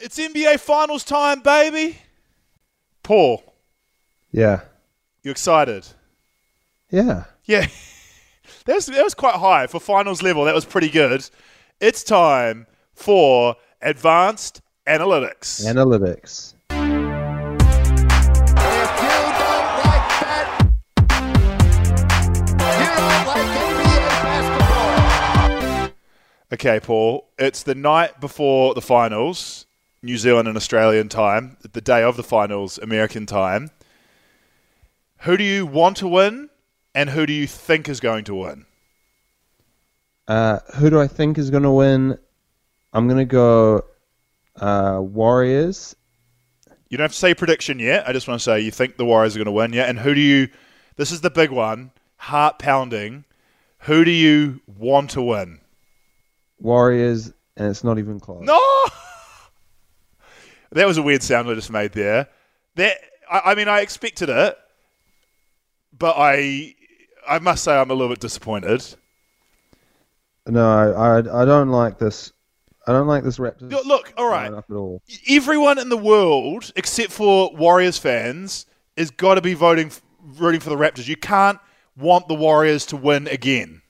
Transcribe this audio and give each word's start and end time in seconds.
It's 0.00 0.16
NBA 0.18 0.60
Finals 0.60 1.02
time, 1.02 1.40
baby. 1.40 1.98
Paul, 3.02 3.42
Yeah. 4.30 4.60
you 5.22 5.30
excited? 5.32 5.86
Yeah. 6.90 7.24
Yeah. 7.44 7.66
that, 8.66 8.74
was, 8.76 8.86
that 8.86 9.02
was 9.02 9.14
quite 9.14 9.34
high 9.34 9.66
for 9.66 9.80
finals 9.80 10.22
level. 10.22 10.44
That 10.44 10.54
was 10.54 10.64
pretty 10.64 10.88
good. 10.88 11.28
It's 11.80 12.04
time 12.04 12.66
for 12.94 13.56
advanced 13.82 14.60
analytics. 14.86 15.64
Analytics. 15.66 16.54
If 16.70 16.76
you 19.02 19.10
don't 19.40 19.68
like 19.84 20.08
that, 20.22 20.70
you 22.78 22.88
don't 22.96 23.26
like 25.82 25.92
okay, 26.52 26.78
Paul. 26.80 27.28
It's 27.38 27.62
the 27.62 27.74
night 27.74 28.20
before 28.20 28.74
the 28.74 28.82
finals, 28.82 29.66
New 30.02 30.16
Zealand 30.16 30.48
and 30.48 30.56
Australian 30.56 31.08
time, 31.08 31.56
the 31.72 31.80
day 31.80 32.02
of 32.02 32.16
the 32.16 32.22
finals, 32.22 32.78
American 32.78 33.26
time. 33.26 33.70
Who 35.22 35.36
do 35.36 35.44
you 35.44 35.66
want 35.66 35.96
to 35.98 36.08
win 36.08 36.50
and 36.94 37.10
who 37.10 37.26
do 37.26 37.32
you 37.32 37.46
think 37.46 37.88
is 37.88 38.00
going 38.00 38.24
to 38.24 38.34
win? 38.34 38.66
Uh, 40.28 40.60
who 40.76 40.90
do 40.90 41.00
I 41.00 41.08
think 41.08 41.38
is 41.38 41.50
going 41.50 41.62
to 41.64 41.70
win? 41.70 42.18
I'm 42.92 43.08
going 43.08 43.18
to 43.18 43.24
go 43.24 43.84
uh, 44.56 44.98
Warriors. 45.00 45.96
You 46.88 46.96
don't 46.96 47.04
have 47.04 47.12
to 47.12 47.18
say 47.18 47.34
prediction 47.34 47.78
yet. 47.78 48.08
I 48.08 48.12
just 48.12 48.28
want 48.28 48.40
to 48.40 48.44
say 48.44 48.60
you 48.60 48.70
think 48.70 48.96
the 48.96 49.04
Warriors 49.04 49.34
are 49.34 49.38
going 49.38 49.46
to 49.46 49.52
win, 49.52 49.72
yeah? 49.72 49.84
And 49.84 49.98
who 49.98 50.14
do 50.14 50.20
you? 50.20 50.48
This 50.96 51.12
is 51.12 51.20
the 51.20 51.30
big 51.30 51.50
one, 51.50 51.90
heart 52.16 52.58
pounding. 52.58 53.24
Who 53.80 54.04
do 54.04 54.10
you 54.10 54.60
want 54.66 55.10
to 55.10 55.22
win? 55.22 55.60
Warriors, 56.60 57.32
and 57.56 57.68
it's 57.68 57.84
not 57.84 57.98
even 57.98 58.20
close. 58.20 58.44
No, 58.44 58.60
that 60.72 60.86
was 60.86 60.98
a 60.98 61.02
weird 61.02 61.22
sound 61.22 61.48
I 61.48 61.54
just 61.54 61.70
made 61.70 61.92
there. 61.92 62.28
That 62.76 62.98
I, 63.30 63.52
I 63.52 63.54
mean, 63.54 63.68
I 63.68 63.80
expected 63.80 64.28
it, 64.28 64.56
but 65.96 66.14
I, 66.16 66.74
I 67.28 67.38
must 67.38 67.64
say, 67.64 67.76
I'm 67.76 67.90
a 67.90 67.94
little 67.94 68.08
bit 68.10 68.20
disappointed. 68.20 68.84
No, 70.46 70.66
I, 70.66 71.18
I, 71.18 71.42
I 71.42 71.44
don't 71.44 71.68
like 71.68 71.98
this. 71.98 72.32
I 72.86 72.92
don't 72.92 73.06
like 73.06 73.22
this 73.22 73.36
Raptors. 73.38 73.70
Look, 73.70 73.84
Look, 73.84 74.14
all 74.16 74.30
right. 74.30 74.50
all. 74.70 75.02
Everyone 75.28 75.78
in 75.78 75.90
the 75.90 75.96
world, 75.96 76.72
except 76.74 77.12
for 77.12 77.54
Warriors 77.54 77.98
fans, 77.98 78.64
has 78.96 79.10
got 79.10 79.34
to 79.34 79.42
be 79.42 79.52
voting, 79.52 79.92
rooting 80.22 80.60
for 80.60 80.70
the 80.70 80.76
Raptors. 80.76 81.06
You 81.06 81.16
can't 81.16 81.58
want 81.98 82.28
the 82.28 82.34
Warriors 82.34 82.86
to 82.86 82.96
win 82.96 83.28
again. 83.28 83.82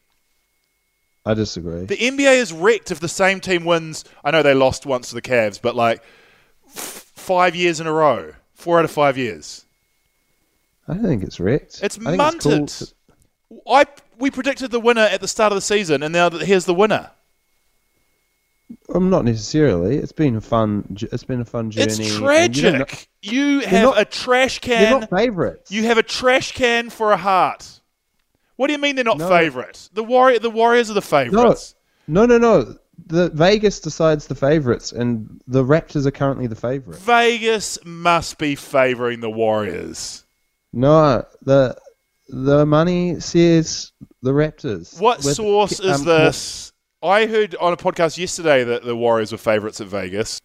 I 1.25 1.35
disagree. 1.35 1.85
The 1.85 1.97
NBA 1.97 2.39
is 2.39 2.53
wrecked 2.53 2.91
if 2.91 2.99
the 2.99 3.09
same 3.09 3.39
team 3.39 3.65
wins. 3.65 4.05
I 4.25 4.31
know 4.33 4.43
they 4.43 4.55
lost 4.55 4.87
once 4.87 5.11
to 5.11 5.15
the 5.15 5.23
Cavs, 5.23 5.61
but 5.63 5.77
like 5.77 6.03
five 6.69 7.55
years 7.57 7.81
in 7.81 7.87
a 7.87 7.93
row, 7.93 8.33
four 8.55 8.79
out 8.79 8.85
of 8.85 8.91
five 8.91 9.17
years. 9.19 9.65
I 10.87 10.95
don't 10.95 11.05
think 11.05 11.23
it's 11.23 11.39
wrecked. 11.41 11.81
It's 11.83 11.99
I 11.99 12.17
think 12.17 12.23
it's 12.35 12.45
cool 12.45 12.53
munted. 12.53 12.89
to- 12.89 12.95
I 13.71 13.87
we 14.19 14.31
predicted 14.31 14.71
the 14.71 14.81
winner 14.81 15.03
at 15.03 15.21
the 15.21 15.29
start 15.29 15.53
of 15.53 15.57
the 15.57 15.61
season, 15.63 16.03
and 16.03 16.13
now 16.13 16.29
that 16.29 16.43
here's 16.43 16.65
the 16.65 16.75
winner. 16.75 17.11
um, 18.95 19.09
not 19.11 19.25
necessarily. 19.25 19.97
It's 19.97 20.13
been 20.13 20.37
a 20.37 20.41
fun. 20.41 20.97
It's 21.13 21.25
been 21.25 21.41
a 21.41 21.45
fun 21.45 21.71
journey. 21.71 21.87
It's 21.87 21.99
and 21.99 22.07
you 22.07 22.13
don't 22.15 22.23
tragic. 22.23 23.09
You, 23.23 23.61
have 23.61 23.83
not- 23.83 24.01
a 24.01 24.05
trash 24.05 24.59
can. 24.61 24.83
They're 24.83 25.01
not 25.01 25.11
favourites. 25.11 25.71
You 25.71 25.85
have 25.85 25.99
a 25.99 26.03
trash 26.03 26.53
can 26.53 26.91
for 26.91 27.13
a 27.13 27.17
heart. 27.17 27.81
What 28.57 28.67
do 28.67 28.73
you 28.73 28.79
mean 28.79 28.97
they're 28.97 29.05
not 29.05 29.19
No. 29.19 29.29
favourites? 29.29 29.89
The 29.95 30.03
warrior, 30.03 30.41
the 30.41 30.51
Warriors 30.51 30.91
are 30.91 30.95
the 30.95 31.01
no, 31.01 31.07
favourites. 31.07 31.75
no, 32.09 32.27
no, 32.27 32.39
no. 32.39 32.77
The 33.07 33.31
Vegas 33.31 33.81
decides 33.81 34.27
the 34.27 34.35
favourites, 34.35 34.93
and 34.93 35.41
the 35.47 35.65
Raptors 35.65 36.05
are 36.07 36.11
currently 36.11 36.47
the 36.47 36.57
favourite. 36.57 37.01
Vegas 37.01 37.79
must 37.85 38.39
be 38.39 38.55
favouring 38.55 39.21
the 39.21 39.31
Warriors. 39.31 40.25
No, 40.73 41.25
the 41.43 41.77
the 42.29 42.67
money 42.67 43.21
says 43.21 43.93
the 44.23 44.33
Raptors. 44.33 45.01
What 45.01 45.25
With- 45.25 45.37
source 45.37 45.81
is 45.81 46.01
um, 46.01 46.05
this? 46.05 46.73
I 47.03 47.27
heard 47.27 47.55
on 47.61 47.73
a 47.73 47.77
podcast 47.77 48.19
yesterday 48.19 48.65
that 48.65 48.83
the 48.85 48.97
Warriors 48.97 49.31
were 49.33 49.39
favourites 49.39 49.81
at 49.81 49.87
Vegas. 49.87 50.41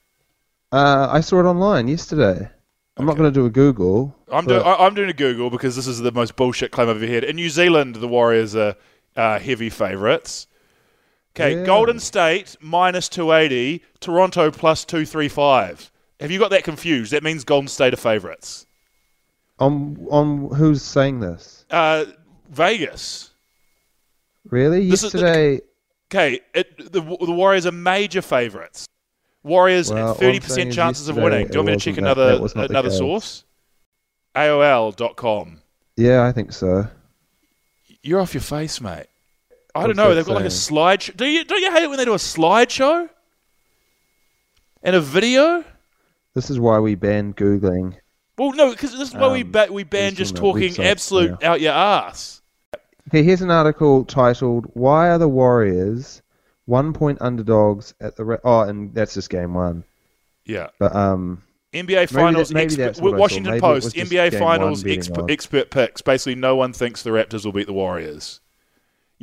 Uh, 0.72 1.08
I 1.12 1.22
saw 1.22 1.40
it 1.40 1.46
online 1.46 1.88
yesterday. 1.88 2.48
I'm 2.96 3.06
not 3.08 3.18
going 3.18 3.32
to 3.32 3.34
do 3.40 3.46
a 3.48 3.50
Google. 3.50 4.16
I'm, 4.32 4.46
do- 4.46 4.58
I- 4.60 4.86
I'm 4.86 4.94
doing 4.94 5.10
a 5.10 5.14
Google 5.14 5.50
because 5.50 5.76
this 5.76 5.88
is 5.88 6.00
the 6.00 6.12
most 6.12 6.36
bullshit 6.36 6.70
claim 6.72 6.90
I've 6.90 6.98
ever 7.02 7.08
heard. 7.12 7.24
In 7.24 7.36
New 7.36 7.50
Zealand, 7.50 7.96
the 7.96 8.08
Warriors 8.08 8.56
are 8.56 8.76
uh, 9.16 9.40
heavy 9.40 9.72
favourites. 9.72 10.46
Okay, 11.36 11.60
Yeah. 11.60 11.66
Golden 11.66 12.00
State 12.00 12.56
minus 12.62 13.10
280, 13.10 13.82
Toronto 14.00 14.52
plus 14.52 14.86
235. 14.86 15.92
Have 16.20 16.30
you 16.32 16.38
got 16.40 16.52
that 16.52 16.64
confused? 16.64 17.12
That 17.12 17.24
means 17.24 17.44
Golden 17.44 17.68
State 17.68 17.94
are 17.94 17.98
favourites. 17.98 18.66
on 19.60 19.98
on 20.10 20.50
who's 20.56 20.82
saying 20.84 21.20
this? 21.22 21.66
Uh, 21.70 22.06
Vegas. 22.50 23.32
Really? 24.50 24.90
This 24.90 25.04
is 25.04 25.14
Yesterday, 25.14 25.62
Okay, 26.14 26.42
it, 26.54 26.78
the, 26.92 27.02
the 27.02 27.32
Warriors 27.32 27.66
are 27.66 27.72
major 27.72 28.22
favourites. 28.22 28.86
Warriors 29.42 29.92
Well, 29.92 30.12
at 30.12 30.18
30% 30.18 30.72
chances 30.72 31.08
of 31.08 31.16
winning. 31.18 31.48
Do 31.48 31.54
you 31.54 31.60
want 31.60 31.68
me 31.70 31.74
to 31.76 31.80
check 31.80 31.96
that- 31.96 32.02
another 32.02 32.28
that 32.34 32.42
was 32.42 32.56
not 32.56 32.68
the 32.68 32.74
another 32.74 32.92
source? 32.92 33.44
AOL.com. 34.36 35.62
yeah, 35.98 36.26
I 36.26 36.32
think 36.32 36.52
so. 36.54 36.88
You're 38.04 38.20
off 38.22 38.34
your 38.34 38.42
face, 38.42 38.80
mate. 38.82 39.08
I 39.76 39.88
don't 39.88 39.96
know. 39.96 40.14
They've 40.14 40.26
got 40.26 40.36
like 40.36 40.46
a 40.46 40.50
slideshow. 40.50 41.16
Do 41.18 41.26
you 41.26 41.44
don't 41.44 41.62
you 41.62 41.72
hate 41.72 41.84
it 41.84 41.90
when 41.90 41.98
they 41.98 42.06
do 42.06 42.14
a 42.14 42.18
slideshow 42.18 43.10
and 44.84 44.96
a 44.96 45.02
video? 45.02 45.64
This 46.36 46.50
is 46.50 46.60
why 46.60 46.80
we 46.80 46.96
banned 46.96 47.36
googling. 47.38 47.96
Well, 48.38 48.52
no, 48.54 48.72
because 48.72 48.92
this 48.92 49.10
is 49.10 49.14
why 49.16 49.32
we 49.32 49.44
Um, 49.44 49.52
ba- 49.52 49.68
we 49.72 49.84
ban 49.84 50.16
just 50.16 50.36
on 50.36 50.42
talking 50.42 50.74
website, 50.74 50.86
absolute 50.86 51.44
out 51.44 51.62
your 51.62 51.74
ass. 51.74 52.42
Okay, 53.10 53.24
here's 53.24 53.42
an 53.42 53.52
article 53.52 54.06
titled 54.06 54.66
"Why 54.74 55.10
Are 55.10 55.18
the 55.18 55.28
Warriors 55.28 56.22
One 56.66 56.94
Point 56.94 57.20
Underdogs 57.22 57.94
at 58.02 58.16
the?" 58.16 58.26
Ra- 58.26 58.38
oh, 58.44 58.62
and 58.62 58.94
that's 58.94 59.14
just 59.14 59.30
game 59.30 59.54
one. 59.54 59.84
Yeah. 60.46 60.70
But 60.80 60.96
um, 60.96 61.44
NBA 61.74 62.10
Finals 62.10 62.54
maybe 62.54 62.66
expert, 62.66 62.82
that's 62.84 63.02
what 63.02 63.14
I. 63.14 63.18
Washington 63.18 63.52
Maybe 63.52 63.58
it 63.58 63.62
Post 63.62 63.84
was 63.86 63.94
just 63.94 64.12
NBA 64.12 64.32
game 64.32 64.40
Finals 64.40 64.80
one 64.80 64.84
beating 64.84 65.00
expert, 65.00 65.22
odds. 65.24 65.32
expert 65.32 65.70
picks. 65.72 66.02
Basically, 66.02 66.36
no 66.36 66.56
one 66.56 66.74
thinks 66.74 67.04
the 67.04 67.10
Raptors 67.12 67.46
will 67.46 67.52
beat 67.52 67.68
the 67.68 67.74
Warriors. 67.74 68.40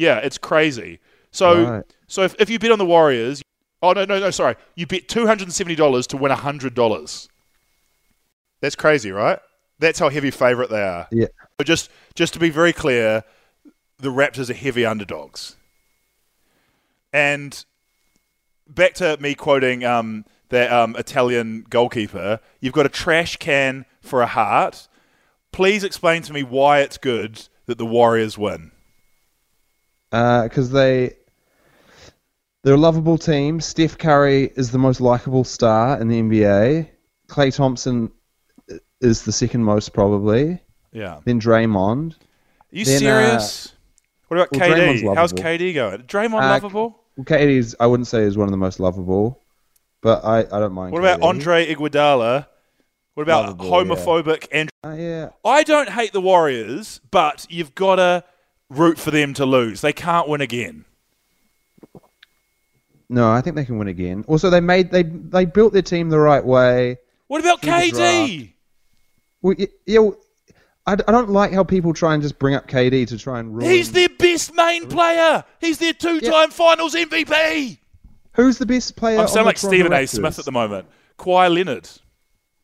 Yeah, 0.00 0.16
it's 0.16 0.38
crazy. 0.38 0.98
So, 1.30 1.62
Right. 1.62 1.84
so 2.06 2.22
if, 2.22 2.34
if 2.38 2.48
you 2.48 2.58
bet 2.58 2.70
on 2.72 2.78
the 2.78 2.86
Warriors, 2.86 3.42
oh 3.82 3.92
no, 3.92 4.06
no, 4.06 4.18
no, 4.18 4.30
sorry, 4.30 4.56
you 4.74 4.86
bet 4.86 5.08
two 5.08 5.26
hundred 5.26 5.44
and 5.44 5.52
seventy 5.52 5.74
dollars 5.74 6.06
to 6.06 6.16
win 6.16 6.32
hundred 6.32 6.74
dollars. 6.74 7.28
That's 8.62 8.74
crazy, 8.74 9.12
right? 9.12 9.38
That's 9.78 9.98
how 9.98 10.08
heavy 10.08 10.30
favourite 10.30 10.70
they 10.70 10.82
are. 10.82 11.06
yeah, 11.12 11.26
But 11.58 11.66
just 11.66 11.90
just 12.14 12.32
to 12.32 12.38
be 12.38 12.48
very 12.48 12.72
clear, 12.72 13.24
the 13.98 14.08
Raptors 14.08 14.48
are 14.48 14.54
heavy 14.54 14.86
underdogs. 14.86 15.56
And 17.12 17.62
back 18.66 18.94
to 18.94 19.18
me 19.20 19.34
quoting 19.34 19.84
um, 19.84 20.24
that 20.48 20.72
um, 20.72 20.96
Italian 20.96 21.66
goalkeeper, 21.68 22.40
you've 22.60 22.72
got 22.72 22.86
a 22.86 22.90
trash 22.90 23.36
can 23.36 23.84
for 24.00 24.22
a 24.22 24.26
heart. 24.26 24.88
Please 25.52 25.84
explain 25.84 26.22
to 26.22 26.32
me 26.32 26.42
why 26.42 26.80
it's 26.80 26.96
good 26.96 27.48
that 27.66 27.76
the 27.76 27.84
Warriors 27.84 28.38
win. 28.38 28.70
Because 30.10 30.70
they 30.70 31.16
they're 32.62 32.74
a 32.74 32.78
lovable 32.78 33.18
team. 33.18 33.60
Steph 33.60 33.96
Curry 33.96 34.52
is 34.56 34.70
the 34.70 34.78
most 34.78 35.00
likable 35.00 35.44
star 35.44 36.00
in 36.00 36.08
the 36.08 36.20
NBA. 36.20 36.88
Klay 37.28 37.54
Thompson 37.54 38.10
is 39.00 39.22
the 39.22 39.32
second 39.32 39.64
most 39.64 39.92
probably. 39.92 40.60
Yeah. 40.92 41.20
Then 41.24 41.40
Draymond. 41.40 42.12
Are 42.12 42.16
you 42.70 42.84
Then, 42.84 42.96
uh, 42.96 42.98
serious? 42.98 43.72
what 44.28 44.36
about 44.36 44.52
well, 44.52 44.70
KD? 44.70 45.14
How's. 45.14 45.32
KD 45.32 45.74
going? 45.74 46.02
Draymond 46.02 46.42
Uh, 46.42 46.48
lovable? 46.50 47.00
Well, 47.16 47.24
KD 47.24 47.56
is 47.56 47.76
I 47.80 47.86
wouldn't 47.86 48.08
say 48.08 48.22
is 48.22 48.36
one 48.36 48.46
of 48.46 48.52
the 48.52 48.56
most 48.58 48.80
lovable, 48.80 49.40
but 50.02 50.24
I, 50.24 50.40
I 50.40 50.60
don't 50.60 50.72
mind. 50.72 50.92
What 50.92 51.00
about 51.00 51.22
Andre 51.22 51.72
Iguodala? 51.72 52.46
What 53.14 53.24
about 53.24 53.58
Lovable, 53.58 53.66
yeah. 53.66 53.72
homophobic 53.72 54.46
and 54.52 54.70
Uh, 54.84 54.94
yeah, 54.96 55.28
I 55.44 55.62
don't 55.62 55.90
hate 55.90 56.12
the 56.12 56.20
Warriors, 56.20 57.00
but 57.10 57.46
you've 57.50 57.74
got 57.74 57.96
to 57.96 58.24
root 58.70 58.98
for 58.98 59.10
them 59.10 59.34
to 59.34 59.44
lose. 59.44 59.82
They 59.82 59.92
can't 59.92 60.28
win 60.28 60.40
again. 60.40 60.86
No, 63.08 63.30
I 63.30 63.40
think 63.40 63.56
they 63.56 63.64
can 63.64 63.76
win 63.76 63.88
again. 63.88 64.24
Also, 64.28 64.48
they 64.50 64.60
made 64.60 64.90
they 64.92 65.02
they 65.02 65.44
built 65.44 65.72
their 65.72 65.82
team 65.82 66.08
the 66.08 66.18
right 66.18 66.44
way. 66.44 66.98
What 67.26 67.40
about 67.40 67.60
KD? 67.60 68.52
Well, 69.42 69.56
yeah, 69.84 69.98
well, 69.98 70.16
I, 70.86 70.92
I 70.92 71.12
don't 71.12 71.30
like 71.30 71.52
how 71.52 71.64
people 71.64 71.92
try 71.92 72.14
and 72.14 72.22
just 72.22 72.38
bring 72.38 72.54
up 72.54 72.68
KD 72.68 73.08
to 73.08 73.18
try 73.18 73.40
and 73.40 73.56
ruin. 73.56 73.70
He's 73.70 73.92
their 73.92 74.08
best 74.08 74.54
main 74.54 74.88
player. 74.88 75.44
He's 75.60 75.78
their 75.78 75.92
two-time 75.92 76.50
Finals 76.50 76.94
MVP. 76.94 77.78
Who's 78.34 78.58
the 78.58 78.66
best 78.66 78.96
player? 78.96 79.18
I'm 79.18 79.28
sounding 79.28 79.44
the 79.44 79.46
like 79.46 79.56
Toronto 79.56 79.76
Stephen 79.76 79.92
A. 79.92 80.06
Smith 80.06 80.38
at 80.38 80.44
the 80.44 80.52
moment. 80.52 80.86
Kawhi 81.18 81.52
Leonard. 81.52 81.88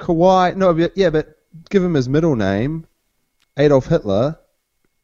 Kawhi. 0.01 0.57
No, 0.57 0.75
but, 0.75 0.97
yeah, 0.97 1.11
but 1.11 1.39
give 1.71 1.83
him 1.83 1.95
his 1.95 2.09
middle 2.09 2.37
name, 2.37 2.87
Adolf 3.57 3.87
Hitler. 3.87 4.39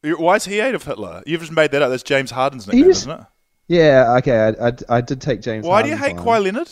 Why 0.03 0.35
is 0.35 0.45
he 0.45 0.59
Adolf 0.59 0.83
Hitler? 0.85 1.23
You've 1.25 1.41
just 1.41 1.53
made 1.53 1.71
that 1.71 1.81
up. 1.81 1.89
That's 1.89 2.03
James 2.03 2.31
Harden's 2.31 2.67
nickname, 2.67 2.85
just- 2.85 3.01
isn't 3.03 3.11
it? 3.19 3.25
Yeah, 3.69 4.15
okay, 4.17 4.53
I, 4.59 4.67
I, 4.67 4.97
I 4.97 5.01
did 5.01 5.21
take 5.21 5.41
James. 5.41 5.65
Why 5.65 5.81
do 5.81 5.87
you 5.89 5.95
hate. 5.95 6.17
Kawhi 6.17 6.43
Leonard? 6.43 6.69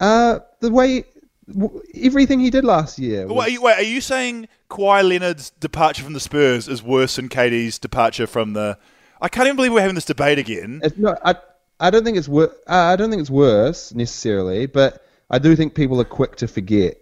Uh, 0.00 0.40
the 0.60 0.70
way 0.72 1.04
w- 1.52 1.82
everything 1.94 2.40
he 2.40 2.50
did 2.50 2.64
last 2.64 2.98
year. 2.98 3.26
was- 3.26 3.36
Wait, 3.36 3.46
are 3.46 3.50
you, 3.50 3.62
wait, 3.62 3.78
are 3.78 3.82
you 3.82 4.00
saying 4.00 4.48
Kawhi 4.70 5.06
Leonard's 5.08 5.50
departure 5.50 6.02
from 6.02 6.12
the 6.14 6.20
Spurs 6.20 6.68
is 6.68 6.82
worse 6.82 7.16
than 7.16 7.28
KD's 7.28 7.78
departure 7.78 8.26
from 8.26 8.52
the? 8.54 8.76
I 9.20 9.28
can't 9.28 9.46
even 9.46 9.56
believe 9.56 9.72
we're 9.72 9.80
having 9.80 9.94
this 9.94 10.04
debate 10.04 10.38
again. 10.38 10.80
It's 10.82 10.98
not. 10.98 11.18
I, 11.24 11.36
I 11.80 11.90
don't 11.90 12.04
think 12.04 12.16
it's 12.16 12.28
wor- 12.28 12.52
uh, 12.66 12.74
I 12.74 12.96
don't 12.96 13.10
think 13.10 13.20
it's 13.20 13.30
worse 13.30 13.94
necessarily, 13.94 14.66
but 14.66 15.04
I 15.30 15.38
do 15.38 15.54
think 15.56 15.74
people 15.74 16.00
are 16.00 16.04
quick 16.04 16.36
to 16.36 16.48
forget 16.48 16.96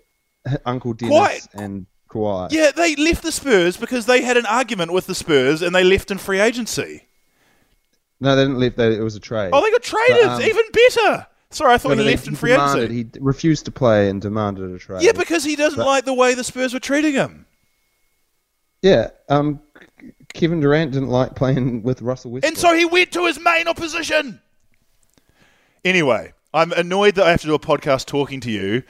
Uncle 0.64 0.92
Dennis 0.92 1.16
Quite. 1.16 1.46
and 1.54 1.86
Kawhi. 2.08 2.52
Yeah, 2.52 2.70
they 2.70 2.94
left 2.96 3.22
the 3.22 3.32
Spurs 3.32 3.76
because 3.76 4.06
they 4.06 4.22
had 4.22 4.36
an 4.36 4.46
argument 4.46 4.92
with 4.92 5.06
the 5.06 5.14
Spurs 5.14 5.62
and 5.62 5.74
they 5.74 5.84
left 5.84 6.10
in 6.10 6.18
free 6.18 6.40
agency. 6.40 7.06
No, 8.20 8.34
they 8.34 8.42
didn't 8.44 8.58
leave. 8.58 8.76
That 8.76 8.92
it 8.92 9.00
was 9.02 9.16
a 9.16 9.20
trade. 9.20 9.50
Oh, 9.52 9.60
they 9.60 9.70
got 9.70 9.82
traded. 9.82 10.24
But, 10.24 10.42
um, 10.42 10.42
Even 10.42 10.62
better. 10.72 11.26
Sorry, 11.50 11.74
I 11.74 11.78
thought 11.78 11.96
No, 11.96 12.02
he 12.02 12.10
left 12.10 12.26
in 12.26 12.34
free 12.34 12.52
agency. 12.52 12.94
He 12.94 13.06
refused 13.20 13.64
to 13.66 13.70
play 13.70 14.08
and 14.08 14.20
demanded 14.20 14.70
a 14.70 14.78
trade. 14.78 15.02
Yeah, 15.02 15.12
because 15.12 15.44
he 15.44 15.54
doesn't 15.56 15.84
like 15.84 16.04
the 16.04 16.14
way 16.14 16.34
the 16.34 16.44
Spurs 16.44 16.72
were 16.74 16.80
treating 16.80 17.12
him. 17.14 17.46
yeah, 18.82 19.10
um, 19.28 19.60
Kevin 20.32 20.60
Durant 20.60 20.92
didn't 20.92 21.08
like 21.08 21.34
playing 21.34 21.82
with 21.82 22.02
Russell 22.02 22.30
Westbrook. 22.32 22.50
And 22.50 22.58
so 22.58 22.74
he 22.74 22.84
went 22.84 23.12
to 23.12 23.26
his 23.26 23.38
main 23.40 23.68
opposition. 23.68 24.40
Anyway, 25.84 26.32
I'm 26.52 26.72
annoyed 26.72 27.14
that 27.14 27.26
I 27.26 27.30
have 27.30 27.40
to 27.42 27.46
do 27.46 27.54
a 27.54 27.58
podcast 27.58 28.06
talking 28.06 28.40
to 28.40 28.50
you 28.50 28.82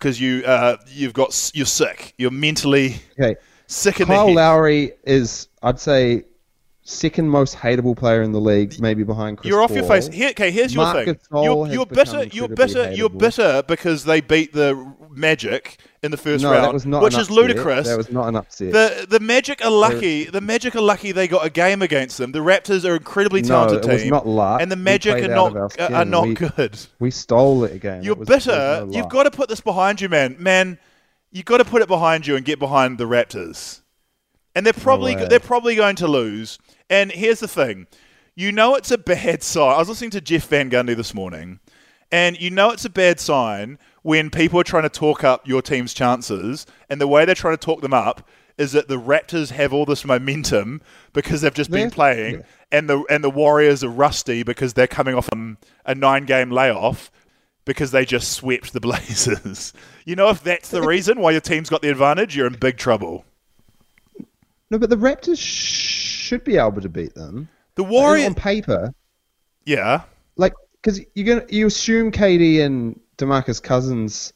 because 0.00 0.20
you 0.20 0.42
uh, 0.46 0.78
you've 0.88 1.12
got 1.12 1.50
you're 1.54 1.66
sick. 1.66 2.14
You're 2.18 2.30
mentally 2.30 2.96
okay, 3.20 3.36
sick 3.66 4.00
in 4.00 4.06
Kyle. 4.06 4.32
Lowry 4.32 4.92
is, 5.04 5.48
I'd 5.62 5.78
say, 5.78 6.24
second 6.82 7.28
most 7.28 7.54
hateable 7.54 7.96
player 7.96 8.22
in 8.22 8.32
the 8.32 8.40
league, 8.40 8.80
maybe 8.80 9.04
behind 9.04 9.38
Chris 9.38 9.48
You're 9.48 9.62
off 9.62 9.70
your 9.70 9.84
face. 9.84 10.08
Here, 10.08 10.30
okay, 10.30 10.50
here's 10.50 10.74
your 10.74 10.84
Marc 10.84 11.04
thing. 11.04 11.14
Gasol 11.14 11.44
You're, 11.44 11.66
you're 11.68 11.86
bitter. 11.86 12.24
You're 12.24 12.48
bitter. 12.48 12.92
You're 12.92 13.10
bitter 13.10 13.62
because 13.68 14.04
they 14.04 14.20
beat 14.20 14.52
the 14.52 14.94
Magic 15.10 15.78
in 16.02 16.10
the 16.10 16.16
first 16.16 16.42
No, 16.42 16.50
round, 16.52 16.64
that 16.64 16.72
was 16.72 16.86
not 16.86 17.02
which 17.02 17.16
is 17.16 17.30
ludicrous. 17.30 17.86
That 17.86 17.96
was 17.98 18.10
not 18.10 18.28
an 18.28 18.36
upset. 18.36 18.72
The 18.72 19.06
the 19.08 19.20
Magic 19.20 19.62
are 19.64 19.70
lucky. 19.70 20.24
The 20.24 20.40
Magic 20.40 20.74
are 20.74 20.80
lucky 20.80 21.12
they 21.12 21.28
got 21.28 21.44
a 21.44 21.50
game 21.50 21.82
against 21.82 22.16
them. 22.16 22.32
The 22.32 22.38
Raptors 22.38 22.84
are 22.86 22.92
an 22.92 22.96
incredibly 22.98 23.42
No, 23.42 23.48
talented 23.66 23.90
it 23.90 23.92
was 23.92 24.04
not 24.06 24.26
luck. 24.26 24.62
and 24.62 24.72
the 24.72 24.76
Magic 24.76 25.22
are 25.22 25.28
not 25.28 25.78
are 25.78 26.04
not 26.06 26.26
we- 26.28 26.34
good. 26.34 26.78
we 26.98 27.10
stole 27.10 27.64
it 27.64 27.72
again. 27.72 28.02
You're 28.02 28.12
It 28.14 28.20
was- 28.20 28.28
bitter. 28.28 28.84
no 28.86 28.92
You've 28.92 29.08
got 29.10 29.24
to 29.24 29.30
put 29.30 29.48
this 29.50 29.60
behind 29.60 30.00
you, 30.00 30.08
man. 30.08 30.36
Man, 30.38 30.78
you've 31.30 31.44
got 31.44 31.58
to 31.58 31.64
put 31.66 31.82
it 31.82 31.88
behind 31.88 32.26
you 32.26 32.34
and 32.34 32.44
get 32.46 32.58
behind 32.58 32.96
the 32.96 33.04
Raptors. 33.04 33.80
And 34.54 34.64
they're 34.64 34.72
probably 34.72 35.14
they're 35.14 35.38
probably 35.38 35.74
going 35.76 35.96
to 35.96 36.08
lose. 36.08 36.58
And 36.88 37.12
here's 37.12 37.40
the 37.40 37.48
thing. 37.48 37.86
You 38.34 38.52
know 38.52 38.74
it's 38.74 38.90
a 38.90 38.98
bad 38.98 39.42
sign. 39.52 39.74
I 39.74 39.78
was 39.78 39.88
listening 39.90 40.10
to 40.12 40.20
Jeff 40.22 40.48
Van 40.48 40.70
Gundy 40.70 40.96
this 40.96 41.12
morning, 41.14 41.60
and 42.10 42.40
you 42.40 42.48
know 42.50 42.70
it's 42.70 42.84
a 42.86 42.90
bad 42.90 43.20
sign 43.20 43.78
when 44.02 44.30
people 44.30 44.58
are 44.60 44.64
trying 44.64 44.84
to 44.84 44.88
talk 44.88 45.24
up 45.24 45.46
your 45.46 45.62
team's 45.62 45.94
chances, 45.94 46.66
and 46.88 47.00
the 47.00 47.06
way 47.06 47.24
they're 47.24 47.34
trying 47.34 47.56
to 47.56 47.64
talk 47.64 47.80
them 47.82 47.94
up 47.94 48.26
is 48.58 48.72
that 48.72 48.88
the 48.88 48.98
Raptors 49.00 49.50
have 49.50 49.72
all 49.72 49.86
this 49.86 50.04
momentum 50.04 50.82
because 51.12 51.40
they've 51.40 51.54
just 51.54 51.70
been 51.70 51.90
playing, 51.90 52.36
yeah. 52.36 52.42
and 52.70 52.90
the 52.90 53.02
and 53.08 53.24
the 53.24 53.30
Warriors 53.30 53.82
are 53.82 53.88
rusty 53.88 54.42
because 54.42 54.74
they're 54.74 54.86
coming 54.86 55.14
off 55.14 55.28
um, 55.32 55.56
a 55.86 55.94
nine 55.94 56.26
game 56.26 56.50
layoff 56.50 57.10
because 57.64 57.90
they 57.90 58.04
just 58.04 58.32
swept 58.32 58.72
the 58.72 58.80
Blazers. 58.80 59.72
You 60.04 60.16
know, 60.16 60.28
if 60.28 60.42
that's 60.42 60.70
the 60.70 60.82
reason 60.82 61.20
why 61.20 61.30
your 61.30 61.40
team's 61.40 61.70
got 61.70 61.82
the 61.82 61.90
advantage, 61.90 62.36
you're 62.36 62.46
in 62.46 62.54
big 62.54 62.76
trouble. 62.76 63.24
No, 64.70 64.78
but 64.78 64.90
the 64.90 64.96
Raptors 64.96 65.38
should 65.40 66.44
be 66.44 66.56
able 66.56 66.80
to 66.80 66.88
beat 66.88 67.14
them. 67.14 67.48
The 67.76 67.84
Warriors, 67.84 68.28
on 68.28 68.34
paper, 68.34 68.94
yeah, 69.64 70.02
like 70.36 70.52
because 70.82 71.00
you're 71.14 71.26
gonna 71.26 71.46
you 71.48 71.66
assume 71.66 72.12
KD 72.12 72.60
and 72.60 73.00
Demarcus 73.20 73.62
Cousins. 73.62 74.32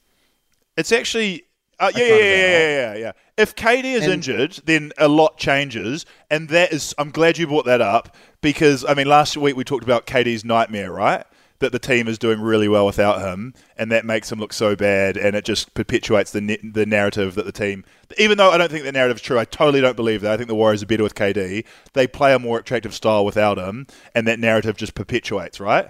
it's 0.77 0.93
actually. 0.93 1.45
Uh, 1.81 1.91
yeah, 1.97 2.05
yeah, 2.05 2.15
yeah, 2.15 2.25
yeah, 2.25 2.69
yeah, 2.93 2.95
yeah. 2.99 3.13
If 3.37 3.57
KD 3.57 3.85
is 3.95 4.05
And- 4.05 4.13
injured, 4.15 4.61
then 4.65 4.93
a 4.97 5.09
lot 5.09 5.39
changes, 5.39 6.07
and 6.31 6.49
that 6.51 6.73
is. 6.73 6.95
I'm 6.99 7.11
glad 7.11 7.37
you 7.37 7.49
brought 7.49 7.65
that 7.67 7.81
up 7.81 8.15
because 8.41 8.85
I 8.85 8.95
mean, 8.95 9.09
last 9.09 9.37
week 9.37 9.57
we 9.57 9.65
talked 9.65 9.83
about 9.83 10.07
KD's 10.07 10.45
nightmare, 10.45 10.93
right? 10.93 11.25
That 11.59 11.73
the 11.73 11.81
team 11.81 12.07
is 12.07 12.17
doing 12.19 12.41
really 12.41 12.69
well 12.69 12.87
without 12.87 13.21
him, 13.21 13.55
and 13.77 13.91
that 13.91 14.05
makes 14.05 14.31
him 14.31 14.39
look 14.39 14.53
so 14.53 14.77
bad, 14.77 15.17
and 15.17 15.35
it 15.35 15.45
just 15.45 15.75
perpetuates 15.75 16.31
the 16.31 16.61
the 16.63 16.87
narrative 16.87 17.35
that 17.35 17.45
the 17.45 17.53
team. 17.53 17.85
Even 18.19 18.39
though 18.39 18.51
I 18.53 18.57
don't 18.59 18.71
think 18.71 18.85
the 18.85 18.93
narrative 18.93 19.17
is 19.17 19.23
true, 19.23 19.39
I 19.41 19.45
totally 19.45 19.81
don't 19.81 19.97
believe 19.97 20.21
that. 20.21 20.31
I 20.33 20.37
think 20.37 20.49
the 20.49 20.55
Warriors 20.55 20.85
are 20.85 20.87
better 20.87 21.03
with 21.03 21.17
KD. 21.17 21.65
They 21.95 22.07
play 22.07 22.35
a 22.35 22.39
more 22.39 22.59
attractive 22.61 22.95
style 22.95 23.25
without 23.25 23.59
him, 23.59 23.89
and 24.15 24.29
that 24.29 24.39
narrative 24.39 24.77
just 24.77 24.95
perpetuates, 24.95 25.59
right? 25.59 25.89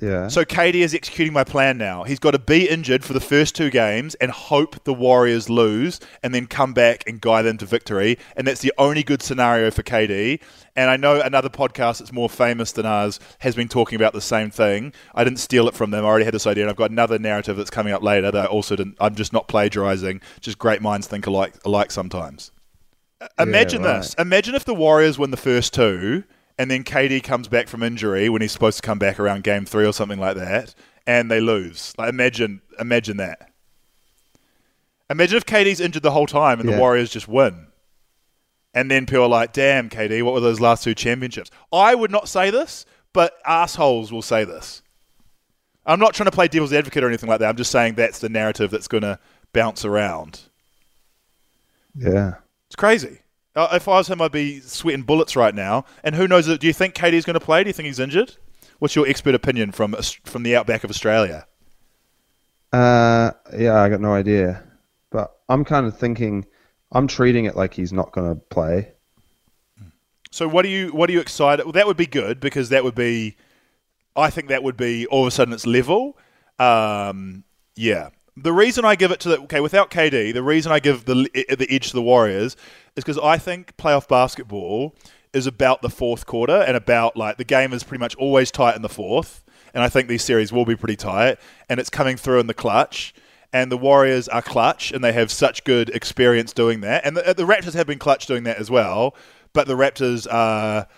Yeah. 0.00 0.28
So 0.28 0.44
KD 0.44 0.74
is 0.74 0.94
executing 0.94 1.32
my 1.32 1.44
plan 1.44 1.78
now. 1.78 2.04
He's 2.04 2.18
got 2.18 2.32
to 2.32 2.38
be 2.38 2.68
injured 2.68 3.02
for 3.02 3.14
the 3.14 3.20
first 3.20 3.56
two 3.56 3.70
games 3.70 4.14
and 4.16 4.30
hope 4.30 4.84
the 4.84 4.92
Warriors 4.92 5.48
lose 5.48 6.00
and 6.22 6.34
then 6.34 6.46
come 6.46 6.74
back 6.74 7.04
and 7.06 7.18
guide 7.18 7.42
them 7.42 7.56
to 7.58 7.66
victory. 7.66 8.18
And 8.36 8.46
that's 8.46 8.60
the 8.60 8.74
only 8.76 9.02
good 9.02 9.22
scenario 9.22 9.70
for 9.70 9.82
KD. 9.82 10.40
And 10.74 10.90
I 10.90 10.98
know 10.98 11.18
another 11.22 11.48
podcast 11.48 12.00
that's 12.00 12.12
more 12.12 12.28
famous 12.28 12.72
than 12.72 12.84
ours 12.84 13.18
has 13.38 13.54
been 13.54 13.68
talking 13.68 13.96
about 13.96 14.12
the 14.12 14.20
same 14.20 14.50
thing. 14.50 14.92
I 15.14 15.24
didn't 15.24 15.38
steal 15.38 15.66
it 15.66 15.74
from 15.74 15.90
them. 15.90 16.04
I 16.04 16.08
already 16.08 16.26
had 16.26 16.34
this 16.34 16.46
idea, 16.46 16.64
and 16.64 16.70
I've 16.70 16.76
got 16.76 16.90
another 16.90 17.18
narrative 17.18 17.56
that's 17.56 17.70
coming 17.70 17.94
up 17.94 18.02
later 18.02 18.30
that 18.30 18.44
I 18.44 18.46
also 18.46 18.76
didn't. 18.76 18.98
I'm 19.00 19.14
just 19.14 19.32
not 19.32 19.48
plagiarizing. 19.48 20.20
Just 20.40 20.58
great 20.58 20.82
minds 20.82 21.06
think 21.06 21.26
alike, 21.26 21.54
alike 21.64 21.90
sometimes. 21.90 22.50
Imagine 23.38 23.82
right. 23.82 23.98
this. 23.98 24.14
Imagine 24.18 24.54
if 24.54 24.66
the 24.66 24.74
Warriors 24.74 25.18
win 25.18 25.30
the 25.30 25.38
first 25.38 25.72
two, 25.72 26.24
and 26.58 26.70
then 26.70 26.84
KD 26.84 27.22
comes 27.22 27.48
back 27.48 27.68
from 27.68 27.82
injury 27.82 28.28
when 28.28 28.42
he's 28.42 28.52
supposed 28.52 28.78
to 28.78 28.82
come 28.82 28.98
back 28.98 29.20
around 29.20 29.44
game 29.44 29.64
three 29.66 29.86
or 29.86 29.92
something 29.92 30.18
like 30.18 30.36
that, 30.36 30.74
and 31.06 31.30
they 31.30 31.40
lose. 31.40 31.94
Like 31.98 32.08
imagine, 32.08 32.62
imagine 32.78 33.18
that. 33.18 33.50
Imagine 35.08 35.36
if 35.36 35.46
KD's 35.46 35.80
injured 35.80 36.02
the 36.02 36.10
whole 36.10 36.26
time 36.26 36.58
and 36.60 36.68
the 36.68 36.72
Warriors 36.80 37.10
just 37.10 37.28
win. 37.28 37.68
And 38.74 38.90
then 38.90 39.06
people 39.06 39.22
are 39.24 39.28
like, 39.28 39.52
damn, 39.52 39.88
KD, 39.88 40.22
what 40.22 40.34
were 40.34 40.40
those 40.40 40.60
last 40.60 40.82
two 40.84 40.94
championships? 40.94 41.50
I 41.72 41.94
would 41.94 42.10
not 42.10 42.28
say 42.28 42.50
this, 42.50 42.84
but 43.12 43.34
assholes 43.46 44.12
will 44.12 44.20
say 44.20 44.44
this. 44.44 44.82
I'm 45.86 46.00
not 46.00 46.12
trying 46.12 46.26
to 46.26 46.32
play 46.32 46.48
devil's 46.48 46.72
advocate 46.72 47.04
or 47.04 47.08
anything 47.08 47.28
like 47.28 47.38
that. 47.38 47.48
I'm 47.48 47.56
just 47.56 47.70
saying 47.70 47.94
that's 47.94 48.18
the 48.18 48.28
narrative 48.28 48.70
that's 48.72 48.88
going 48.88 49.02
to 49.02 49.18
bounce 49.52 49.84
around. 49.84 50.40
yeah. 51.94 52.34
It's 52.66 52.76
crazy. 52.76 53.20
Uh, 53.56 53.68
if 53.72 53.88
I 53.88 53.92
was 53.92 54.08
him, 54.08 54.20
I'd 54.20 54.32
be 54.32 54.60
sweating 54.60 55.02
bullets 55.02 55.34
right 55.34 55.54
now. 55.54 55.86
And 56.04 56.14
who 56.14 56.28
knows? 56.28 56.46
Do 56.46 56.66
you 56.66 56.74
think 56.74 56.94
KD's 56.94 57.24
going 57.24 57.34
to 57.34 57.44
play? 57.44 57.64
Do 57.64 57.70
you 57.70 57.72
think 57.72 57.86
he's 57.86 57.98
injured? 57.98 58.36
What's 58.78 58.94
your 58.94 59.08
expert 59.08 59.34
opinion 59.34 59.72
from 59.72 59.96
from 60.24 60.42
the 60.42 60.54
outback 60.54 60.84
of 60.84 60.90
Australia? 60.90 61.46
Uh, 62.72 63.30
yeah, 63.56 63.80
I 63.80 63.88
got 63.88 64.02
no 64.02 64.12
idea, 64.12 64.62
but 65.10 65.34
I'm 65.48 65.64
kind 65.64 65.86
of 65.86 65.96
thinking, 65.96 66.44
I'm 66.92 67.06
treating 67.06 67.46
it 67.46 67.56
like 67.56 67.72
he's 67.72 67.92
not 67.92 68.12
going 68.12 68.34
to 68.34 68.38
play. 68.38 68.92
So 70.30 70.46
what 70.46 70.66
are 70.66 70.68
you 70.68 70.88
what 70.88 71.08
are 71.08 71.14
you 71.14 71.20
excited? 71.20 71.64
Well, 71.64 71.72
that 71.72 71.86
would 71.86 71.96
be 71.96 72.06
good 72.06 72.40
because 72.40 72.68
that 72.68 72.84
would 72.84 72.94
be, 72.94 73.36
I 74.14 74.28
think 74.28 74.48
that 74.48 74.62
would 74.62 74.76
be 74.76 75.06
all 75.06 75.22
of 75.22 75.28
a 75.28 75.30
sudden 75.30 75.54
it's 75.54 75.66
level. 75.66 76.18
Um, 76.58 77.44
yeah. 77.74 78.10
The 78.36 78.52
reason 78.52 78.84
I 78.84 78.96
give 78.96 79.12
it 79.12 79.20
to 79.20 79.30
the 79.30 79.40
okay 79.42 79.60
without 79.60 79.90
KD, 79.90 80.34
the 80.34 80.42
reason 80.42 80.70
I 80.72 80.78
give 80.78 81.06
the 81.06 81.30
the 81.32 81.66
edge 81.70 81.88
to 81.88 81.94
the 81.94 82.02
Warriors 82.02 82.54
is 82.96 83.04
because 83.04 83.18
I 83.18 83.38
think 83.38 83.76
playoff 83.76 84.08
basketball 84.08 84.94
is 85.32 85.46
about 85.46 85.82
the 85.82 85.90
fourth 85.90 86.26
quarter 86.26 86.62
and 86.62 86.76
about 86.76 87.16
like 87.16 87.36
the 87.36 87.44
game 87.44 87.72
is 87.72 87.84
pretty 87.84 88.00
much 88.00 88.14
always 88.16 88.50
tight 88.50 88.74
in 88.76 88.82
the 88.82 88.88
fourth, 88.88 89.44
and 89.74 89.82
I 89.82 89.88
think 89.88 90.08
these 90.08 90.24
series 90.24 90.52
will 90.52 90.64
be 90.64 90.76
pretty 90.76 90.96
tight, 90.96 91.38
and 91.68 91.78
it's 91.78 91.90
coming 91.90 92.16
through 92.16 92.40
in 92.40 92.46
the 92.46 92.54
clutch. 92.54 93.14
And 93.52 93.70
the 93.72 93.78
Warriors 93.78 94.28
are 94.28 94.42
clutch, 94.42 94.90
and 94.92 95.02
they 95.02 95.12
have 95.12 95.30
such 95.30 95.64
good 95.64 95.88
experience 95.90 96.52
doing 96.52 96.80
that. 96.80 97.06
And 97.06 97.16
the, 97.16 97.32
the 97.32 97.44
Raptors 97.44 97.74
have 97.74 97.86
been 97.86 97.98
clutch 97.98 98.26
doing 98.26 98.42
that 98.42 98.58
as 98.58 98.70
well. 98.70 99.14
But 99.54 99.66
the 99.66 99.76
Raptors 99.76 100.30
are 100.30 100.88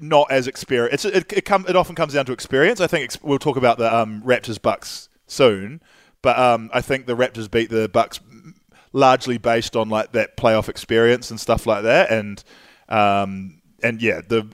not 0.00 0.30
as 0.30 0.48
experienced. 0.48 1.04
It, 1.04 1.32
it, 1.32 1.44
come, 1.44 1.64
it 1.68 1.76
often 1.76 1.94
comes 1.94 2.14
down 2.14 2.26
to 2.26 2.32
experience. 2.32 2.80
I 2.80 2.86
think 2.86 3.04
ex- 3.04 3.22
we'll 3.22 3.38
talk 3.38 3.56
about 3.56 3.78
the 3.78 3.94
um, 3.94 4.22
Raptors 4.22 4.60
Bucks 4.60 5.08
soon, 5.26 5.80
but 6.22 6.38
um, 6.38 6.70
I 6.72 6.80
think 6.80 7.06
the 7.06 7.16
Raptors 7.16 7.50
beat 7.50 7.70
the 7.70 7.88
Bucks 7.88 8.20
largely 8.96 9.36
based 9.36 9.76
on 9.76 9.90
like 9.90 10.12
that 10.12 10.38
playoff 10.38 10.70
experience 10.70 11.30
and 11.30 11.38
stuff 11.38 11.66
like 11.66 11.82
that. 11.82 12.10
And 12.10 12.42
um, 12.88 13.60
and 13.82 14.00
yeah, 14.00 14.22
the 14.26 14.48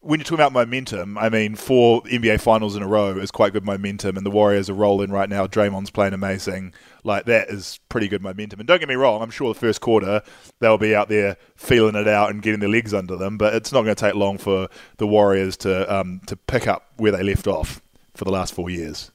when 0.00 0.20
you're 0.20 0.24
talking 0.24 0.36
about 0.36 0.52
momentum, 0.52 1.18
I 1.18 1.30
mean, 1.30 1.56
four 1.56 2.02
NBA 2.02 2.40
finals 2.40 2.76
in 2.76 2.82
a 2.82 2.86
row 2.86 3.18
is 3.18 3.32
quite 3.32 3.52
good 3.54 3.64
momentum, 3.64 4.16
and 4.16 4.24
the 4.24 4.30
Warriors 4.30 4.70
are 4.70 4.74
rolling 4.74 5.10
right 5.10 5.28
now. 5.28 5.48
Draymond's 5.48 5.90
playing 5.90 6.12
amazing. 6.12 6.74
Like, 7.02 7.24
that 7.24 7.48
is 7.48 7.80
pretty 7.88 8.06
good 8.06 8.22
momentum. 8.22 8.60
And 8.60 8.68
don't 8.68 8.78
get 8.78 8.88
me 8.88 8.94
wrong, 8.94 9.20
I'm 9.20 9.30
sure 9.30 9.52
the 9.52 9.58
first 9.58 9.80
quarter 9.80 10.22
they'll 10.60 10.78
be 10.78 10.94
out 10.94 11.08
there 11.08 11.36
feeling 11.56 11.96
it 11.96 12.06
out 12.06 12.30
and 12.30 12.40
getting 12.40 12.60
their 12.60 12.68
legs 12.68 12.94
under 12.94 13.16
them, 13.16 13.36
but 13.36 13.54
it's 13.54 13.72
not 13.72 13.82
going 13.82 13.96
to 13.96 14.00
take 14.00 14.14
long 14.14 14.38
for 14.38 14.68
the 14.98 15.08
Warriors 15.08 15.56
to 15.58 15.92
um, 15.92 16.20
to 16.26 16.36
pick 16.36 16.68
up 16.68 16.86
where 16.98 17.10
they 17.10 17.24
left 17.24 17.48
off 17.48 17.80
for 18.14 18.24
the 18.24 18.30
last 18.30 18.54
four 18.54 18.70
years. 18.70 19.10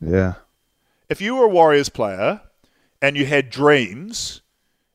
Yeah. 0.00 0.34
If 1.10 1.20
you 1.20 1.34
were 1.34 1.44
a 1.44 1.50
Warriors 1.50 1.90
player 1.90 2.40
and 3.04 3.18
you 3.18 3.26
had 3.26 3.50
dreams, 3.50 4.40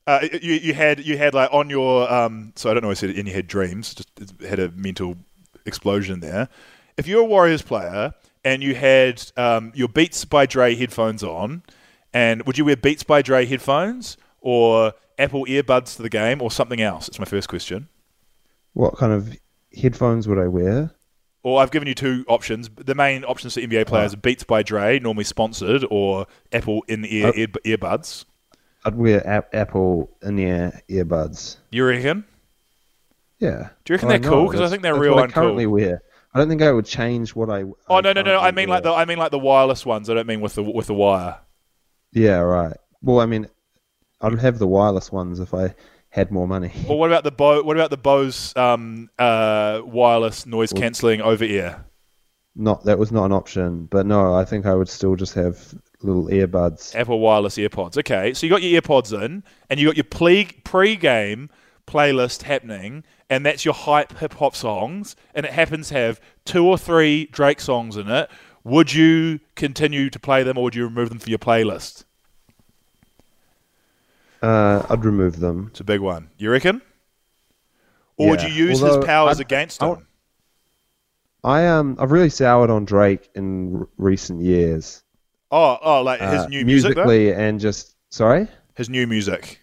uh, 0.08 0.22
you, 0.42 0.54
you 0.54 0.74
had 0.74 1.00
you 1.06 1.16
had 1.16 1.36
like 1.36 1.54
on 1.54 1.70
your 1.70 2.12
um, 2.12 2.54
so 2.56 2.72
I 2.72 2.74
don't 2.74 2.82
know. 2.82 2.90
I 2.90 2.96
said 2.96 3.12
in 3.12 3.28
your 3.28 3.36
head 3.36 3.46
dreams, 3.46 3.94
just 3.94 4.10
had 4.42 4.60
a 4.60 4.72
mental 4.72 5.16
explosion 5.68 6.20
there. 6.20 6.50
If 6.98 7.08
you're 7.08 7.22
a 7.22 7.26
Warriors 7.26 7.62
player 7.62 8.16
and 8.44 8.64
you 8.64 8.74
had 8.74 9.24
um, 9.38 9.72
your 9.76 9.90
Beats 9.90 10.26
by 10.26 10.48
Dre 10.48 10.74
headphones 10.74 11.24
on, 11.24 11.62
and 12.12 12.48
would 12.48 12.58
you 12.58 12.66
wear 12.66 12.76
Beats 12.76 13.04
by 13.04 13.22
Dre 13.22 13.46
headphones 13.46 14.18
or 14.42 14.94
Apple 15.20 15.46
earbuds 15.46 15.96
to 15.98 16.02
the 16.02 16.10
game 16.10 16.42
or 16.42 16.50
something 16.50 16.82
else? 16.82 17.08
It's 17.08 17.20
my 17.20 17.26
first 17.26 17.48
question. 17.48 17.90
What 18.74 18.98
kind 18.98 19.14
of 19.14 19.38
headphones 19.80 20.28
would 20.28 20.40
I 20.40 20.48
wear? 20.48 20.96
Or 21.44 21.62
I've 21.62 21.72
given 21.72 21.88
you 21.88 21.96
two 21.96 22.26
options. 22.28 22.70
The 22.76 22.96
main 22.96 23.24
options 23.24 23.54
for 23.54 23.62
NBA 23.62 23.88
players 23.88 24.14
are 24.14 24.18
Beats 24.18 24.44
by 24.44 24.62
Dre, 24.62 25.00
normally 25.00 25.24
sponsored, 25.24 25.86
or 25.90 26.28
Apple 26.52 26.84
in 26.90 27.06
ear 27.06 27.28
Oh. 27.28 27.34
ear 27.40 27.48
earbuds. 27.78 28.26
I'd 28.86 28.96
wear 28.96 29.26
ap- 29.28 29.54
Apple 29.54 30.10
in-ear 30.22 30.82
earbuds. 30.90 31.58
You 31.70 31.86
reckon? 31.86 32.24
Yeah. 33.40 33.70
Do 33.86 33.94
you 33.94 33.96
reckon 33.96 34.10
they're 34.10 34.20
cool? 34.20 34.48
Because 34.48 34.62
I 34.62 34.70
think 34.70 34.84
they're 34.84 34.98
real 35.00 35.16
what 35.16 35.30
I 35.30 35.32
currently 35.34 35.66
wear. 35.66 36.02
I 36.34 36.40
don't 36.40 36.48
think 36.50 36.62
I 36.62 36.72
would 36.72 36.86
change 36.86 37.36
what 37.36 37.50
I. 37.50 37.64
Oh 37.88 37.96
I 37.96 38.02
no 38.02 38.14
no 38.14 38.22
no! 38.22 38.40
I 38.40 38.52
mean 38.52 38.70
like 38.70 38.84
the. 38.84 38.92
I 38.94 39.06
mean 39.06 39.18
like 39.18 39.32
the 39.32 39.40
wireless 39.40 39.86
ones. 39.86 40.10
I 40.10 40.14
don't 40.14 40.28
mean 40.28 40.42
with 40.42 40.56
the 40.56 40.64
with 40.64 40.88
the 40.88 40.94
wire. 40.94 41.38
Yeah, 42.12 42.38
right. 42.40 42.76
Well, 43.02 43.20
I 43.20 43.26
mean, 43.26 43.48
I'd 44.22 44.38
have 44.40 44.60
the 44.60 44.68
wireless 44.68 45.12
ones 45.12 45.40
if 45.40 45.54
I 45.54 45.74
had 46.10 46.32
more 46.32 46.48
money. 46.48 46.72
Or 46.88 46.98
what 46.98 47.10
about 47.10 47.24
the 47.24 47.32
Bo? 47.32 47.64
What 47.64 47.78
about 47.78 47.92
the 47.92 47.98
Bose 47.98 48.56
um, 48.56 49.10
uh, 49.20 49.82
wireless 49.84 50.46
noise 50.46 50.74
cancelling 50.74 51.22
over 51.22 51.44
ear? 51.44 51.86
Not 52.56 52.84
that 52.86 52.98
was 52.98 53.12
not 53.12 53.26
an 53.26 53.32
option, 53.32 53.86
but 53.86 54.06
no, 54.06 54.34
I 54.34 54.44
think 54.44 54.66
I 54.66 54.74
would 54.74 54.90
still 54.90 55.16
just 55.16 55.34
have 55.36 55.74
little 56.02 56.28
earbuds. 56.28 56.96
Apple 56.96 57.20
wireless 57.20 57.58
earpods. 57.58 57.98
Okay, 57.98 58.34
so 58.34 58.46
you 58.46 58.52
got 58.52 58.64
your 58.64 58.82
earpods 58.82 59.14
in, 59.14 59.44
and 59.70 59.80
you 59.80 59.88
got 59.88 59.98
your 59.98 60.04
pre 60.04 60.46
pre-game 60.64 61.50
playlist 61.88 62.44
happening, 62.44 63.04
and 63.30 63.46
that's 63.46 63.66
your 63.66 63.74
hype 63.74 64.18
hip 64.18 64.34
hop 64.36 64.56
songs, 64.56 65.16
and 65.34 65.46
it 65.46 65.54
happens 65.54 65.90
to 65.90 65.96
have 65.96 66.20
two 66.46 66.66
or 66.66 66.78
three 66.78 67.26
Drake 67.28 67.62
songs 67.62 67.98
in 67.98 68.10
it. 68.10 68.30
Would 68.64 68.94
you 68.94 69.40
continue 69.56 70.10
to 70.10 70.20
play 70.20 70.44
them, 70.44 70.58
or 70.58 70.66
would 70.66 70.76
you 70.76 70.86
remove 70.86 71.10
them 71.10 71.20
from 71.20 71.30
your 71.30 71.40
playlist? 71.40 72.04
Uh, 74.42 74.86
I'd 74.90 75.04
remove 75.06 75.40
them. 75.40 75.68
It's 75.72 75.80
a 75.80 75.84
big 75.84 76.00
one. 76.02 76.30
You 76.38 76.52
reckon? 76.52 76.82
Or 78.18 78.30
would 78.30 78.42
you 78.42 78.50
use 78.50 78.82
Although 78.82 78.98
his 78.98 79.06
powers 79.06 79.38
I'd- 79.38 79.42
against 79.42 79.82
him? 79.82 80.06
I 81.44 81.68
um, 81.68 81.96
I've 82.00 82.12
really 82.12 82.30
soured 82.30 82.70
on 82.70 82.84
Drake 82.84 83.30
in 83.34 83.78
r- 83.78 83.88
recent 83.98 84.42
years. 84.42 85.04
Oh, 85.52 85.78
oh, 85.82 86.02
like 86.02 86.20
his 86.20 86.42
Uh, 86.42 86.48
new 86.48 86.66
music, 86.66 86.96
though? 86.96 87.06
musically 87.06 87.34
and 87.34 87.60
just 87.62 87.96
sorry. 88.10 88.48
His 88.76 88.90
new 88.90 89.08
music. 89.08 89.60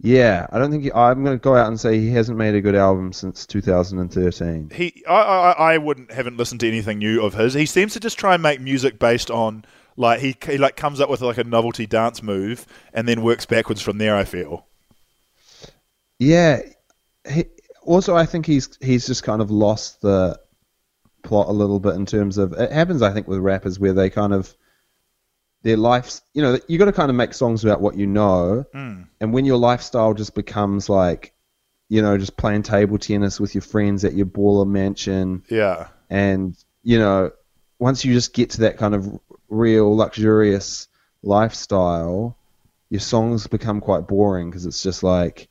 Yeah, 0.00 0.46
I 0.52 0.58
don't 0.60 0.70
think 0.70 0.84
he, 0.84 0.92
I'm 0.92 1.24
going 1.24 1.36
to 1.36 1.42
go 1.42 1.56
out 1.56 1.66
and 1.66 1.78
say 1.78 1.98
he 1.98 2.10
hasn't 2.10 2.38
made 2.38 2.54
a 2.54 2.60
good 2.60 2.76
album 2.76 3.12
since 3.12 3.44
2013. 3.46 4.70
He, 4.72 5.02
I, 5.08 5.12
I, 5.12 5.50
I 5.74 5.78
wouldn't 5.78 6.12
haven't 6.12 6.36
listened 6.36 6.60
to 6.60 6.68
anything 6.68 6.98
new 6.98 7.20
of 7.20 7.34
his. 7.34 7.54
He 7.54 7.66
seems 7.66 7.94
to 7.94 8.00
just 8.00 8.16
try 8.16 8.34
and 8.34 8.42
make 8.42 8.60
music 8.60 9.00
based 9.00 9.28
on 9.28 9.64
like 9.98 10.20
he, 10.20 10.36
he 10.46 10.56
like 10.56 10.76
comes 10.76 11.00
up 11.00 11.10
with 11.10 11.20
like 11.20 11.38
a 11.38 11.44
novelty 11.44 11.86
dance 11.86 12.22
move 12.22 12.66
and 12.94 13.06
then 13.06 13.22
works 13.22 13.44
backwards 13.44 13.82
from 13.82 13.98
there. 13.98 14.16
I 14.16 14.24
feel. 14.24 14.66
Yeah. 16.18 16.60
He, 17.28 17.44
also, 17.82 18.16
I 18.16 18.24
think 18.24 18.46
he's 18.46 18.78
he's 18.80 19.06
just 19.06 19.24
kind 19.24 19.42
of 19.42 19.50
lost 19.50 20.00
the 20.00 20.38
plot 21.22 21.48
a 21.48 21.52
little 21.52 21.80
bit 21.80 21.94
in 21.94 22.06
terms 22.06 22.38
of 22.38 22.52
it 22.52 22.70
happens. 22.70 23.02
I 23.02 23.12
think 23.12 23.26
with 23.26 23.40
rappers 23.40 23.78
where 23.78 23.92
they 23.92 24.08
kind 24.08 24.32
of 24.32 24.54
their 25.62 25.76
lives. 25.76 26.22
You 26.32 26.42
know, 26.42 26.58
you 26.68 26.78
got 26.78 26.86
to 26.86 26.92
kind 26.92 27.10
of 27.10 27.16
make 27.16 27.34
songs 27.34 27.64
about 27.64 27.80
what 27.80 27.96
you 27.96 28.06
know, 28.06 28.64
mm. 28.74 29.06
and 29.20 29.32
when 29.32 29.44
your 29.44 29.56
lifestyle 29.56 30.14
just 30.14 30.34
becomes 30.34 30.88
like, 30.88 31.34
you 31.88 32.02
know, 32.02 32.16
just 32.16 32.36
playing 32.36 32.62
table 32.62 32.98
tennis 32.98 33.40
with 33.40 33.54
your 33.54 33.62
friends 33.62 34.04
at 34.04 34.14
your 34.14 34.26
baller 34.26 34.66
mansion, 34.66 35.42
Yeah. 35.48 35.88
and 36.08 36.56
you 36.82 36.98
know, 36.98 37.32
once 37.78 38.04
you 38.04 38.12
just 38.12 38.32
get 38.32 38.50
to 38.50 38.60
that 38.60 38.78
kind 38.78 38.94
of 38.94 39.18
real 39.48 39.96
luxurious 39.96 40.88
lifestyle, 41.22 42.36
your 42.90 43.00
songs 43.00 43.46
become 43.46 43.80
quite 43.80 44.06
boring 44.06 44.50
because 44.50 44.66
it's 44.66 44.82
just 44.82 45.02
like, 45.02 45.48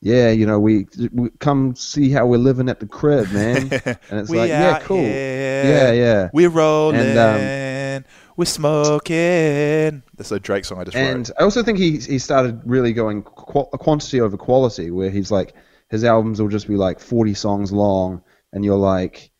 yeah, 0.00 0.30
you 0.30 0.46
know, 0.46 0.58
we, 0.58 0.86
we 1.12 1.30
come 1.38 1.74
see 1.76 2.10
how 2.10 2.26
we're 2.26 2.38
living 2.38 2.68
at 2.68 2.80
the 2.80 2.86
crib, 2.86 3.30
man, 3.30 3.70
and 4.10 4.20
it's 4.20 4.30
like, 4.30 4.48
yeah, 4.48 4.80
cool, 4.80 4.98
here. 4.98 5.64
yeah, 5.64 5.92
yeah. 5.92 6.30
We're 6.32 6.48
rolling. 6.48 7.00
And, 7.00 8.04
um, 8.04 8.10
we're 8.36 8.46
smoking. 8.46 10.02
That's 10.16 10.32
a 10.32 10.40
Drake 10.40 10.64
song 10.64 10.80
I 10.80 10.84
just 10.84 10.96
And 10.96 11.28
wrote. 11.28 11.36
I 11.38 11.42
also 11.44 11.62
think 11.62 11.78
he 11.78 11.98
he 11.98 12.18
started 12.18 12.60
really 12.64 12.92
going 12.92 13.22
qu- 13.22 13.66
quantity 13.66 14.20
over 14.20 14.36
quality, 14.36 14.90
where 14.90 15.10
he's 15.10 15.30
like 15.30 15.54
his 15.90 16.02
albums 16.04 16.40
will 16.40 16.48
just 16.48 16.66
be 16.66 16.76
like 16.76 16.98
forty 16.98 17.34
songs 17.34 17.72
long, 17.72 18.22
and 18.52 18.64
you're 18.64 18.76
like, 18.76 19.30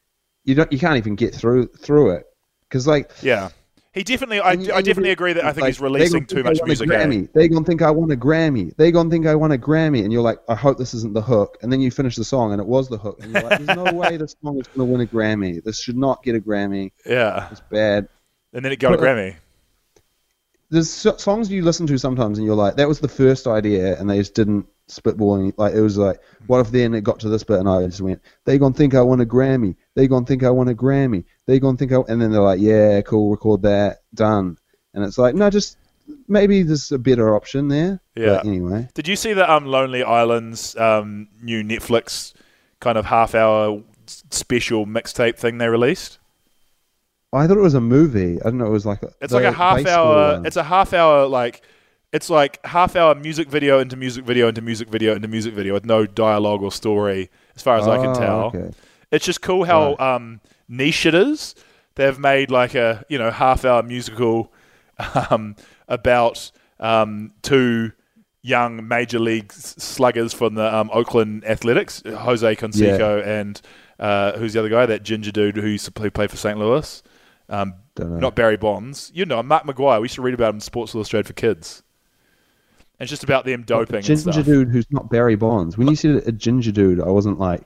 you 0.44 0.54
don't 0.54 0.70
you 0.72 0.78
can't 0.78 0.98
even 0.98 1.14
get 1.14 1.34
through 1.34 1.68
through 1.68 2.10
it 2.12 2.26
because 2.68 2.86
like 2.86 3.10
Yeah. 3.22 3.48
He 3.92 4.02
definitely. 4.02 4.40
I, 4.40 4.52
I 4.52 4.56
definitely 4.56 5.04
re- 5.04 5.10
agree 5.10 5.32
that 5.34 5.44
I 5.44 5.52
think 5.52 5.62
like, 5.62 5.74
he's 5.74 5.80
releasing 5.80 6.24
too 6.24 6.42
much 6.42 6.58
music. 6.64 6.88
Grammy. 6.88 7.30
They're 7.34 7.48
gonna 7.48 7.64
think 7.64 7.82
I 7.82 7.90
want 7.90 8.10
a 8.10 8.16
Grammy. 8.16 8.74
They're 8.76 8.90
gonna 8.90 9.10
think 9.10 9.26
I 9.26 9.34
want 9.34 9.52
a 9.52 9.58
Grammy, 9.58 10.02
and 10.02 10.10
you're 10.10 10.22
like, 10.22 10.38
I 10.48 10.54
hope 10.54 10.78
this 10.78 10.94
isn't 10.94 11.12
the 11.12 11.20
hook. 11.20 11.58
And 11.60 11.70
then 11.70 11.82
you 11.82 11.90
finish 11.90 12.16
the 12.16 12.24
song, 12.24 12.52
and 12.52 12.60
it 12.60 12.66
was 12.66 12.88
the 12.88 12.96
hook, 12.96 13.18
and 13.22 13.32
you're 13.32 13.42
like, 13.42 13.60
There's 13.60 13.76
no 13.76 13.92
way 13.92 14.16
this 14.16 14.34
song 14.42 14.58
is 14.58 14.66
gonna 14.68 14.90
win 14.90 15.02
a 15.02 15.06
Grammy. 15.06 15.62
This 15.62 15.78
should 15.78 15.98
not 15.98 16.22
get 16.22 16.34
a 16.34 16.40
Grammy. 16.40 16.92
Yeah. 17.04 17.48
It's 17.50 17.60
bad. 17.60 18.08
And 18.54 18.64
then 18.64 18.72
it 18.72 18.78
got 18.78 18.94
a 18.94 18.96
Grammy. 18.96 19.36
There's 20.70 20.88
so- 20.88 21.18
songs 21.18 21.50
you 21.50 21.62
listen 21.62 21.86
to 21.88 21.98
sometimes, 21.98 22.38
and 22.38 22.46
you're 22.46 22.56
like, 22.56 22.76
that 22.76 22.88
was 22.88 23.00
the 23.00 23.08
first 23.08 23.46
idea, 23.46 23.98
and 24.00 24.08
they 24.08 24.16
just 24.16 24.34
didn't 24.34 24.66
spitball. 24.88 25.36
And 25.36 25.52
like, 25.56 25.74
it 25.74 25.80
was 25.80 25.98
like, 25.98 26.20
what 26.46 26.60
if 26.60 26.70
then 26.70 26.94
it 26.94 27.02
got 27.04 27.20
to 27.20 27.28
this 27.28 27.44
bit, 27.44 27.60
and 27.60 27.68
I 27.68 27.84
just 27.86 28.00
went, 28.00 28.20
they 28.44 28.58
gonna 28.58 28.74
think 28.74 28.94
I 28.94 29.02
want 29.02 29.20
a 29.20 29.26
Grammy. 29.26 29.76
They 29.94 30.08
gonna 30.08 30.26
think 30.26 30.42
I 30.42 30.50
want 30.50 30.70
a 30.70 30.74
Grammy. 30.74 31.24
They 31.46 31.58
gonna 31.58 31.76
think 31.76 31.92
I, 31.92 31.96
and 32.08 32.20
then 32.20 32.30
they're 32.30 32.40
like, 32.40 32.60
yeah, 32.60 33.00
cool, 33.02 33.30
record 33.30 33.62
that, 33.62 34.02
done. 34.14 34.58
And 34.94 35.04
it's 35.04 35.18
like, 35.18 35.34
no, 35.34 35.48
just 35.50 35.76
maybe 36.28 36.62
there's 36.62 36.92
a 36.92 36.98
better 36.98 37.34
option 37.34 37.68
there. 37.68 38.00
Yeah. 38.14 38.26
But 38.26 38.46
anyway. 38.46 38.88
Did 38.94 39.08
you 39.08 39.16
see 39.16 39.32
that 39.32 39.48
um, 39.50 39.66
Lonely 39.66 40.02
Islands 40.02 40.76
um, 40.76 41.28
new 41.40 41.62
Netflix 41.62 42.34
kind 42.80 42.98
of 42.98 43.06
half 43.06 43.34
hour 43.34 43.82
special 44.06 44.86
mixtape 44.86 45.36
thing 45.36 45.58
they 45.58 45.68
released? 45.68 46.18
I 47.32 47.46
thought 47.46 47.56
it 47.56 47.62
was 47.62 47.74
a 47.74 47.80
movie. 47.80 48.38
I 48.42 48.44
don't 48.44 48.58
know. 48.58 48.66
It 48.66 48.70
was 48.70 48.84
like 48.84 49.02
a, 49.02 49.10
It's 49.22 49.32
like 49.32 49.44
a 49.44 49.52
half 49.52 49.86
hour. 49.86 50.42
It's 50.44 50.56
a 50.56 50.64
half 50.64 50.92
hour 50.92 51.26
like. 51.26 51.62
It's 52.12 52.28
like 52.28 52.64
half 52.66 52.94
hour 52.94 53.14
music 53.14 53.48
video 53.48 53.78
into 53.78 53.96
music 53.96 54.24
video 54.24 54.48
into 54.48 54.60
music 54.60 54.88
video 54.88 55.14
into 55.14 55.28
music 55.28 55.54
video 55.54 55.72
with 55.72 55.86
no 55.86 56.04
dialogue 56.06 56.62
or 56.62 56.70
story, 56.70 57.30
as 57.56 57.62
far 57.62 57.78
as 57.78 57.88
I 57.88 57.96
can 57.96 58.08
Oh, 58.10 58.14
tell. 58.14 58.40
okay. 58.54 58.70
It's 59.10 59.24
just 59.24 59.40
cool 59.42 59.64
how 59.64 59.96
um, 59.98 60.40
niche 60.68 61.06
it 61.06 61.14
is. 61.14 61.54
They've 61.94 62.18
made 62.18 62.50
like 62.50 62.74
a 62.74 63.04
you 63.08 63.18
know 63.18 63.30
half 63.30 63.64
hour 63.64 63.82
musical 63.82 64.52
um, 65.30 65.56
about 65.88 66.50
um, 66.80 67.32
two 67.42 67.92
young 68.42 68.86
major 68.88 69.18
league 69.18 69.52
sluggers 69.52 70.32
from 70.34 70.54
the 70.54 70.74
um, 70.74 70.90
Oakland 70.92 71.44
Athletics, 71.46 72.02
Jose 72.06 72.56
Canseco 72.56 73.24
and 73.26 73.60
uh, 74.00 74.32
who's 74.36 74.52
the 74.52 74.58
other 74.58 74.68
guy? 74.68 74.84
That 74.84 75.02
ginger 75.02 75.30
dude 75.30 75.56
who 75.56 75.66
used 75.68 75.84
to 75.84 75.92
play, 75.92 76.10
play 76.10 76.26
for 76.26 76.36
St. 76.36 76.58
Louis. 76.58 77.02
Um, 77.48 77.74
not 77.98 78.34
Barry 78.34 78.56
Bonds. 78.56 79.12
You 79.14 79.24
know, 79.26 79.42
Mark 79.42 79.64
McGwire. 79.64 80.00
We 80.00 80.06
used 80.06 80.16
to 80.16 80.22
read 80.22 80.34
about 80.34 80.50
him 80.50 80.56
in 80.56 80.60
Sports 80.60 80.94
Illustrated 80.94 81.26
for 81.26 81.34
kids. 81.34 81.82
And 83.02 83.06
it's 83.06 83.10
just 83.10 83.24
about 83.24 83.44
them 83.44 83.64
doping 83.64 83.96
and 83.96 84.04
ginger 84.06 84.44
dude 84.44 84.68
who's 84.68 84.86
not 84.92 85.10
Barry 85.10 85.34
Bonds. 85.34 85.76
When 85.76 85.88
you 85.88 85.96
said 85.96 86.22
a 86.24 86.30
ginger 86.30 86.70
dude, 86.70 87.00
I 87.00 87.08
wasn't 87.08 87.40
like 87.40 87.62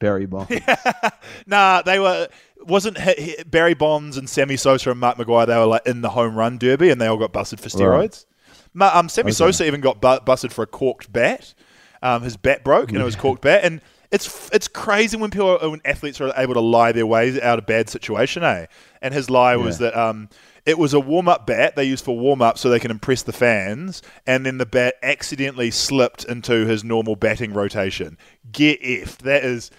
Barry 0.00 0.26
Bonds. 0.26 0.50
Nah, 1.46 1.82
they 1.82 2.00
were. 2.00 2.26
Wasn't 2.58 2.98
H- 2.98 3.14
H- 3.38 3.44
Barry 3.48 3.74
Bonds 3.74 4.16
and 4.16 4.28
Sammy 4.28 4.56
Sosa 4.56 4.90
and 4.90 4.98
Mark 4.98 5.16
McGwire? 5.16 5.46
They 5.46 5.56
were 5.56 5.66
like 5.66 5.86
in 5.86 6.00
the 6.00 6.08
home 6.10 6.34
run 6.34 6.58
derby, 6.58 6.90
and 6.90 7.00
they 7.00 7.06
all 7.06 7.18
got 7.18 7.32
busted 7.32 7.60
for 7.60 7.68
steroids. 7.68 8.26
Ma- 8.72 8.90
um, 8.92 9.08
Sammy 9.08 9.30
Sosa 9.36 9.64
even 9.64 9.80
got 9.80 10.00
bu- 10.00 10.18
busted 10.24 10.52
for 10.52 10.62
a 10.62 10.66
corked 10.66 11.12
bat. 11.12 11.54
Um, 12.02 12.22
his 12.22 12.36
bat 12.36 12.64
broke, 12.64 12.90
and 12.90 12.98
it 13.00 13.04
was 13.04 13.14
corked 13.14 13.42
bat. 13.42 13.62
And 13.62 13.80
It's 14.10 14.50
it's 14.52 14.66
crazy 14.66 15.16
when 15.16 15.30
people 15.30 15.56
when 15.70 15.82
athletes 15.84 16.20
are 16.20 16.32
able 16.36 16.54
to 16.54 16.60
lie 16.60 16.90
their 16.90 17.06
ways 17.06 17.38
out 17.38 17.60
of 17.60 17.66
bad 17.66 17.88
situation, 17.88 18.42
eh? 18.42 18.66
And 19.00 19.14
his 19.14 19.30
lie 19.30 19.54
was 19.54 19.78
that 19.78 19.96
um, 19.96 20.28
it 20.66 20.78
was 20.78 20.94
a 20.94 21.00
warm 21.00 21.28
up 21.28 21.46
bat 21.46 21.76
they 21.76 21.84
used 21.84 22.04
for 22.04 22.16
warm 22.16 22.40
up 22.40 22.56
so 22.58 22.68
they 22.70 22.80
can 22.80 22.90
impress 22.90 23.22
the 23.22 23.32
fans, 23.32 24.02
and 24.26 24.46
then 24.46 24.58
the 24.58 24.66
bat 24.66 24.94
accidentally 25.02 25.70
slipped 25.70 26.24
into 26.24 26.66
his 26.66 26.82
normal 26.82 27.16
batting 27.16 27.52
rotation. 27.52 28.16
Get 28.50 28.80
if 28.82 29.18
that 29.18 29.44
is, 29.44 29.70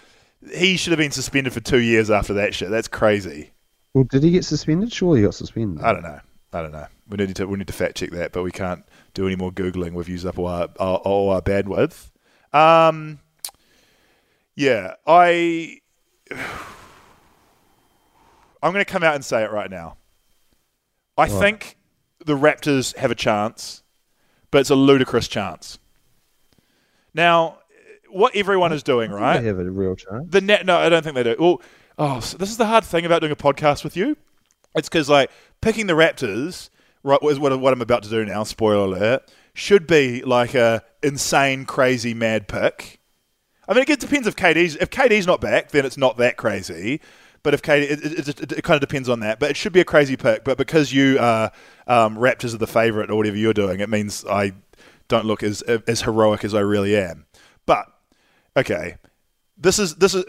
he 0.52 0.76
should 0.76 0.92
have 0.92 0.98
been 0.98 1.10
suspended 1.10 1.52
for 1.52 1.60
two 1.60 1.80
years 1.80 2.10
after 2.10 2.34
that 2.34 2.54
shit. 2.54 2.70
That's 2.70 2.88
crazy. 2.88 3.50
Well, 3.94 4.04
did 4.04 4.22
he 4.22 4.30
get 4.30 4.44
suspended? 4.44 4.92
Surely 4.92 5.20
he 5.20 5.24
got 5.24 5.34
suspended. 5.34 5.84
I 5.84 5.92
don't 5.92 6.02
know. 6.02 6.20
I 6.52 6.62
don't 6.62 6.72
know. 6.72 6.86
We 7.08 7.16
need 7.16 7.34
to 7.36 7.46
we 7.46 7.58
need 7.58 7.66
to 7.66 7.72
fact 7.72 7.96
check 7.96 8.10
that, 8.10 8.32
but 8.32 8.42
we 8.42 8.52
can't 8.52 8.84
do 9.14 9.26
any 9.26 9.36
more 9.36 9.50
googling. 9.50 9.92
We've 9.92 10.08
used 10.08 10.26
up 10.26 10.38
all 10.38 10.46
our 10.46 10.68
all, 10.78 10.96
all 10.96 11.30
our 11.30 11.42
bandwidth. 11.42 12.10
Um, 12.52 13.18
yeah, 14.54 14.94
I 15.06 15.80
I'm 18.62 18.72
going 18.72 18.84
to 18.84 18.90
come 18.90 19.02
out 19.02 19.14
and 19.14 19.24
say 19.24 19.44
it 19.44 19.50
right 19.50 19.70
now. 19.70 19.96
I 21.16 21.28
think 21.28 21.76
the 22.24 22.36
Raptors 22.36 22.94
have 22.96 23.10
a 23.10 23.14
chance, 23.14 23.82
but 24.50 24.58
it's 24.58 24.70
a 24.70 24.74
ludicrous 24.74 25.28
chance. 25.28 25.78
Now, 27.14 27.58
what 28.10 28.36
everyone 28.36 28.72
is 28.72 28.82
doing, 28.82 29.10
right? 29.10 29.40
They 29.40 29.46
have 29.46 29.58
a 29.58 29.70
real 29.70 29.96
chance. 29.96 30.30
The 30.30 30.40
net, 30.40 30.66
no, 30.66 30.76
I 30.76 30.88
don't 30.88 31.02
think 31.02 31.14
they 31.14 31.22
do. 31.22 31.36
Well, 31.38 31.62
oh, 31.98 32.20
so 32.20 32.36
this 32.36 32.50
is 32.50 32.56
the 32.56 32.66
hard 32.66 32.84
thing 32.84 33.06
about 33.06 33.20
doing 33.20 33.32
a 33.32 33.36
podcast 33.36 33.84
with 33.84 33.96
you. 33.96 34.16
It's 34.74 34.88
because 34.88 35.08
like 35.08 35.30
picking 35.60 35.86
the 35.86 35.94
Raptors, 35.94 36.70
right? 37.02 37.18
Is 37.22 37.38
what, 37.38 37.58
what 37.58 37.72
I'm 37.72 37.80
about 37.80 38.02
to 38.02 38.10
do 38.10 38.24
now. 38.24 38.44
Spoiler 38.44 38.84
alert. 38.84 39.30
Should 39.54 39.86
be 39.86 40.22
like 40.22 40.54
a 40.54 40.84
insane, 41.02 41.64
crazy, 41.64 42.12
mad 42.12 42.46
pick. 42.46 43.00
I 43.68 43.74
mean, 43.74 43.84
it 43.88 44.00
depends 44.00 44.28
if 44.28 44.36
KD's 44.36 44.76
if 44.76 44.90
KD's 44.90 45.26
not 45.26 45.40
back, 45.40 45.70
then 45.70 45.86
it's 45.86 45.96
not 45.96 46.18
that 46.18 46.36
crazy. 46.36 47.00
But 47.46 47.54
if 47.54 47.62
KD, 47.62 47.82
it, 47.82 48.28
it, 48.28 48.52
it, 48.54 48.64
kind 48.64 48.74
of 48.74 48.80
depends 48.80 49.08
on 49.08 49.20
that. 49.20 49.38
But 49.38 49.50
it 49.50 49.56
should 49.56 49.72
be 49.72 49.78
a 49.78 49.84
crazy 49.84 50.16
pick. 50.16 50.42
But 50.42 50.58
because 50.58 50.92
you 50.92 51.16
are 51.20 51.52
um, 51.86 52.16
Raptors 52.16 52.52
are 52.52 52.58
the 52.58 52.66
favorite 52.66 53.08
or 53.08 53.14
whatever 53.14 53.36
you're 53.36 53.54
doing, 53.54 53.78
it 53.78 53.88
means 53.88 54.24
I 54.24 54.50
don't 55.06 55.26
look 55.26 55.44
as 55.44 55.62
as 55.62 56.02
heroic 56.02 56.42
as 56.42 56.54
I 56.54 56.58
really 56.58 56.96
am. 56.96 57.26
But 57.64 57.86
okay, 58.56 58.96
this 59.56 59.78
is 59.78 59.94
this 59.94 60.12
is 60.12 60.24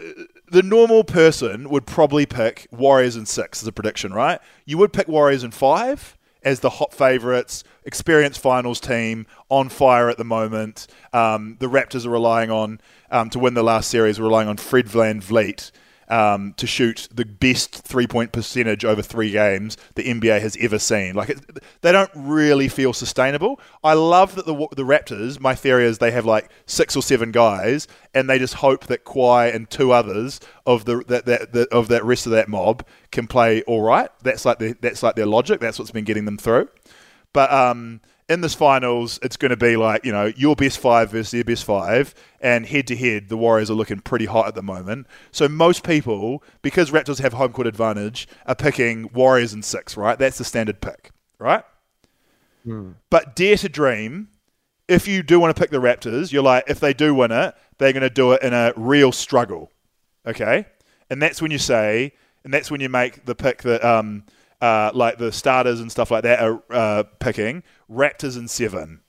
the 0.46 0.62
normal 0.62 1.02
person 1.02 1.68
would 1.70 1.86
probably 1.86 2.24
pick 2.24 2.68
Warriors 2.70 3.16
in 3.16 3.26
six 3.26 3.64
as 3.64 3.66
a 3.66 3.72
prediction, 3.72 4.12
right? 4.12 4.38
You 4.64 4.78
would 4.78 4.92
pick 4.92 5.08
Warriors 5.08 5.42
in 5.42 5.50
five 5.50 6.16
as 6.44 6.60
the 6.60 6.70
hot 6.70 6.94
favourites, 6.94 7.64
experienced 7.84 8.38
finals 8.38 8.78
team 8.78 9.26
on 9.48 9.70
fire 9.70 10.08
at 10.08 10.18
the 10.18 10.24
moment. 10.24 10.86
Um, 11.12 11.56
the 11.58 11.66
Raptors 11.66 12.06
are 12.06 12.10
relying 12.10 12.52
on 12.52 12.80
um, 13.10 13.28
to 13.30 13.40
win 13.40 13.54
the 13.54 13.64
last 13.64 13.90
series, 13.90 14.20
relying 14.20 14.46
on 14.46 14.56
Fred 14.56 14.86
VanVleet. 14.86 15.72
Um, 16.10 16.54
to 16.56 16.66
shoot 16.66 17.06
the 17.12 17.26
best 17.26 17.74
three 17.74 18.06
point 18.06 18.32
percentage 18.32 18.82
over 18.82 19.02
three 19.02 19.30
games 19.30 19.76
the 19.94 20.04
NBA 20.04 20.40
has 20.40 20.56
ever 20.58 20.78
seen. 20.78 21.14
Like 21.14 21.28
it, 21.28 21.38
they 21.82 21.92
don't 21.92 22.10
really 22.14 22.68
feel 22.68 22.94
sustainable. 22.94 23.60
I 23.84 23.92
love 23.92 24.34
that 24.36 24.46
the 24.46 24.54
the 24.74 24.84
Raptors. 24.84 25.38
My 25.38 25.54
theory 25.54 25.84
is 25.84 25.98
they 25.98 26.10
have 26.12 26.24
like 26.24 26.50
six 26.64 26.96
or 26.96 27.02
seven 27.02 27.30
guys, 27.30 27.86
and 28.14 28.28
they 28.28 28.38
just 28.38 28.54
hope 28.54 28.86
that 28.86 29.04
Kawhi 29.04 29.54
and 29.54 29.68
two 29.68 29.92
others 29.92 30.40
of 30.64 30.86
the 30.86 31.04
that, 31.08 31.26
that, 31.26 31.52
that 31.52 31.68
of 31.68 31.88
that 31.88 32.04
rest 32.04 32.24
of 32.24 32.32
that 32.32 32.48
mob 32.48 32.86
can 33.10 33.26
play 33.26 33.62
all 33.64 33.82
right. 33.82 34.08
That's 34.22 34.46
like 34.46 34.58
the, 34.58 34.76
that's 34.80 35.02
like 35.02 35.14
their 35.14 35.26
logic. 35.26 35.60
That's 35.60 35.78
what's 35.78 35.90
been 35.90 36.04
getting 36.04 36.24
them 36.24 36.38
through. 36.38 36.68
But 37.32 37.52
um, 37.52 38.00
in 38.28 38.40
this 38.42 38.54
finals, 38.54 39.18
it's 39.22 39.36
going 39.36 39.50
to 39.50 39.56
be 39.56 39.76
like 39.76 40.04
you 40.04 40.12
know 40.12 40.26
your 40.36 40.54
best 40.54 40.78
five 40.78 41.10
versus 41.10 41.30
their 41.30 41.44
best 41.44 41.64
five, 41.64 42.14
and 42.40 42.66
head 42.66 42.86
to 42.88 42.96
head, 42.96 43.28
the 43.28 43.36
Warriors 43.36 43.70
are 43.70 43.74
looking 43.74 44.00
pretty 44.00 44.26
hot 44.26 44.46
at 44.46 44.54
the 44.54 44.62
moment. 44.62 45.06
So 45.32 45.48
most 45.48 45.84
people, 45.84 46.42
because 46.62 46.90
Raptors 46.90 47.20
have 47.20 47.32
home 47.32 47.52
court 47.52 47.66
advantage, 47.66 48.28
are 48.46 48.54
picking 48.54 49.10
Warriors 49.12 49.52
in 49.52 49.62
six. 49.62 49.96
Right, 49.96 50.18
that's 50.18 50.38
the 50.38 50.44
standard 50.44 50.80
pick. 50.80 51.10
Right. 51.38 51.64
But 53.10 53.34
dare 53.34 53.56
to 53.56 53.68
dream, 53.68 54.28
if 54.88 55.06
you 55.08 55.22
do 55.22 55.38
want 55.40 55.54
to 55.54 55.60
pick 55.60 55.70
the 55.70 55.78
Raptors, 55.78 56.32
you're 56.32 56.42
like, 56.42 56.64
if 56.66 56.80
they 56.80 56.92
do 56.92 57.14
win 57.14 57.30
it, 57.30 57.54
they're 57.78 57.92
going 57.92 58.02
to 58.02 58.10
do 58.10 58.32
it 58.32 58.42
in 58.42 58.52
a 58.52 58.72
real 58.76 59.12
struggle. 59.12 59.70
Okay? 60.26 60.66
And 61.10 61.22
that's 61.22 61.40
when 61.40 61.50
you 61.50 61.58
say, 61.58 62.12
and 62.44 62.52
that's 62.52 62.70
when 62.70 62.80
you 62.80 62.88
make 62.88 63.24
the 63.24 63.34
pick 63.34 63.62
that, 63.62 63.84
um, 63.84 64.24
uh, 64.60 64.90
like 64.94 65.18
the 65.18 65.32
starters 65.32 65.80
and 65.80 65.90
stuff 65.90 66.10
like 66.10 66.22
that 66.24 66.40
are 66.40 66.62
uh, 66.70 67.04
picking 67.20 67.62
Raptors 67.90 68.36
in 68.36 68.48
seven. 68.48 69.00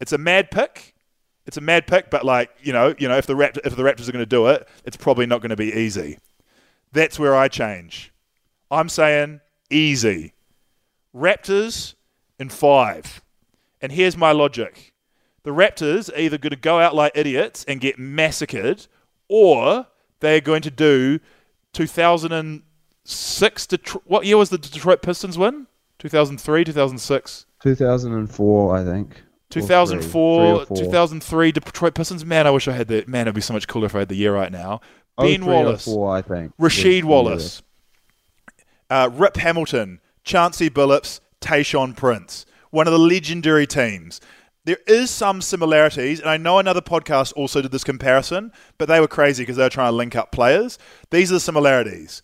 It's 0.00 0.12
a 0.12 0.18
mad 0.18 0.50
pick. 0.50 0.94
It's 1.46 1.56
a 1.56 1.60
mad 1.60 1.86
pick, 1.86 2.10
but 2.10 2.24
like 2.24 2.50
you 2.62 2.72
know, 2.72 2.94
you 2.98 3.08
know, 3.08 3.16
if 3.16 3.26
the 3.26 3.36
Rapt- 3.36 3.58
if 3.64 3.76
the 3.76 3.82
Raptors 3.82 4.08
are 4.08 4.12
going 4.12 4.22
to 4.22 4.26
do 4.26 4.46
it, 4.46 4.68
it's 4.84 4.96
probably 4.96 5.26
not 5.26 5.40
going 5.40 5.50
to 5.50 5.56
be 5.56 5.72
easy. 5.72 6.18
That's 6.92 7.18
where 7.18 7.36
I 7.36 7.48
change. 7.48 8.12
I'm 8.70 8.88
saying 8.88 9.40
easy. 9.70 10.34
Raptors 11.14 11.94
in 12.38 12.48
five. 12.48 13.22
And 13.80 13.92
here's 13.92 14.16
my 14.16 14.32
logic 14.32 14.92
the 15.42 15.50
Raptors 15.50 16.12
are 16.12 16.18
either 16.18 16.38
going 16.38 16.50
to 16.50 16.56
go 16.56 16.78
out 16.78 16.94
like 16.94 17.12
idiots 17.14 17.64
and 17.64 17.80
get 17.80 17.98
massacred, 17.98 18.86
or 19.28 19.86
they're 20.20 20.40
going 20.40 20.62
to 20.62 20.70
do 20.70 21.20
2006. 23.10 23.66
Detro- 23.66 24.02
what 24.04 24.24
year 24.24 24.36
was 24.36 24.50
the 24.50 24.58
Detroit 24.58 25.02
Pistons 25.02 25.36
win? 25.36 25.66
2003, 25.98 26.64
2006. 26.64 27.46
2004, 27.62 28.76
I 28.76 28.84
think. 28.84 29.22
Or 29.56 30.64
three. 30.64 30.76
three 30.76 30.86
2003, 30.86 31.52
Detroit 31.52 31.94
Pistons. 31.94 32.24
Man, 32.24 32.46
I 32.46 32.50
wish 32.50 32.68
I 32.68 32.72
had 32.72 32.88
the. 32.88 33.04
Man, 33.06 33.22
it'd 33.22 33.34
be 33.34 33.40
so 33.40 33.52
much 33.52 33.66
cooler 33.66 33.86
if 33.86 33.94
I 33.94 34.00
had 34.00 34.08
the 34.08 34.14
year 34.14 34.34
right 34.34 34.52
now. 34.52 34.80
Oh, 35.18 35.24
Ben 35.24 35.44
Wallace. 35.44 35.84
four, 35.84 36.14
I 36.14 36.22
think. 36.22 36.56
Rasheed 36.56 37.00
Yeah, 37.00 37.08
Wallace, 37.08 37.62
uh, 38.88 39.10
Rip 39.12 39.36
Hamilton, 39.36 40.00
Chauncey 40.24 40.70
Billups, 40.70 41.20
Tayshaun 41.40 41.96
Prince. 41.96 42.46
One 42.70 42.86
of 42.86 42.92
the 42.92 42.98
legendary 42.98 43.66
teams. 43.66 44.20
There 44.64 44.78
is 44.86 45.10
some 45.10 45.40
similarities, 45.40 46.20
and 46.20 46.28
I 46.28 46.36
know 46.36 46.58
another 46.58 46.82
podcast 46.82 47.32
also 47.34 47.60
did 47.62 47.72
this 47.72 47.82
comparison, 47.82 48.52
but 48.78 48.86
they 48.88 49.00
were 49.00 49.08
crazy 49.08 49.42
because 49.42 49.56
they 49.56 49.64
were 49.64 49.70
trying 49.70 49.90
to 49.90 49.96
link 49.96 50.14
up 50.14 50.30
players. 50.30 50.78
These 51.10 51.32
are 51.32 51.34
the 51.34 51.40
similarities. 51.40 52.22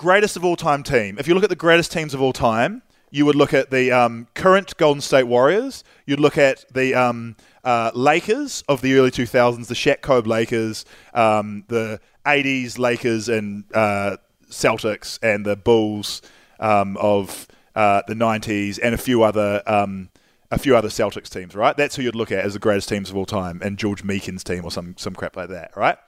Greatest 0.00 0.34
of 0.38 0.46
all 0.46 0.56
time 0.56 0.82
team. 0.82 1.18
If 1.18 1.28
you 1.28 1.34
look 1.34 1.44
at 1.44 1.50
the 1.50 1.54
greatest 1.54 1.92
teams 1.92 2.14
of 2.14 2.22
all 2.22 2.32
time, 2.32 2.80
you 3.10 3.26
would 3.26 3.36
look 3.36 3.52
at 3.52 3.70
the 3.70 3.92
um, 3.92 4.28
current 4.32 4.74
Golden 4.78 5.02
State 5.02 5.24
Warriors. 5.24 5.84
You'd 6.06 6.20
look 6.20 6.38
at 6.38 6.64
the 6.72 6.94
um, 6.94 7.36
uh, 7.64 7.90
Lakers 7.94 8.64
of 8.66 8.80
the 8.80 8.94
early 8.96 9.10
2000s, 9.10 9.66
the 9.66 9.74
Shaq 9.74 10.00
Kobe 10.00 10.26
Lakers, 10.26 10.86
um, 11.12 11.64
the 11.68 12.00
80s 12.24 12.78
Lakers 12.78 13.28
and 13.28 13.64
uh, 13.74 14.16
Celtics, 14.48 15.18
and 15.22 15.44
the 15.44 15.54
Bulls 15.54 16.22
um, 16.60 16.96
of 16.96 17.46
uh, 17.74 18.00
the 18.08 18.14
90s, 18.14 18.78
and 18.82 18.94
a 18.94 18.98
few 18.98 19.22
other 19.22 19.62
um, 19.66 20.08
a 20.50 20.58
few 20.58 20.74
other 20.74 20.88
Celtics 20.88 21.28
teams. 21.28 21.54
Right, 21.54 21.76
that's 21.76 21.96
who 21.96 22.02
you'd 22.02 22.14
look 22.14 22.32
at 22.32 22.42
as 22.46 22.54
the 22.54 22.58
greatest 22.58 22.88
teams 22.88 23.10
of 23.10 23.18
all 23.18 23.26
time, 23.26 23.60
and 23.62 23.76
George 23.76 24.02
Meekin's 24.02 24.44
team 24.44 24.64
or 24.64 24.70
some 24.70 24.96
some 24.96 25.14
crap 25.14 25.36
like 25.36 25.50
that. 25.50 25.76
Right. 25.76 25.98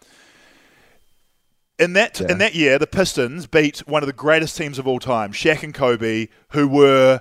In 1.79 1.95
that 1.95 2.21
Yeah. 2.21 2.31
in 2.31 2.39
that 2.39 2.55
year, 2.55 2.79
the 2.79 2.87
Pistons 2.87 3.47
beat 3.47 3.79
one 3.89 4.03
of 4.03 4.07
the 4.07 4.13
greatest 4.13 4.57
teams 4.57 4.79
of 4.79 4.87
all 4.87 4.99
time, 4.99 5.33
Shaq 5.33 5.63
and 5.63 5.75
Kobe, 5.75 6.29
who 6.51 6.69
were 6.69 7.21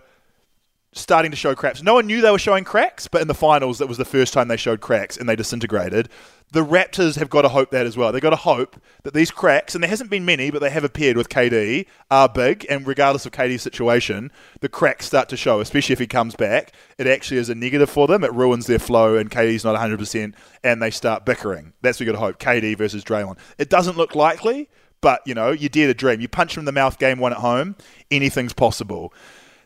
starting 0.93 1.31
to 1.31 1.37
show 1.37 1.55
cracks. 1.55 1.81
No 1.81 1.93
one 1.93 2.05
knew 2.05 2.21
they 2.21 2.31
were 2.31 2.37
showing 2.37 2.63
cracks, 2.65 3.07
but 3.07 3.21
in 3.21 3.27
the 3.27 3.33
finals, 3.33 3.77
that 3.79 3.87
was 3.87 3.97
the 3.97 4.05
first 4.05 4.33
time 4.33 4.49
they 4.49 4.57
showed 4.57 4.81
cracks 4.81 5.15
and 5.15 5.27
they 5.27 5.35
disintegrated. 5.37 6.09
The 6.53 6.65
Raptors 6.65 7.15
have 7.15 7.29
got 7.29 7.43
to 7.43 7.49
hope 7.49 7.71
that 7.71 7.85
as 7.85 7.95
well. 7.95 8.11
They've 8.11 8.21
got 8.21 8.31
to 8.31 8.35
hope 8.35 8.75
that 9.03 9.13
these 9.13 9.31
cracks, 9.31 9.73
and 9.73 9.81
there 9.81 9.89
hasn't 9.89 10.09
been 10.09 10.25
many, 10.25 10.51
but 10.51 10.59
they 10.59 10.69
have 10.69 10.83
appeared 10.83 11.15
with 11.15 11.29
KD, 11.29 11.85
are 12.09 12.27
big. 12.27 12.65
And 12.69 12.85
regardless 12.85 13.25
of 13.25 13.31
KD's 13.31 13.61
situation, 13.61 14.33
the 14.59 14.67
cracks 14.67 15.05
start 15.05 15.29
to 15.29 15.37
show, 15.37 15.61
especially 15.61 15.93
if 15.93 15.99
he 15.99 16.07
comes 16.07 16.35
back. 16.35 16.73
It 16.97 17.07
actually 17.07 17.37
is 17.37 17.49
a 17.49 17.55
negative 17.55 17.89
for 17.89 18.05
them. 18.05 18.25
It 18.25 18.33
ruins 18.33 18.67
their 18.67 18.79
flow, 18.79 19.15
and 19.15 19.31
KD's 19.31 19.63
not 19.63 19.79
100%, 19.79 20.33
and 20.61 20.81
they 20.81 20.91
start 20.91 21.25
bickering. 21.25 21.71
That's 21.81 21.99
what 21.99 22.05
you've 22.05 22.15
got 22.15 22.19
to 22.19 22.25
hope. 22.25 22.39
KD 22.39 22.77
versus 22.77 23.05
Draymond. 23.05 23.37
It 23.57 23.69
doesn't 23.69 23.95
look 23.95 24.13
likely, 24.13 24.69
but, 24.99 25.21
you 25.25 25.33
know, 25.33 25.51
you 25.51 25.69
dare 25.69 25.87
to 25.87 25.93
dream. 25.93 26.19
You 26.19 26.27
punch 26.27 26.57
him 26.57 26.61
in 26.61 26.65
the 26.65 26.73
mouth 26.73 26.99
game 26.99 27.19
one 27.19 27.31
at 27.31 27.39
home, 27.39 27.77
anything's 28.11 28.53
possible. 28.53 29.13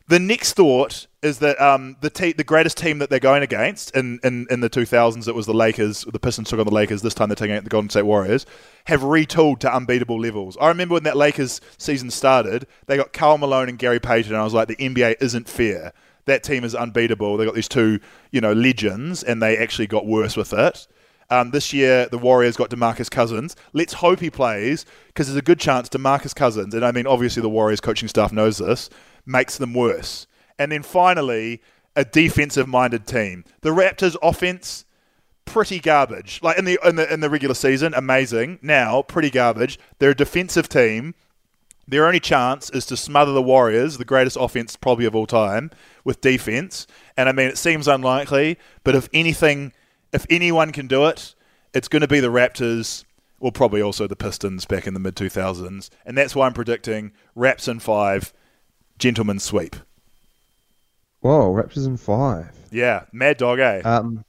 The 0.08 0.20
next 0.20 0.54
thought 0.54 1.08
is 1.26 1.40
that 1.40 1.60
um, 1.60 1.98
the 2.02 2.10
te- 2.10 2.34
the 2.34 2.44
greatest 2.44 2.78
team 2.78 3.00
that 3.00 3.10
they're 3.10 3.20
going 3.20 3.42
against 3.42 3.96
in, 3.96 4.20
in, 4.24 4.46
in 4.52 4.60
the 4.60 4.70
2000s, 4.70 5.28
it 5.28 5.34
was 5.34 5.48
the 5.48 5.54
Lakers. 5.54 6.04
The 6.04 6.20
Pistons 6.20 6.50
took 6.50 6.60
on 6.60 6.66
the 6.66 6.72
Lakers. 6.72 7.02
This 7.02 7.16
time 7.16 7.30
they're 7.30 7.36
taking 7.36 7.56
out 7.56 7.64
the 7.64 7.70
Golden 7.70 7.90
State 7.90 8.04
Warriors. 8.04 8.46
Have 8.86 9.02
retooled 9.02 9.60
to 9.60 9.76
unbeatable 9.76 10.20
levels. 10.20 10.56
I 10.62 10.68
remember 10.68 10.94
when 10.94 11.04
that 11.04 11.18
Lakers 11.18 11.62
season 11.80 12.12
started, 12.12 12.68
they 12.86 12.96
got 12.96 13.12
Karl 13.12 13.40
Malone 13.40 13.70
and 13.70 13.80
Gary 13.80 14.00
Payton, 14.00 14.34
and 14.34 14.40
I 14.40 14.44
was 14.44 14.54
like, 14.54 14.68
the 14.68 14.76
NBA 14.76 15.16
isn't 15.20 15.50
fair. 15.50 15.94
That 16.26 16.44
team 16.44 16.64
is 16.64 16.76
unbeatable. 16.76 17.38
They 17.38 17.46
got 17.46 17.56
these 17.56 17.68
two, 17.68 18.00
you 18.32 18.40
know, 18.40 18.54
legends, 18.54 19.24
and 19.24 19.42
they 19.42 19.58
actually 19.58 19.88
got 19.88 20.06
worse 20.06 20.38
with 20.38 20.54
it. 20.54 20.88
Um, 21.32 21.50
this 21.50 21.74
year, 21.74 22.08
the 22.08 22.20
Warriors 22.20 22.56
got 22.56 22.70
Demarcus 22.70 23.10
Cousins. 23.10 23.56
Let's 23.74 23.94
hope 23.94 24.20
he 24.20 24.30
plays 24.30 24.86
because 25.08 25.26
there's 25.26 25.38
a 25.38 25.42
good 25.42 25.60
chance 25.60 25.90
Demarcus 25.90 26.36
Cousins, 26.36 26.76
and 26.76 26.86
I 26.86 26.92
mean, 26.92 27.08
obviously, 27.08 27.42
the 27.42 27.50
Warriors 27.50 27.82
coaching 27.82 28.08
staff 28.08 28.32
knows 28.32 28.60
this, 28.60 28.92
makes 29.26 29.58
them 29.58 29.74
worse. 29.74 30.28
And 30.58 30.72
then 30.72 30.84
finally, 30.84 31.62
a 31.96 32.06
defensive 32.06 32.68
minded 32.68 33.08
team. 33.08 33.46
The 33.62 33.70
Raptors' 33.70 34.16
offense, 34.22 34.86
pretty 35.46 35.80
garbage. 35.80 36.40
Like 36.42 36.58
in 36.58 36.66
the 36.66 36.80
in 36.84 36.96
the 36.96 37.12
in 37.12 37.20
the 37.22 37.30
regular 37.30 37.56
season, 37.56 37.94
amazing. 37.94 38.60
Now, 38.62 39.02
pretty 39.02 39.30
garbage. 39.30 39.80
They're 40.00 40.12
a 40.12 40.16
defensive 40.16 40.68
team. 40.70 41.16
Their 41.88 42.08
only 42.08 42.20
chance 42.20 42.70
is 42.72 42.86
to 42.88 42.98
smother 42.98 43.32
the 43.32 43.44
Warriors, 43.44 43.98
the 43.98 44.06
greatest 44.06 44.38
offense 44.40 44.76
probably 44.76 45.06
of 45.06 45.16
all 45.16 45.28
time, 45.28 45.70
with 46.04 46.20
defense. 46.20 46.88
And 47.16 47.30
I 47.30 47.32
mean, 47.32 47.48
it 47.48 47.60
seems 47.60 47.88
unlikely, 47.88 48.58
but 48.84 48.96
if 48.96 49.08
anything, 49.14 49.72
if 50.12 50.26
anyone 50.30 50.72
can 50.72 50.88
do 50.88 51.06
it, 51.06 51.36
it's 51.76 51.88
going 51.88 52.02
to 52.02 52.08
be 52.08 52.20
the 52.20 52.32
Raptors, 52.32 53.04
or 53.40 53.52
probably 53.52 53.84
also 53.84 54.08
the 54.08 54.16
Pistons 54.16 54.66
back 54.66 54.88
in 54.88 54.96
the 54.96 55.00
mid 55.00 55.16
2000s. 55.16 55.90
And 56.06 56.18
that's 56.18 56.36
why 56.36 56.48
I'm 56.48 56.54
predicting 56.54 57.12
Raps 57.36 57.68
in 57.68 57.80
five, 57.80 58.34
gentlemen 58.98 59.40
sweep. 59.40 59.76
Whoa, 61.26 61.52
Raptors 61.56 61.88
in 61.88 61.98
five. 61.98 62.52
Yeah, 62.70 63.06
Mad 63.12 63.38
Dog, 63.38 63.58
eh? 63.58 63.82
Um. 63.84 64.24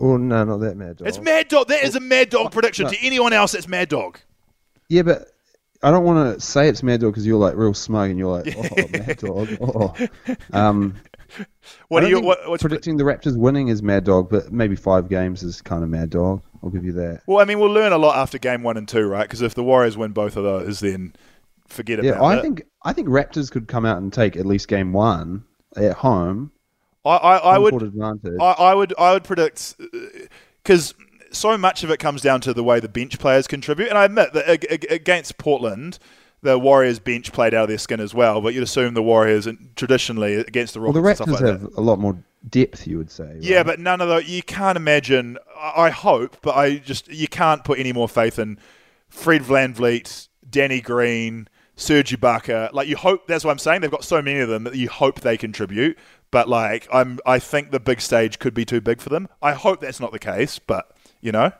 Oh 0.00 0.16
no, 0.16 0.44
not 0.44 0.60
that 0.60 0.78
mad 0.78 0.96
dog. 0.96 1.06
it's 1.06 1.20
Mad 1.20 1.48
Dog. 1.48 1.68
That 1.68 1.84
is 1.84 1.94
a 1.94 2.00
Mad 2.00 2.30
Dog 2.30 2.52
prediction. 2.52 2.86
no. 2.86 2.90
To 2.90 2.96
anyone 3.04 3.34
else, 3.34 3.52
it's 3.52 3.68
Mad 3.68 3.90
Dog. 3.90 4.18
Yeah, 4.88 5.02
but 5.02 5.28
I 5.82 5.90
don't 5.90 6.04
want 6.04 6.34
to 6.34 6.40
say 6.40 6.68
it's 6.70 6.82
mad 6.82 7.00
dog 7.00 7.12
because 7.12 7.26
you're 7.26 7.38
like 7.38 7.54
real 7.54 7.74
smug 7.74 8.08
and 8.08 8.18
you're 8.18 8.40
like, 8.40 8.54
oh, 8.58 8.88
mad 8.98 9.18
dog. 9.18 9.48
Oh. 9.60 9.94
Um, 10.52 10.94
What 11.88 12.02
are 12.02 12.08
you? 12.08 12.20
What, 12.20 12.48
what's 12.48 12.62
predicting 12.62 12.96
the 12.96 13.04
Raptors 13.04 13.36
winning 13.36 13.68
is 13.68 13.82
mad 13.82 14.04
dog, 14.04 14.30
but 14.30 14.52
maybe 14.52 14.74
five 14.74 15.10
games 15.10 15.42
is 15.42 15.60
kind 15.60 15.82
of 15.82 15.90
mad 15.90 16.08
dog. 16.10 16.42
I'll 16.62 16.70
give 16.70 16.84
you 16.84 16.92
that. 16.92 17.22
Well, 17.26 17.40
I 17.40 17.44
mean, 17.44 17.58
we'll 17.58 17.70
learn 17.70 17.92
a 17.92 17.98
lot 17.98 18.16
after 18.16 18.38
game 18.38 18.62
one 18.62 18.76
and 18.78 18.88
two, 18.88 19.06
right? 19.06 19.24
Because 19.24 19.42
if 19.42 19.54
the 19.54 19.62
Warriors 19.62 19.96
win 19.98 20.12
both 20.12 20.36
of 20.36 20.44
those, 20.44 20.80
then 20.80 21.14
forget 21.72 21.98
about 21.98 22.06
Yeah, 22.16 22.22
I 22.22 22.38
it. 22.38 22.42
think 22.42 22.62
I 22.82 22.92
think 22.92 23.08
Raptors 23.08 23.50
could 23.50 23.68
come 23.68 23.84
out 23.84 23.98
and 23.98 24.12
take 24.12 24.36
at 24.36 24.46
least 24.46 24.68
game 24.68 24.92
one 24.92 25.44
at 25.76 25.92
home. 25.94 26.52
I, 27.04 27.16
I, 27.16 27.36
I 27.54 27.58
would, 27.58 27.82
advantage. 27.82 28.38
I, 28.40 28.52
I 28.52 28.74
would, 28.74 28.94
I 28.96 29.12
would 29.12 29.24
predict 29.24 29.74
uh, 29.80 29.86
because 30.62 30.94
so 31.32 31.58
much 31.58 31.82
of 31.82 31.90
it 31.90 31.98
comes 31.98 32.22
down 32.22 32.40
to 32.42 32.54
the 32.54 32.62
way 32.62 32.78
the 32.78 32.88
bench 32.88 33.18
players 33.18 33.48
contribute. 33.48 33.88
And 33.88 33.98
I 33.98 34.04
admit 34.04 34.32
that 34.34 34.48
ag- 34.48 34.66
ag- 34.70 34.86
against 34.88 35.36
Portland, 35.38 35.98
the 36.42 36.58
Warriors 36.60 37.00
bench 37.00 37.32
played 37.32 37.54
out 37.54 37.64
of 37.64 37.68
their 37.70 37.78
skin 37.78 37.98
as 37.98 38.14
well. 38.14 38.40
But 38.40 38.54
you'd 38.54 38.62
assume 38.62 38.94
the 38.94 39.02
Warriors, 39.02 39.48
and 39.48 39.74
traditionally 39.74 40.34
against 40.36 40.74
the 40.74 40.80
well, 40.80 40.92
Rockets, 40.92 41.18
the 41.18 41.24
and 41.24 41.32
Raptors 41.32 41.36
stuff 41.36 41.40
like 41.48 41.60
have 41.62 41.70
that. 41.72 41.78
a 41.78 41.80
lot 41.80 41.98
more 41.98 42.16
depth, 42.48 42.86
you 42.86 42.98
would 42.98 43.10
say. 43.10 43.36
Yeah, 43.40 43.64
but 43.64 43.80
none 43.80 44.00
of 44.00 44.08
the 44.08 44.24
you 44.24 44.42
can't 44.42 44.76
imagine. 44.76 45.38
I 45.60 45.90
hope, 45.90 46.36
but 46.42 46.54
I 46.56 46.76
just 46.76 47.08
you 47.08 47.26
can't 47.26 47.64
put 47.64 47.78
any 47.80 47.92
more 47.92 48.08
faith 48.08 48.38
in 48.38 48.58
Fred 49.08 49.42
VanVleet, 49.42 50.28
Danny 50.48 50.80
Green, 50.80 51.48
Serge 51.82 52.18
Ibaka. 52.18 52.72
Like 52.72 52.88
you 52.88 52.96
hope. 52.96 53.26
That's 53.26 53.44
what 53.44 53.50
I'm 53.50 53.58
saying. 53.58 53.80
They've 53.80 53.90
got 53.90 54.04
so 54.04 54.22
many 54.22 54.40
of 54.40 54.48
them 54.48 54.64
that 54.64 54.76
you 54.76 54.88
hope 54.88 55.20
they 55.20 55.36
contribute. 55.36 55.98
But 56.30 56.48
like 56.48 56.88
I'm, 56.92 57.18
I 57.26 57.38
think 57.38 57.70
the 57.70 57.80
big 57.80 58.00
stage 58.00 58.38
could 58.38 58.54
be 58.54 58.64
too 58.64 58.80
big 58.80 59.00
for 59.00 59.08
them. 59.08 59.28
I 59.42 59.52
hope 59.52 59.80
that's 59.80 60.00
not 60.00 60.12
the 60.12 60.18
case. 60.18 60.58
But 60.58 60.90
you 61.20 61.32
know, 61.32 61.52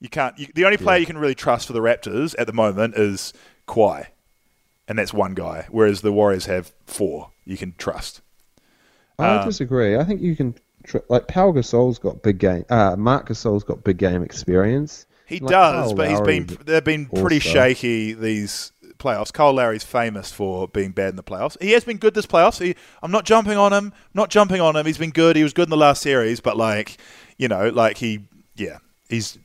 you 0.00 0.08
can't. 0.08 0.38
You, 0.38 0.48
the 0.54 0.64
only 0.64 0.76
player 0.76 0.98
you 0.98 1.06
can 1.06 1.18
really 1.18 1.34
trust 1.34 1.66
for 1.66 1.72
the 1.72 1.80
Raptors 1.80 2.34
at 2.38 2.46
the 2.46 2.52
moment 2.52 2.96
is 2.96 3.32
Kawhi, 3.66 4.06
and 4.86 4.98
that's 4.98 5.12
one 5.12 5.34
guy. 5.34 5.66
Whereas 5.70 6.02
the 6.02 6.12
Warriors 6.12 6.46
have 6.46 6.72
four 6.86 7.30
you 7.44 7.56
can 7.56 7.74
trust. 7.78 8.20
I 9.18 9.36
um, 9.36 9.46
disagree. 9.46 9.96
I 9.96 10.04
think 10.04 10.20
you 10.20 10.36
can 10.36 10.54
tr- 10.84 10.98
like 11.08 11.28
Pau 11.28 11.52
Gasol's 11.52 11.98
got 11.98 12.22
big 12.22 12.38
game. 12.38 12.64
Uh, 12.70 12.96
Marc 12.96 13.28
Gasol's 13.28 13.64
got 13.64 13.84
big 13.84 13.98
game 13.98 14.22
experience. 14.22 15.06
He 15.26 15.40
Like, 15.40 15.50
does, 15.50 15.86
Kyle 15.88 15.94
but 15.94 16.10
he's 16.10 16.20
been 16.20 16.58
they've 16.66 16.84
been 16.84 17.06
pretty 17.06 17.38
shaky 17.38 18.12
these 18.12 18.72
playoffs. 19.02 19.32
Kyle 19.32 19.52
Lowry's 19.52 19.84
famous 19.84 20.32
for 20.32 20.68
being 20.68 20.92
bad 20.92 21.10
in 21.10 21.16
the 21.16 21.22
playoffs. 21.22 21.60
He 21.60 21.72
has 21.72 21.84
been 21.84 21.98
good 21.98 22.14
this 22.14 22.26
playoffs. 22.26 22.62
He, 22.62 22.76
I'm 23.02 23.10
not 23.10 23.24
jumping 23.24 23.56
on 23.56 23.72
him. 23.72 23.92
Not 24.14 24.30
jumping 24.30 24.60
on 24.60 24.76
him. 24.76 24.86
He's 24.86 24.98
been 24.98 25.10
good. 25.10 25.36
He 25.36 25.42
was 25.42 25.52
good 25.52 25.64
in 25.64 25.70
the 25.70 25.76
last 25.76 26.02
series, 26.02 26.40
but 26.40 26.56
like 26.56 26.98
you 27.36 27.48
know, 27.48 27.68
like 27.68 27.98
he, 27.98 28.20
yeah, 28.56 28.78
he's 29.08 29.38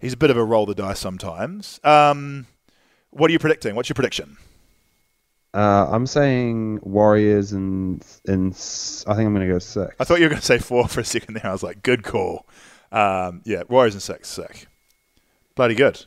he's 0.00 0.14
a 0.14 0.16
bit 0.16 0.30
of 0.30 0.36
a 0.36 0.44
roll 0.44 0.66
the 0.66 0.74
dice 0.74 0.98
sometimes. 0.98 1.80
Um, 1.84 2.46
what 3.10 3.28
are 3.30 3.32
you 3.32 3.38
predicting? 3.38 3.74
What's 3.74 3.88
your 3.88 3.94
prediction? 3.94 4.36
Uh, 5.54 5.86
I'm 5.90 6.06
saying 6.06 6.80
Warriors 6.82 7.52
and 7.52 8.04
and 8.26 8.52
I 8.52 9.14
think 9.14 9.26
I'm 9.26 9.34
going 9.34 9.46
to 9.46 9.52
go 9.52 9.58
six. 9.58 9.94
I 10.00 10.04
thought 10.04 10.18
you 10.18 10.24
were 10.24 10.30
going 10.30 10.40
to 10.40 10.46
say 10.46 10.58
four 10.58 10.88
for 10.88 11.00
a 11.00 11.04
second 11.04 11.34
there. 11.34 11.46
I 11.46 11.52
was 11.52 11.62
like, 11.62 11.82
good 11.82 12.02
call. 12.02 12.46
Um, 12.90 13.42
yeah, 13.44 13.62
Warriors 13.68 13.94
and 13.94 14.02
six, 14.02 14.28
sick. 14.28 14.66
Bloody 15.54 15.74
good. 15.74 16.04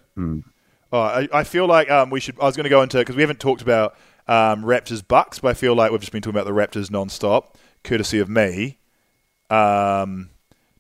Oh, 0.92 1.00
I, 1.00 1.28
I 1.34 1.44
feel 1.44 1.68
like 1.68 1.90
um, 1.90 2.10
we 2.10 2.20
should. 2.20 2.40
I 2.40 2.46
was 2.46 2.56
going 2.56 2.66
to 2.66 2.70
go 2.70 2.82
into 2.82 2.98
because 2.98 3.16
we 3.16 3.22
haven't 3.22 3.40
talked 3.40 3.62
about 3.62 3.96
um, 4.28 4.64
Raptors 4.64 5.06
Bucks, 5.06 5.40
but 5.40 5.50
I 5.50 5.54
feel 5.54 5.76
like 5.76 5.92
we've 5.92 6.00
just 6.00 6.12
been 6.12 6.22
talking 6.22 6.40
about 6.40 6.46
the 6.46 6.52
Raptors 6.80 6.90
non-stop, 6.92 7.58
courtesy 7.84 8.20
of 8.20 8.30
me. 8.30 8.78
Um, 9.50 10.30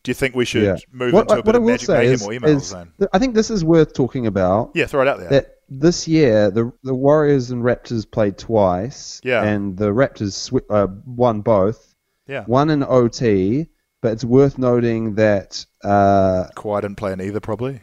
do 0.03 0.11
you 0.11 0.13
think 0.13 0.35
we 0.35 0.45
should 0.45 0.63
yeah. 0.63 0.75
move 0.91 1.13
what, 1.13 1.21
into 1.21 1.33
a 1.33 1.37
what 1.37 1.45
bit 1.45 1.55
I 1.55 1.57
of 1.57 1.63
magic 1.63 1.89
mayhem 1.89 2.13
is, 2.13 2.23
or 2.23 2.29
emails? 2.31 2.55
is 2.55 2.71
th- 2.99 3.09
I 3.11 3.17
think 3.19 3.33
this 3.33 3.49
is 3.49 3.65
worth 3.65 3.93
talking 3.93 4.27
about. 4.27 4.71
Yeah, 4.75 4.85
throw 4.85 5.01
it 5.01 5.07
out 5.07 5.19
there. 5.19 5.29
That 5.29 5.55
this 5.67 6.07
year 6.07 6.51
the 6.51 6.71
the 6.83 6.93
Warriors 6.93 7.49
and 7.49 7.63
Raptors 7.63 8.09
played 8.09 8.37
twice. 8.37 9.19
Yeah. 9.23 9.43
And 9.43 9.75
the 9.75 9.89
Raptors 9.89 10.33
sw- 10.33 10.69
uh, 10.69 10.87
won 11.05 11.41
both. 11.41 11.95
yeah, 12.27 12.43
One 12.45 12.69
in 12.69 12.83
OT, 12.83 13.67
but 14.01 14.13
it's 14.13 14.23
worth 14.23 14.59
noting 14.59 15.15
that 15.15 15.65
uh, 15.83 16.49
Kawhi 16.55 16.81
didn't 16.81 16.97
play 16.97 17.11
in 17.13 17.21
either, 17.21 17.39
probably. 17.39 17.79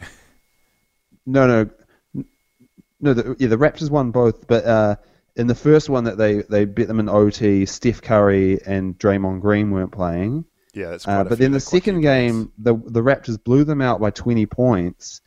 no, 1.27 1.47
no, 1.49 1.71
no. 3.03 3.13
The, 3.15 3.37
yeah, 3.39 3.49
the 3.49 3.59
Raptors 3.59 3.91
won 3.91 4.11
both, 4.11 4.47
but 4.47 4.65
uh, 4.65 4.97
in 5.37 5.47
the 5.47 5.55
first 5.55 5.89
one 5.91 6.05
that 6.05 6.17
they 6.17 6.43
they 6.43 6.65
beat 6.65 6.89
them 6.89 7.01
in 7.01 7.09
OT, 7.09 7.67
Steph 7.67 8.01
Curry 8.01 8.61
and 8.65 8.99
Draymond 8.99 9.41
Green 9.41 9.71
weren't 9.71 9.93
playing. 9.93 10.45
yeah, 10.73 10.91
that's. 10.91 11.05
Quite 11.05 11.15
Uh, 11.15 11.25
but 11.25 11.39
then 11.39 11.53
the 11.53 11.57
that's 11.57 11.69
quite 11.69 11.79
a 11.79 11.83
few 11.83 11.93
second 11.93 12.01
game, 12.03 12.53
the 12.59 12.75
the 12.87 13.03
Raptors 13.03 13.43
blew 13.43 13.65
them 13.65 13.83
out 13.83 14.01
by 14.01 14.11
20 14.11 14.47
points, 14.47 15.21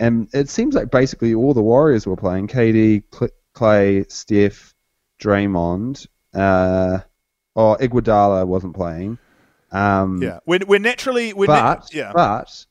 and 0.00 0.28
it 0.32 0.48
seems 0.48 0.74
like 0.74 0.90
basically 0.90 1.34
all 1.34 1.54
the 1.54 1.62
Warriors 1.62 2.06
were 2.06 2.16
playing: 2.16 2.48
KD, 2.48 3.04
Cl- 3.12 3.30
Klay, 3.54 4.10
Steph, 4.10 4.74
Draymond. 5.20 6.06
Uh, 6.34 7.00
oh, 7.56 7.76
Iguodala 7.80 8.46
wasn't 8.46 8.74
playing. 8.74 9.18
Um, 9.70 10.22
Yeah, 10.22 10.38
we're, 10.46 10.60
we're 10.66 10.78
naturally 10.78 11.32
we're 11.32 11.46
but 11.46 11.92
yeah, 11.92 12.12
but 12.14 12.64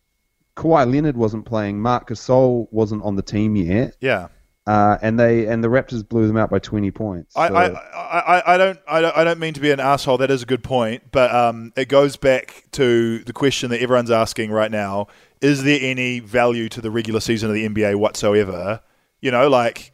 Kawhi 0.56 0.92
Leonard 0.92 1.16
wasn't 1.16 1.46
playing. 1.46 1.80
Marc 1.80 2.10
Gasol 2.10 2.68
wasn't 2.72 3.04
on 3.04 3.16
the 3.16 3.22
team 3.22 3.56
yet, 3.56 3.96
yeah. 4.02 4.30
Uh, 4.68 4.98
and 5.02 5.20
they 5.20 5.48
and 5.48 5.64
the 5.64 5.68
Raptors 5.70 6.08
blew 6.08 6.28
them 6.28 6.38
out 6.38 6.50
by 6.50 6.60
20 6.60 6.92
points. 6.92 7.36
I, 7.36 7.48
So- 7.48 7.56
I, 7.56 7.66
I, 7.66 8.20
I- 8.40 8.54
I 8.54 8.58
don't 8.58 8.80
I 8.88 9.02
don't 9.02 9.18
I 9.18 9.24
don't 9.24 9.40
mean 9.40 9.54
to 9.56 9.60
be 9.62 9.72
an 9.72 9.80
asshole. 9.80 10.18
That 10.18 10.30
is 10.30 10.44
a 10.44 10.46
good 10.46 10.64
point, 10.64 11.04
but 11.12 11.34
um, 11.34 11.74
it 11.76 11.88
goes 11.90 12.18
back 12.18 12.66
to 12.74 13.20
the 13.24 13.34
question 13.34 13.70
that 13.72 13.82
everyone's 13.82 14.12
asking 14.12 14.52
right 14.52 14.70
now: 14.72 15.08
Is 15.42 15.64
there 15.64 15.80
any 15.82 16.20
value 16.20 16.70
to 16.70 16.82
the 16.82 16.92
regular 16.92 17.20
season 17.22 17.50
of 17.50 17.56
the 17.56 17.68
NBA 17.68 17.96
whatsoever? 17.96 18.82
You 19.22 19.32
know, 19.32 19.48
like 19.50 19.92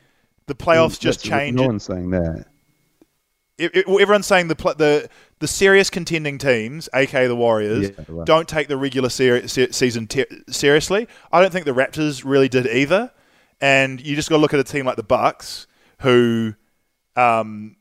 the 0.48 0.56
playoffs 0.56 1.00
just 1.00 1.24
That's- 1.24 1.40
change. 1.40 1.56
No 1.58 1.68
one's 1.68 1.84
saying 1.84 2.10
that. 2.10 2.46
it, 3.58 3.76
it- 3.76 3.88
everyone's 3.88 4.26
saying 4.26 4.48
the 4.48 4.56
the 4.56 5.10
the 5.40 5.48
serious 5.48 5.90
contending 5.90 6.38
teams, 6.38 6.90
aka 6.94 7.28
the 7.28 7.36
Warriors, 7.36 7.90
Yeah, 7.90 8.06
right. 8.08 8.26
don't 8.26 8.48
take 8.48 8.68
the 8.70 8.78
regular 8.78 9.10
se- 9.10 9.48
season 9.72 10.08
seriously. 10.50 11.08
I 11.32 11.42
don't 11.42 11.52
think 11.52 11.66
the 11.66 11.74
Raptors 11.74 12.24
really 12.26 12.48
did 12.50 12.66
either. 12.68 13.12
And 13.64 14.06
you 14.06 14.18
just 14.18 14.30
got 14.30 14.36
to 14.36 14.42
look 14.42 14.54
at 14.54 14.60
a 14.60 14.64
team 14.66 14.86
like 14.86 14.98
the 14.98 15.04
Bucks, 15.04 15.68
who, 16.02 16.54
um, 17.16 17.78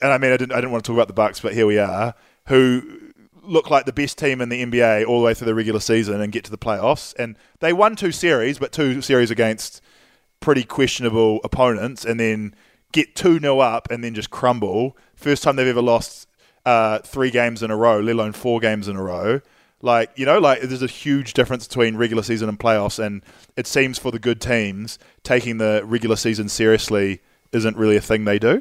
and 0.00 0.12
I 0.12 0.16
mean, 0.16 0.30
I 0.30 0.36
didn't 0.36 0.52
I 0.52 0.60
didn't 0.60 0.70
want 0.70 0.84
to 0.84 0.86
talk 0.86 0.94
about 0.94 1.08
the 1.08 1.12
Bucks, 1.12 1.40
but 1.40 1.54
here 1.54 1.66
we 1.66 1.76
are, 1.76 2.14
who 2.46 3.10
look 3.42 3.68
like 3.68 3.84
the 3.84 3.92
best 3.92 4.16
team 4.16 4.40
in 4.40 4.48
the 4.48 4.64
NBA 4.64 5.08
all 5.08 5.18
the 5.18 5.26
way 5.26 5.34
through 5.34 5.46
the 5.46 5.56
regular 5.56 5.80
season 5.80 6.20
and 6.20 6.30
get 6.30 6.44
to 6.44 6.52
the 6.52 6.56
playoffs. 6.56 7.16
And 7.18 7.36
they 7.58 7.72
won 7.72 7.96
two 7.96 8.12
series, 8.12 8.60
but 8.60 8.70
two 8.70 9.02
series 9.02 9.32
against 9.32 9.80
pretty 10.38 10.62
questionable 10.62 11.40
opponents 11.42 12.04
and 12.04 12.20
then 12.20 12.54
get 12.92 13.16
2 13.16 13.40
0 13.40 13.58
up 13.58 13.90
and 13.90 14.04
then 14.04 14.14
just 14.14 14.30
crumble. 14.30 14.96
First 15.16 15.42
time 15.42 15.56
they've 15.56 15.66
ever 15.66 15.82
lost 15.82 16.28
uh, 16.64 17.00
three 17.00 17.32
games 17.32 17.64
in 17.64 17.72
a 17.72 17.76
row, 17.76 17.98
let 17.98 18.14
alone 18.14 18.34
four 18.34 18.60
games 18.60 18.86
in 18.86 18.94
a 18.94 19.02
row. 19.02 19.40
Like, 19.80 20.10
you 20.16 20.26
know, 20.26 20.38
like 20.38 20.60
there's 20.62 20.82
a 20.82 20.86
huge 20.88 21.34
difference 21.34 21.66
between 21.68 21.96
regular 21.96 22.22
season 22.22 22.48
and 22.48 22.58
playoffs. 22.58 22.98
And 23.02 23.22
it 23.56 23.66
seems 23.66 23.98
for 23.98 24.10
the 24.10 24.18
good 24.18 24.40
teams, 24.40 24.98
taking 25.22 25.58
the 25.58 25.82
regular 25.84 26.16
season 26.16 26.48
seriously 26.48 27.20
isn't 27.52 27.76
really 27.76 27.96
a 27.96 28.00
thing 28.00 28.24
they 28.24 28.38
do. 28.38 28.60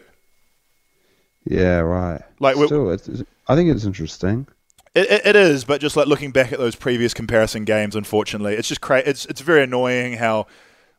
Yeah, 1.45 1.79
right. 1.79 2.21
Like, 2.39 2.55
Still, 2.55 2.91
it's, 2.91 3.07
it's- 3.07 3.23
I 3.47 3.55
think 3.55 3.69
it's 3.69 3.85
interesting. 3.85 4.47
It, 4.93 5.09
it, 5.09 5.25
it 5.27 5.35
is, 5.35 5.63
but 5.63 5.79
just 5.79 5.95
like 5.95 6.07
looking 6.07 6.31
back 6.31 6.51
at 6.51 6.59
those 6.59 6.75
previous 6.75 7.13
comparison 7.13 7.63
games, 7.65 7.95
unfortunately, 7.95 8.55
it's 8.55 8.67
just 8.67 8.81
cra- 8.81 9.03
it's 9.05 9.25
it's 9.27 9.41
very 9.41 9.63
annoying 9.63 10.13
how 10.13 10.47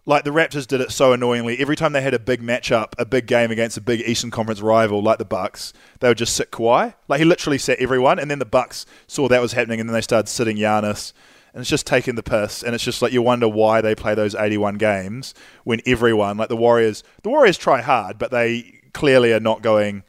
like 0.08 0.24
the 0.24 0.30
Raptors 0.30 0.66
did 0.66 0.80
it 0.80 0.90
so 0.90 1.12
annoyingly. 1.12 1.58
Every 1.58 1.76
time 1.76 1.92
they 1.92 2.00
had 2.00 2.14
a 2.14 2.18
big 2.18 2.40
matchup, 2.40 2.94
a 2.96 3.04
big 3.04 3.26
game 3.26 3.50
against 3.50 3.76
a 3.76 3.82
big 3.82 4.00
Eastern 4.00 4.30
Conference 4.30 4.62
rival 4.62 5.02
like 5.02 5.18
the 5.18 5.26
Bucks, 5.26 5.74
they 6.00 6.08
would 6.08 6.16
just 6.16 6.34
sit 6.34 6.50
Kawhi. 6.50 6.94
Like 7.08 7.18
he 7.18 7.26
literally 7.26 7.58
sat 7.58 7.78
everyone, 7.78 8.18
and 8.18 8.30
then 8.30 8.38
the 8.38 8.46
Bucks 8.46 8.86
saw 9.06 9.28
that 9.28 9.42
was 9.42 9.52
happening, 9.52 9.80
and 9.80 9.88
then 9.88 9.92
they 9.92 10.00
started 10.00 10.26
sitting 10.26 10.56
Giannis. 10.56 11.12
And 11.52 11.60
it's 11.60 11.68
just 11.68 11.86
taking 11.86 12.14
the 12.14 12.22
piss, 12.22 12.62
and 12.62 12.74
it's 12.74 12.84
just 12.84 13.02
like 13.02 13.12
you 13.12 13.20
wonder 13.20 13.48
why 13.48 13.82
they 13.82 13.94
play 13.94 14.14
those 14.14 14.34
81 14.34 14.76
games 14.76 15.34
when 15.64 15.82
everyone, 15.84 16.38
like 16.38 16.48
the 16.48 16.56
Warriors, 16.56 17.04
the 17.22 17.28
Warriors 17.28 17.58
try 17.58 17.82
hard, 17.82 18.16
but 18.16 18.30
they 18.30 18.80
clearly 18.94 19.34
are 19.34 19.40
not 19.40 19.60
going 19.60 20.04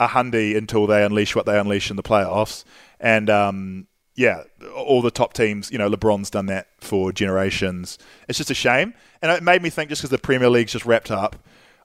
a 0.00 0.08
hundy 0.08 0.56
until 0.56 0.88
they 0.88 1.04
unleash 1.04 1.36
what 1.36 1.46
they 1.46 1.58
unleash 1.58 1.90
in 1.90 1.96
the 1.96 2.02
playoffs. 2.02 2.64
And 2.98 3.30
um, 3.30 3.86
yeah, 4.14 4.44
all 4.74 5.02
the 5.02 5.10
top 5.10 5.32
teams, 5.32 5.70
you 5.70 5.78
know, 5.78 5.90
LeBron's 5.90 6.30
done 6.30 6.46
that 6.46 6.68
for 6.78 7.12
generations. 7.12 7.98
It's 8.28 8.38
just 8.38 8.50
a 8.50 8.54
shame. 8.54 8.94
And 9.22 9.32
it 9.32 9.42
made 9.42 9.62
me 9.62 9.70
think 9.70 9.88
just 9.88 10.02
because 10.02 10.10
the 10.10 10.18
Premier 10.18 10.48
League's 10.48 10.72
just 10.72 10.86
wrapped 10.86 11.10
up, 11.10 11.36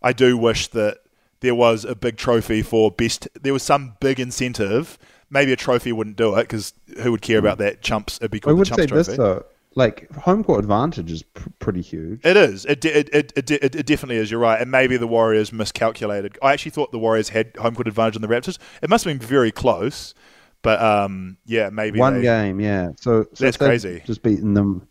I 0.03 0.13
do 0.13 0.37
wish 0.37 0.67
that 0.69 0.99
there 1.39 1.55
was 1.55 1.85
a 1.85 1.95
big 1.95 2.17
trophy 2.17 2.61
for 2.61 2.91
best. 2.91 3.27
There 3.39 3.53
was 3.53 3.63
some 3.63 3.95
big 3.99 4.19
incentive. 4.19 4.97
Maybe 5.29 5.53
a 5.53 5.55
trophy 5.55 5.91
wouldn't 5.91 6.17
do 6.17 6.35
it 6.35 6.43
because 6.43 6.73
who 7.01 7.11
would 7.11 7.21
care 7.21 7.39
about 7.39 7.59
that? 7.59 7.81
Chumps. 7.81 8.17
It'd 8.17 8.31
be 8.31 8.39
I 8.39 8.41
called 8.41 8.55
the 8.55 8.59
would 8.59 8.67
Chumps 8.67 8.83
say 8.83 8.87
Trophy. 8.87 9.07
this 9.11 9.17
though, 9.17 9.45
like 9.75 10.11
home 10.15 10.43
court 10.43 10.59
advantage 10.59 11.11
is 11.11 11.23
pr- 11.23 11.49
pretty 11.59 11.81
huge. 11.81 12.19
It 12.25 12.35
is. 12.35 12.65
It, 12.65 12.81
de- 12.81 12.99
it, 12.99 13.09
it, 13.13 13.51
it, 13.51 13.75
it 13.75 13.85
definitely 13.85 14.17
is. 14.17 14.31
You're 14.31 14.39
right. 14.39 14.59
And 14.59 14.69
maybe 14.71 14.97
the 14.97 15.07
Warriors 15.07 15.53
miscalculated. 15.53 16.37
I 16.41 16.53
actually 16.53 16.71
thought 16.71 16.91
the 16.91 16.99
Warriors 16.99 17.29
had 17.29 17.55
home 17.57 17.75
court 17.75 17.87
advantage 17.87 18.15
on 18.15 18.21
the 18.21 18.27
Raptors. 18.27 18.57
It 18.81 18.89
must 18.89 19.05
have 19.05 19.17
been 19.17 19.25
very 19.25 19.51
close. 19.51 20.13
But 20.61 20.81
um, 20.81 21.37
yeah, 21.45 21.69
maybe 21.69 21.99
One 21.99 22.15
they- 22.15 22.21
game, 22.21 22.59
yeah. 22.59 22.89
So, 22.99 23.23
so 23.33 23.45
That's 23.45 23.57
crazy. 23.57 24.01
Just 24.05 24.21
beating 24.21 24.53
them. 24.53 24.87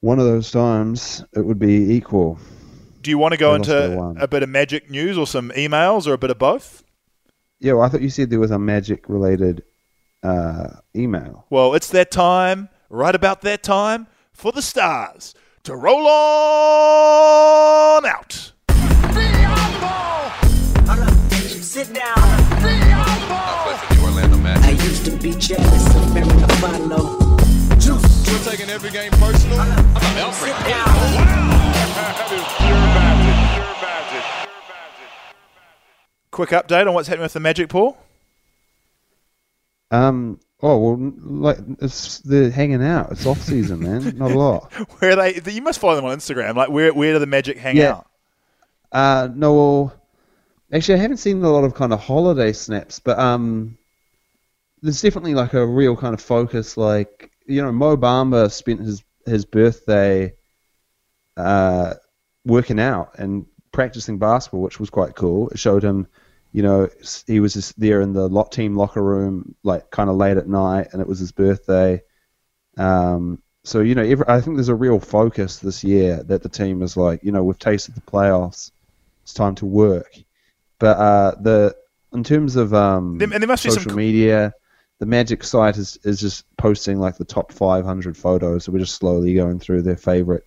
One 0.00 0.18
of 0.18 0.24
those 0.24 0.50
times, 0.50 1.24
it 1.34 1.44
would 1.44 1.58
be 1.58 1.92
equal. 1.94 2.38
Do 3.02 3.10
you 3.10 3.18
want 3.18 3.32
to 3.32 3.38
go 3.38 3.50
They 3.50 3.56
into 3.56 4.00
a 4.18 4.26
bit 4.26 4.42
of 4.42 4.48
magic 4.48 4.90
news 4.90 5.16
or 5.18 5.26
some 5.26 5.50
emails 5.50 6.06
or 6.06 6.14
a 6.14 6.18
bit 6.18 6.30
of 6.30 6.38
both? 6.38 6.82
Yeah, 7.60 7.74
well, 7.74 7.82
I 7.82 7.88
thought 7.88 8.00
you 8.00 8.10
said 8.10 8.30
there 8.30 8.40
was 8.40 8.50
a 8.50 8.58
magic-related 8.58 9.62
uh, 10.22 10.68
email. 10.96 11.44
Well, 11.50 11.74
it's 11.74 11.90
that 11.90 12.10
time, 12.10 12.70
right 12.88 13.14
about 13.14 13.42
that 13.42 13.62
time, 13.62 14.06
for 14.32 14.52
the 14.52 14.62
stars 14.62 15.34
to 15.64 15.76
roll 15.76 16.06
on 16.06 18.06
out. 18.06 18.52
Sit 21.62 21.94
down. 21.94 22.39
To 25.10 25.16
be 25.22 25.32
jealous 25.32 25.94
of 25.96 26.14
Mary 26.14 26.26
Buffalo. 26.26 27.18
Juice. 27.78 28.28
You're 28.30 28.38
taking 28.40 28.70
every 28.70 28.90
game 28.90 29.10
personal. 29.12 29.60
I'm 29.60 29.70
a 29.70 30.20
Alfred. 30.20 30.54
Sit 30.54 30.66
down. 30.68 30.90
Quick 36.30 36.50
update 36.50 36.86
on 36.86 36.94
what's 36.94 37.08
happening 37.08 37.24
with 37.24 37.32
the 37.32 37.40
Magic, 37.40 37.68
Paul. 37.68 37.96
Um. 39.90 40.38
Oh 40.62 40.76
well, 40.78 41.12
like 41.24 41.58
it's 41.80 42.18
they're 42.18 42.50
hanging 42.50 42.84
out. 42.84 43.10
It's 43.12 43.26
off 43.26 43.40
season, 43.42 43.80
man. 43.82 44.16
Not 44.16 44.30
a 44.30 44.38
lot. 44.38 44.72
Where 45.00 45.12
are 45.12 45.16
they? 45.32 45.40
You 45.50 45.62
must 45.62 45.80
follow 45.80 45.96
them 45.96 46.04
on 46.04 46.16
Instagram. 46.16 46.54
Like, 46.54 46.68
where 46.70 46.92
where 46.94 47.14
do 47.14 47.18
the 47.18 47.26
Magic 47.26 47.56
hang 47.58 47.76
Yeah. 47.76 47.92
out? 47.96 48.06
Uh, 48.92 49.28
no, 49.34 49.54
well, 49.54 49.94
actually, 50.72 50.94
I 50.98 50.98
haven't 51.02 51.16
seen 51.16 51.42
a 51.42 51.50
lot 51.50 51.64
of 51.64 51.74
kind 51.74 51.92
of 51.92 52.00
holiday 52.00 52.52
snaps, 52.52 53.00
but 53.00 53.18
um, 53.18 53.76
there's 54.82 55.02
definitely 55.02 55.34
like 55.34 55.54
a 55.54 55.66
real 55.66 55.96
kind 55.96 56.14
of 56.14 56.20
focus. 56.20 56.76
Like, 56.76 57.30
you 57.46 57.62
know, 57.62 57.72
Mo 57.72 57.96
Bamba 57.96 58.50
spent 58.50 58.80
his 58.80 59.02
his 59.26 59.44
birthday 59.44 60.34
uh, 61.36 61.94
working 62.44 62.80
out 62.80 63.18
and 63.18 63.46
practicing 63.72 64.18
basketball, 64.18 64.62
which 64.62 64.80
was 64.80 64.90
quite 64.90 65.14
cool. 65.14 65.48
It 65.50 65.58
showed 65.58 65.84
him, 65.84 66.06
you 66.52 66.62
know, 66.62 66.88
he 67.26 67.40
was 67.40 67.54
just 67.54 67.78
there 67.78 68.00
in 68.00 68.12
the 68.12 68.28
lot 68.28 68.52
team 68.52 68.74
locker 68.76 69.02
room, 69.02 69.54
like 69.62 69.90
kind 69.90 70.10
of 70.10 70.16
late 70.16 70.36
at 70.36 70.48
night, 70.48 70.88
and 70.92 71.00
it 71.00 71.06
was 71.06 71.18
his 71.18 71.32
birthday. 71.32 72.02
Um, 72.76 73.42
so 73.64 73.80
you 73.80 73.94
know, 73.94 74.02
every, 74.02 74.24
I 74.26 74.40
think 74.40 74.56
there's 74.56 74.68
a 74.68 74.74
real 74.74 74.98
focus 74.98 75.58
this 75.58 75.84
year 75.84 76.22
that 76.24 76.42
the 76.42 76.48
team 76.48 76.82
is 76.82 76.96
like, 76.96 77.22
you 77.22 77.32
know, 77.32 77.44
we've 77.44 77.58
tasted 77.58 77.94
the 77.94 78.00
playoffs. 78.00 78.72
It's 79.22 79.34
time 79.34 79.54
to 79.56 79.66
work. 79.66 80.12
But 80.78 80.96
uh, 80.96 81.34
the 81.40 81.76
in 82.12 82.24
terms 82.24 82.56
of 82.56 82.72
um, 82.74 83.20
and 83.20 83.32
there 83.32 83.46
must 83.46 83.62
be 83.62 83.70
some 83.70 83.78
social 83.78 83.92
co- 83.92 83.96
media, 83.96 84.54
the 85.00 85.06
Magic 85.06 85.42
site 85.42 85.76
is 85.78 85.98
is 86.04 86.20
just 86.20 86.44
posting 86.58 87.00
like 87.00 87.16
the 87.16 87.24
top 87.24 87.50
500 87.52 88.16
photos. 88.16 88.64
So 88.64 88.72
we're 88.72 88.78
just 88.78 88.94
slowly 88.94 89.34
going 89.34 89.58
through 89.58 89.82
their 89.82 89.96
favorite 89.96 90.44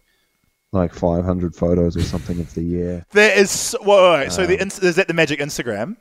like 0.72 0.94
500 0.94 1.56
photos 1.56 1.98
or 1.98 2.02
something 2.04 2.40
of 2.40 2.54
the 2.54 2.62
year. 2.64 3.06
There 3.12 3.38
is. 3.38 3.52
So, 3.52 3.80
wait, 3.82 3.88
wait, 3.88 4.20
wait. 4.20 4.32
so 4.32 4.44
Um, 4.44 4.48
the 4.50 4.88
is 4.88 4.96
that 4.96 5.08
the 5.08 5.14
Magic 5.14 5.40
Instagram? 5.40 5.98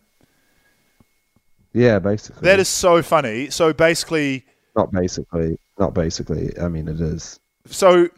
Yeah, 1.72 1.98
basically. 1.98 2.42
That 2.46 2.60
is 2.60 2.68
so 2.68 3.02
funny. 3.02 3.48
So 3.48 3.72
basically, 3.72 4.44
not 4.76 4.92
basically, 4.92 5.58
not 5.78 5.94
basically. 5.94 6.52
I 6.60 6.68
mean, 6.68 6.88
it 6.88 7.00
is. 7.00 7.40
so 7.66 8.08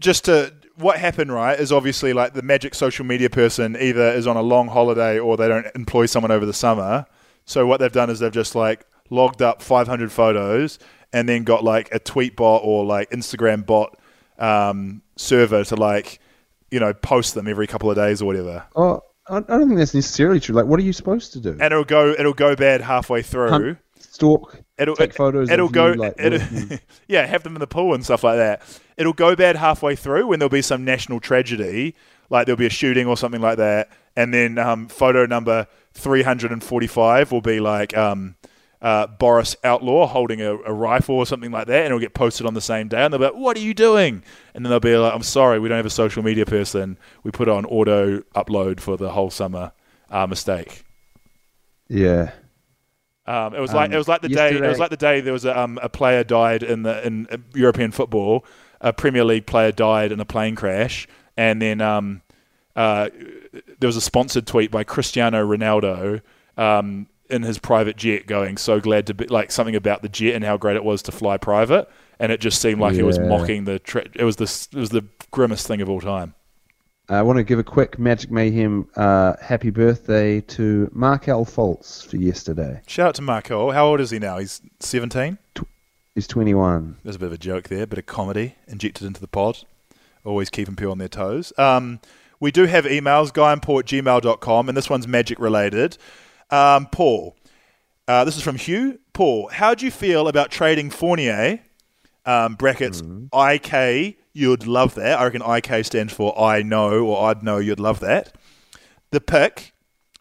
just 0.00 0.24
to 0.24 0.52
what 0.76 0.98
happened 0.98 1.32
right 1.32 1.60
is 1.60 1.70
obviously 1.70 2.12
like 2.12 2.32
the 2.32 2.42
magic 2.42 2.74
social 2.74 3.04
media 3.04 3.28
person 3.28 3.76
either 3.78 4.08
is 4.08 4.26
on 4.26 4.36
a 4.36 4.42
long 4.42 4.66
holiday 4.66 5.18
or 5.18 5.36
they 5.36 5.46
don't 5.46 5.66
employ 5.76 6.06
someone 6.06 6.32
over 6.32 6.46
the 6.46 6.52
summer 6.54 7.04
so 7.44 7.66
what 7.66 7.78
they've 7.78 7.92
done 7.92 8.08
is 8.08 8.18
they've 8.18 8.32
just 8.32 8.54
like 8.54 8.86
logged 9.12 9.42
up 9.42 9.60
500 9.62 10.10
photos 10.10 10.78
and 11.12 11.28
then 11.28 11.44
got 11.44 11.62
like 11.62 11.88
a 11.94 11.98
tweet 11.98 12.34
bot 12.34 12.62
or 12.64 12.84
like 12.84 13.10
instagram 13.10 13.64
bot 13.66 13.96
um, 14.38 15.02
server 15.16 15.62
to 15.64 15.76
like 15.76 16.18
you 16.70 16.80
know 16.80 16.92
post 16.94 17.34
them 17.34 17.46
every 17.46 17.66
couple 17.66 17.90
of 17.90 17.96
days 17.96 18.22
or 18.22 18.24
whatever 18.26 18.64
Oh, 18.74 19.00
I 19.28 19.38
don't 19.40 19.68
think 19.68 19.78
that's 19.78 19.94
necessarily 19.94 20.40
true. 20.40 20.56
Like, 20.56 20.64
what 20.66 20.80
are 20.80 20.82
you 20.82 20.92
supposed 20.92 21.32
to 21.34 21.40
do? 21.40 21.50
and 21.50 21.62
it'll 21.62 21.84
go 21.84 22.10
it'll 22.10 22.32
go 22.32 22.56
bad 22.56 22.80
halfway 22.80 23.22
through 23.22 23.50
Hunt, 23.50 23.78
stalk, 24.00 24.58
It'll 24.78 24.96
take 24.96 25.10
it- 25.10 25.16
photos. 25.16 25.48
It'll 25.48 25.66
of 25.66 25.72
go. 25.72 25.86
You, 25.92 25.94
like, 25.94 26.14
it'll, 26.18 26.78
yeah, 27.06 27.24
have 27.26 27.44
them 27.44 27.54
in 27.54 27.60
the 27.60 27.68
pool 27.68 27.94
and 27.94 28.04
stuff 28.04 28.24
like 28.24 28.38
that. 28.38 28.62
It'll 28.96 29.12
go 29.12 29.36
bad 29.36 29.54
halfway 29.54 29.94
through 29.94 30.26
when 30.26 30.40
there'll 30.40 30.50
be 30.50 30.60
some 30.60 30.84
national 30.84 31.20
tragedy, 31.20 31.94
like 32.30 32.46
there'll 32.46 32.58
be 32.58 32.66
a 32.66 32.70
shooting 32.70 33.06
or 33.06 33.16
something 33.16 33.40
like 33.40 33.58
that, 33.58 33.90
and 34.16 34.34
then 34.34 34.58
um, 34.58 34.88
photo 34.88 35.24
number 35.24 35.68
three 35.92 36.22
hundred 36.24 36.50
and 36.50 36.62
forty-five 36.64 37.30
will 37.30 37.40
be 37.42 37.60
like 37.60 37.96
um, 37.96 38.34
uh, 38.82 39.06
Boris 39.06 39.54
Outlaw 39.62 40.06
holding 40.08 40.42
a, 40.42 40.56
a 40.56 40.72
rifle 40.72 41.14
or 41.14 41.24
something 41.24 41.52
like 41.52 41.68
that, 41.68 41.78
and 41.78 41.86
it'll 41.86 42.00
get 42.00 42.14
posted 42.14 42.46
on 42.46 42.54
the 42.54 42.60
same 42.60 42.88
day, 42.88 43.02
and 43.04 43.12
they'll 43.12 43.20
be 43.20 43.26
like, 43.26 43.34
"What 43.34 43.56
are 43.56 43.60
you 43.60 43.74
doing?" 43.74 44.22
And 44.54 44.64
then 44.64 44.70
they'll 44.70 44.80
be 44.80 44.96
like, 44.96 45.14
"I'm 45.14 45.22
sorry, 45.22 45.60
we 45.60 45.68
don't 45.68 45.76
have 45.76 45.86
a 45.86 45.90
social 45.90 46.22
media 46.22 46.44
person. 46.44 46.98
We 47.22 47.30
put 47.30 47.48
it 47.48 47.52
on 47.52 47.64
auto 47.64 48.20
upload 48.34 48.80
for 48.80 48.96
the 48.96 49.10
whole 49.10 49.30
summer. 49.30 49.72
Uh, 50.10 50.26
mistake." 50.26 50.84
yeah. 51.88 52.32
Um, 53.24 53.54
it 53.54 53.60
was 53.60 53.72
like 53.72 53.90
Um, 53.90 53.94
it 53.94 53.98
was 53.98 54.08
like 54.08 54.20
the 54.20 54.28
day 54.28 54.56
it 54.56 54.60
was 54.60 54.80
like 54.80 54.90
the 54.90 54.96
day 54.96 55.20
there 55.20 55.32
was 55.32 55.44
a, 55.44 55.56
um, 55.56 55.78
a 55.80 55.88
player 55.88 56.24
died 56.24 56.64
in 56.64 56.82
the 56.82 57.06
in 57.06 57.28
uh, 57.30 57.36
European 57.54 57.92
football. 57.92 58.44
A 58.80 58.92
Premier 58.92 59.24
League 59.24 59.46
player 59.46 59.70
died 59.70 60.10
in 60.10 60.18
a 60.18 60.24
plane 60.24 60.56
crash, 60.56 61.06
and 61.36 61.62
then 61.62 61.80
um, 61.80 62.22
uh, 62.74 63.10
there 63.78 63.86
was 63.86 63.96
a 63.96 64.00
sponsored 64.00 64.44
tweet 64.46 64.72
by 64.72 64.82
Cristiano 64.82 65.46
Ronaldo 65.46 66.20
um, 66.56 67.06
in 67.32 67.42
his 67.42 67.58
private 67.58 67.96
jet, 67.96 68.26
going 68.26 68.56
so 68.56 68.80
glad 68.80 69.06
to 69.06 69.14
be 69.14 69.26
like 69.26 69.50
something 69.50 69.74
about 69.74 70.02
the 70.02 70.08
jet 70.08 70.34
and 70.34 70.44
how 70.44 70.56
great 70.56 70.76
it 70.76 70.84
was 70.84 71.02
to 71.02 71.12
fly 71.12 71.36
private, 71.36 71.88
and 72.18 72.30
it 72.30 72.40
just 72.40 72.60
seemed 72.60 72.80
like 72.80 72.94
he 72.94 73.02
was 73.02 73.18
mocking 73.18 73.64
the. 73.64 73.78
Tra- 73.78 74.06
it 74.14 74.24
was 74.24 74.36
the 74.36 74.44
it 74.72 74.78
was 74.78 74.90
the 74.90 75.04
grimmest 75.30 75.66
thing 75.66 75.80
of 75.80 75.88
all 75.88 76.00
time. 76.00 76.34
I 77.08 77.22
want 77.22 77.38
to 77.38 77.42
give 77.42 77.58
a 77.58 77.64
quick 77.64 77.98
Magic 77.98 78.30
Mayhem 78.30 78.88
uh, 78.96 79.34
happy 79.42 79.70
birthday 79.70 80.40
to 80.42 80.88
Markelle 80.92 81.44
Fultz 81.44 82.06
for 82.06 82.16
yesterday. 82.16 82.80
Shout 82.86 83.08
out 83.08 83.14
to 83.16 83.22
Marco. 83.22 83.70
How 83.70 83.86
old 83.86 84.00
is 84.00 84.10
he 84.10 84.18
now? 84.18 84.38
He's 84.38 84.60
seventeen. 84.80 85.38
He's 86.14 86.26
21. 86.26 86.98
There's 87.02 87.16
a 87.16 87.18
bit 87.18 87.26
of 87.26 87.32
a 87.32 87.38
joke 87.38 87.68
there, 87.68 87.84
a 87.84 87.86
bit 87.86 87.98
of 87.98 88.04
comedy 88.04 88.56
injected 88.68 89.06
into 89.06 89.20
the 89.20 89.26
pod. 89.26 89.64
Always 90.26 90.50
keeping 90.50 90.76
people 90.76 90.92
on 90.92 90.98
their 90.98 91.08
toes. 91.08 91.54
Um, 91.56 92.00
we 92.38 92.50
do 92.50 92.66
have 92.66 92.84
emails, 92.84 93.32
gmail.com, 93.32 94.68
and 94.68 94.76
this 94.76 94.90
one's 94.90 95.08
magic 95.08 95.38
related. 95.38 95.96
Um, 96.52 96.86
Paul, 96.86 97.34
uh, 98.06 98.24
this 98.24 98.36
is 98.36 98.42
from 98.42 98.56
Hugh. 98.56 98.98
Paul, 99.14 99.48
how 99.48 99.74
do 99.74 99.84
you 99.84 99.90
feel 99.90 100.28
about 100.28 100.50
trading 100.50 100.90
Fournier, 100.90 101.60
um, 102.26 102.54
brackets, 102.54 103.02
IK, 103.34 104.16
you'd 104.34 104.66
love 104.66 104.94
that. 104.94 105.18
I 105.18 105.24
reckon 105.24 105.42
IK 105.42 105.84
stands 105.84 106.12
for 106.12 106.38
I 106.38 106.62
know 106.62 107.06
or 107.06 107.30
I'd 107.30 107.42
know 107.42 107.56
you'd 107.56 107.80
love 107.80 108.00
that. 108.00 108.36
The 109.10 109.20
pick, 109.20 109.72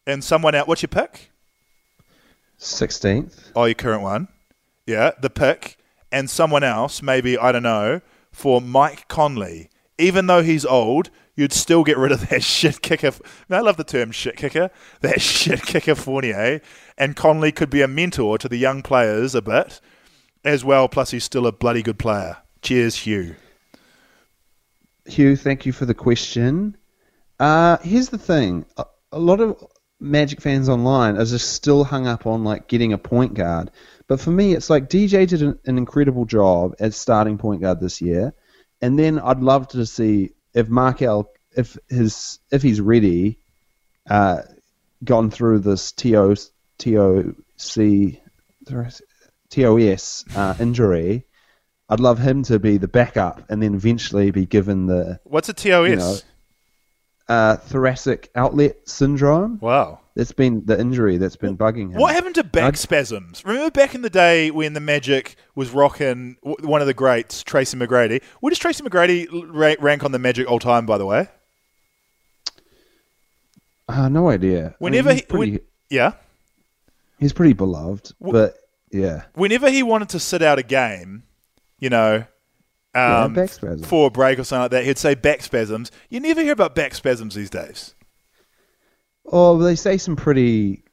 and 0.08 0.24
someone 0.24 0.56
out, 0.56 0.67
what's 0.67 0.82
your 0.82 0.88
pick? 0.88 1.32
16th. 2.60 3.52
Oh, 3.56 3.65
your 3.65 3.76
current 3.76 4.02
one. 4.02 4.30
Yeah, 4.88 5.12
the 5.22 5.30
pick 5.30 5.78
and 6.12 6.30
someone 6.30 6.63
else, 6.63 7.02
maybe, 7.02 7.38
I 7.38 7.52
don't 7.52 7.63
know, 7.63 8.02
for 8.32 8.62
Mike 8.62 9.08
Conley. 9.08 9.70
Even 9.98 10.28
though 10.28 10.44
he's 10.44 10.65
old, 10.65 11.10
you'd 11.36 11.54
still 11.54 11.84
get 11.84 11.98
rid 11.98 12.12
of 12.12 12.30
that 12.30 12.44
shit 12.44 12.82
kicker. 12.82 13.12
I 13.50 13.60
love 13.60 13.78
the 13.78 13.84
term 13.84 14.12
shit 14.12 14.38
kicker. 14.38 14.70
That 15.02 15.22
shit 15.22 15.63
kicker 15.63 15.96
Fournier. 15.96 16.62
And 16.98 17.15
Conley 17.15 17.52
could 17.52 17.70
be 17.70 17.82
a 17.82 17.88
mentor 17.88 18.38
to 18.38 18.48
the 18.48 18.58
young 18.58 18.82
players 18.82 19.34
a 19.36 19.41
bit 19.41 19.82
as 20.44 20.63
well. 20.63 20.88
Plus, 20.88 21.12
he's 21.12 21.24
still 21.24 21.48
a 21.48 21.52
bloody 21.52 21.82
good 21.82 22.00
player. 22.00 22.38
Cheers, 22.62 22.96
Hugh. 22.96 23.36
Hugh, 25.06 25.36
thank 25.36 25.65
you 25.65 25.72
for 25.72 25.86
the 25.86 25.96
question. 25.96 26.78
Uh, 27.39 27.78
here's 27.78 28.10
the 28.10 28.20
thing: 28.20 28.65
a, 28.78 28.86
a 29.12 29.20
lot 29.20 29.39
of 29.39 29.58
Magic 30.04 30.41
fans 30.41 30.67
online 30.67 31.15
are 31.17 31.26
just 31.26 31.54
still 31.54 31.84
hung 31.84 32.08
up 32.08 32.26
on 32.26 32.44
like 32.44 32.67
getting 32.67 32.91
a 32.91 32.98
point 32.98 33.36
guard. 33.36 33.70
But 34.08 34.20
for 34.20 34.32
me, 34.32 34.54
it's 34.54 34.67
like 34.67 34.89
DJ 34.89 35.28
did 35.28 35.44
an, 35.44 35.60
an 35.65 35.78
incredible 35.78 36.26
job 36.26 36.74
as 36.80 36.96
starting 36.96 37.38
point 37.38 37.62
guard 37.62 37.80
this 37.80 38.02
year, 38.02 38.34
and 38.82 38.98
then 38.98 39.20
I'd 39.20 39.41
love 39.41 39.67
to 39.70 39.86
see 39.86 40.32
if 40.54 40.70
Markelle, 40.70 41.30
if 41.56 41.78
his, 41.90 42.40
if 42.52 42.62
he's 42.62 42.82
ready, 42.82 43.40
uh, 44.10 44.42
gone 45.04 45.32
through 45.32 45.60
this 45.60 45.92
TO 45.92 46.36
TOC 46.78 47.32
TOS 49.50 50.26
uh, 50.36 50.56
injury, 50.60 51.26
I'd 51.90 52.00
love 52.00 52.20
him 52.20 52.44
to 52.44 52.60
be 52.60 52.78
the 52.78 52.88
backup 52.88 53.50
and 53.50 53.62
then 53.62 53.76
eventually 53.76 54.32
be 54.32 54.46
given 54.46 54.88
the 54.88 55.20
What's 55.24 55.50
a 55.50 55.54
TOS? 55.54 55.90
You 55.90 55.96
know, 55.96 56.18
uh, 57.28 57.56
thoracic 57.58 58.30
outlet 58.36 58.88
syndrome. 58.88 59.60
wow. 59.60 60.01
That's 60.15 60.34
been 60.34 60.65
the 60.65 60.78
injury 60.80 61.17
that's 61.17 61.38
been 61.38 61.58
bugging 61.58 61.91
him. 61.91 62.00
What 62.02 62.13
happened 62.13 62.36
to 62.36 62.43
back 62.43 62.76
spasms? 62.76 63.45
Remember 63.45 63.71
back 63.71 63.95
in 63.95 64.02
the 64.02 64.10
day 64.10 64.52
when 64.52 64.74
the 64.74 64.82
Magic 64.82 65.38
was 65.56 65.69
rocking 65.71 66.36
one 66.41 66.82
of 66.82 66.88
the 66.88 66.93
greats, 66.93 67.43
Tracy 67.43 67.78
McGrady? 67.78 68.21
Where 68.41 68.50
does 68.50 68.60
Tracy 68.60 68.84
McGrady 68.84 69.28
rank 69.82 70.04
on 70.04 70.12
the 70.12 70.19
Magic 70.19 70.50
all 70.52 70.60
time, 70.60 70.86
by 70.86 70.97
the 70.97 71.06
way? 71.06 71.30
Uh, 73.88 74.10
no 74.10 74.30
idea. 74.30 74.60
I 74.60 74.63
mean, 74.63 74.74
Whenever 74.80 75.13
he, 75.13 75.21
pretty, 75.21 75.52
when- 75.54 75.60
yeah, 75.89 76.13
he's 77.19 77.34
pretty 77.34 77.54
beloved, 77.54 78.13
but 78.21 78.56
yeah, 78.91 79.24
whenever 79.34 79.69
he 79.69 79.84
wanted 79.84 80.10
to 80.10 80.19
sit 80.19 80.41
out 80.41 80.60
a 80.60 80.63
game, 80.63 81.24
you 81.80 81.89
know, 81.89 82.26
Yeah, 82.95 83.24
um, 83.24 83.34
back 83.34 83.50
spasms. 83.50 83.86
for 83.88 84.08
a 84.08 84.12
break 84.12 84.39
or 84.39 84.43
something 84.43 84.63
like 84.63 84.71
that, 84.71 84.86
he'd 84.86 84.97
say 84.97 85.15
back 85.15 85.41
spasms. 85.41 85.91
You 86.10 86.19
never 86.19 86.41
hear 86.41 86.54
about 86.54 86.76
back 86.76 86.93
spasms 86.95 87.36
these 87.36 87.50
days. 87.50 87.93
Oh, 89.25 89.57
they 89.57 89.75
say 89.75 89.97
some 89.97 90.15
pretty. 90.15 90.84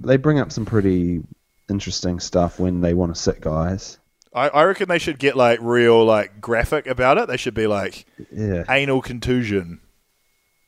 They 0.00 0.16
bring 0.16 0.38
up 0.38 0.50
some 0.52 0.64
pretty 0.64 1.22
interesting 1.68 2.20
stuff 2.20 2.58
when 2.58 2.80
they 2.80 2.94
want 2.94 3.14
to 3.14 3.20
sit 3.20 3.40
guys. 3.40 3.98
I, 4.34 4.48
I 4.48 4.64
reckon 4.64 4.88
they 4.88 4.98
should 4.98 5.18
get 5.18 5.36
like 5.36 5.58
real 5.60 6.04
like 6.04 6.40
graphic 6.40 6.86
about 6.86 7.18
it. 7.18 7.28
They 7.28 7.36
should 7.36 7.54
be 7.54 7.66
like 7.66 8.06
Yeah, 8.32 8.64
anal 8.68 9.02
contusion. 9.02 9.80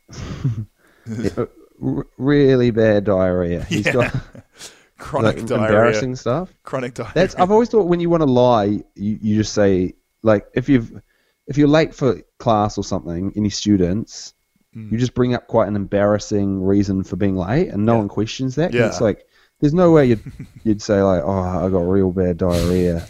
R- 1.83 2.07
really 2.19 2.71
bad 2.71 3.05
diarrhea. 3.05 3.65
He's 3.65 3.87
Yeah. 3.87 3.93
got 3.93 4.15
Chronic 4.99 5.37
like, 5.39 5.47
diarrhea. 5.47 5.67
embarrassing 5.67 6.17
stuff. 6.17 6.53
Chronic 6.63 6.95
diarrhea. 6.95 7.13
That's 7.15 7.35
I've 7.37 7.51
always 7.51 7.69
thought 7.69 7.87
when 7.89 8.01
you 8.01 8.11
want 8.11 8.21
to 8.23 8.27
lie, 8.31 8.65
you, 8.95 9.19
you 9.21 9.37
just 9.37 9.53
say 9.53 9.95
like 10.23 10.47
if 10.55 10.69
you've 10.69 11.01
if 11.47 11.57
you're 11.59 11.69
late 11.69 11.95
for 11.95 12.21
class 12.39 12.79
or 12.79 12.85
something, 12.85 13.33
any 13.37 13.51
students, 13.51 14.35
Hmm. 14.75 14.89
you 14.91 14.99
just 14.99 15.15
bring 15.15 15.35
up 15.35 15.47
quite 15.47 15.69
an 15.69 15.77
embarrassing 15.77 16.63
reason 16.63 17.05
for 17.05 17.17
being 17.17 17.37
late, 17.37 17.69
and 17.69 17.85
no 17.85 17.97
one 17.99 18.09
questions 18.09 18.55
that. 18.57 18.73
Yeah. 18.73 18.87
It's 18.87 19.01
like 19.01 19.27
there's 19.61 19.75
no 19.75 19.91
way 19.93 20.07
you'd 20.07 20.23
you'd 20.65 20.83
say 20.83 21.03
like, 21.03 21.23
oh, 21.23 21.67
I 21.67 21.69
got 21.69 21.81
real 21.81 22.11
bad 22.11 22.39
diarrhea, 22.39 23.07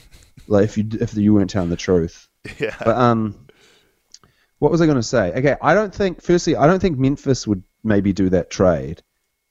like 0.49 0.65
if 0.65 0.77
you 0.79 0.87
if 1.01 1.15
you 1.17 1.35
weren't 1.35 1.51
telling 1.51 1.71
the 1.71 1.77
truth. 1.77 2.29
yeah. 2.59 2.75
But 2.79 2.97
um, 2.97 3.47
what 4.59 4.71
was 4.71 4.81
I 4.81 4.87
going 4.87 4.97
to 4.97 5.03
say? 5.03 5.33
Okay, 5.33 5.57
I 5.61 5.75
don't 5.75 5.95
think. 5.95 6.23
Firstly, 6.23 6.57
I 6.57 6.67
don't 6.67 6.81
think 6.81 6.99
Memphis 6.99 7.47
would 7.47 7.63
maybe 7.85 8.13
do 8.13 8.29
that 8.31 8.51
trade. 8.51 9.03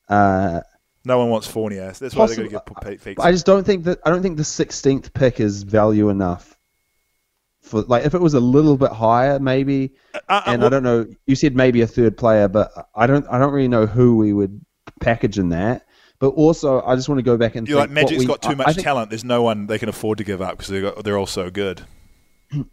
Uh, 0.07 0.61
No 1.05 1.17
one 1.17 1.29
wants 1.29 1.47
Fournier. 1.47 1.91
That's 1.91 2.15
why 2.15 2.27
they're 2.27 2.35
going 2.35 2.49
to 2.49 2.61
get 2.83 3.03
Pete. 3.03 3.19
I 3.19 3.31
just 3.31 3.45
don't 3.45 3.65
think 3.65 3.85
that 3.85 3.99
I 4.05 4.09
don't 4.09 4.21
think 4.21 4.37
the 4.37 4.43
16th 4.43 5.13
pick 5.13 5.39
is 5.39 5.63
value 5.63 6.09
enough. 6.09 6.57
For 7.71 7.81
like, 7.81 8.05
if 8.05 8.13
it 8.13 8.21
was 8.21 8.33
a 8.35 8.39
little 8.39 8.77
bit 8.77 8.91
higher, 8.91 9.39
maybe. 9.39 9.93
uh, 10.29 10.41
and 10.45 10.61
well- 10.61 10.67
I 10.67 10.69
don't 10.69 10.83
know. 10.83 11.07
You 11.25 11.35
said 11.35 11.55
maybe 11.55 11.81
a 11.81 11.87
third 11.87 12.15
player, 12.17 12.47
but 12.47 12.71
I 12.95 13.07
don't. 13.07 13.25
I 13.29 13.39
don't 13.39 13.51
really 13.53 13.67
know 13.67 13.85
who 13.87 14.17
we 14.17 14.33
would 14.33 14.63
package 14.99 15.39
in 15.39 15.49
that. 15.49 15.87
But 16.19 16.29
also, 16.35 16.81
I 16.83 16.95
just 16.95 17.09
want 17.09 17.17
to 17.17 17.23
go 17.23 17.35
back 17.35 17.55
and 17.55 17.67
You're 17.67 17.79
like 17.79 17.89
Magic's 17.89 18.19
we- 18.19 18.25
got 18.27 18.43
too 18.43 18.55
much 18.55 18.75
think- 18.75 18.83
talent. 18.85 19.09
There's 19.09 19.23
no 19.23 19.41
one 19.41 19.65
they 19.65 19.79
can 19.79 19.89
afford 19.89 20.19
to 20.19 20.23
give 20.23 20.39
up 20.41 20.51
because 20.51 20.67
they 20.67 20.81
got 20.81 21.03
they're 21.03 21.17
all 21.17 21.25
so 21.25 21.49
good. 21.49 21.81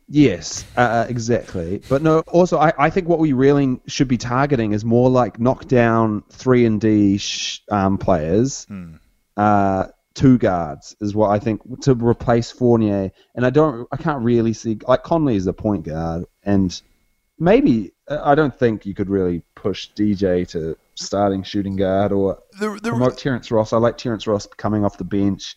Yes, 0.08 0.64
uh, 0.76 1.06
exactly. 1.08 1.80
But 1.88 2.02
no, 2.02 2.20
also 2.26 2.58
I, 2.58 2.72
I 2.76 2.90
think 2.90 3.08
what 3.08 3.20
we 3.20 3.32
really 3.32 3.80
should 3.87 4.08
be 4.08 4.18
targeting 4.18 4.72
is 4.72 4.84
more 4.84 5.08
like 5.08 5.38
knockdown 5.38 6.24
three 6.30 6.66
and 6.66 6.80
D 6.80 7.16
sh- 7.18 7.61
um, 7.70 7.96
players, 7.96 8.66
uh, 9.37 9.87
two 10.18 10.37
guards 10.37 10.96
is 11.00 11.14
what 11.14 11.31
I 11.31 11.38
think 11.38 11.81
to 11.83 11.94
replace 11.94 12.50
Fournier. 12.50 13.12
And 13.37 13.46
I 13.46 13.50
don't, 13.50 13.87
I 13.92 13.96
can't 13.96 14.22
really 14.24 14.52
see 14.52 14.76
like 14.87 15.04
Conley 15.04 15.37
is 15.37 15.46
a 15.46 15.52
point 15.52 15.85
guard, 15.85 16.24
and 16.42 16.81
maybe 17.38 17.92
I 18.11 18.35
don't 18.35 18.57
think 18.59 18.85
you 18.85 18.94
could 18.94 19.09
really 19.09 19.42
push 19.54 19.90
DJ 19.96 20.46
to 20.48 20.76
starting 20.96 21.44
shooting 21.44 21.76
guard 21.76 22.11
or 22.11 22.40
The, 22.59 22.81
the, 22.83 22.90
promote 22.90 23.16
Terrence 23.16 23.50
Ross. 23.52 23.72
I 23.72 23.78
like 23.78 23.96
Terrence 23.96 24.26
Ross 24.26 24.46
coming 24.46 24.85
off 24.85 24.98
the 24.98 25.04
bench. 25.04 25.57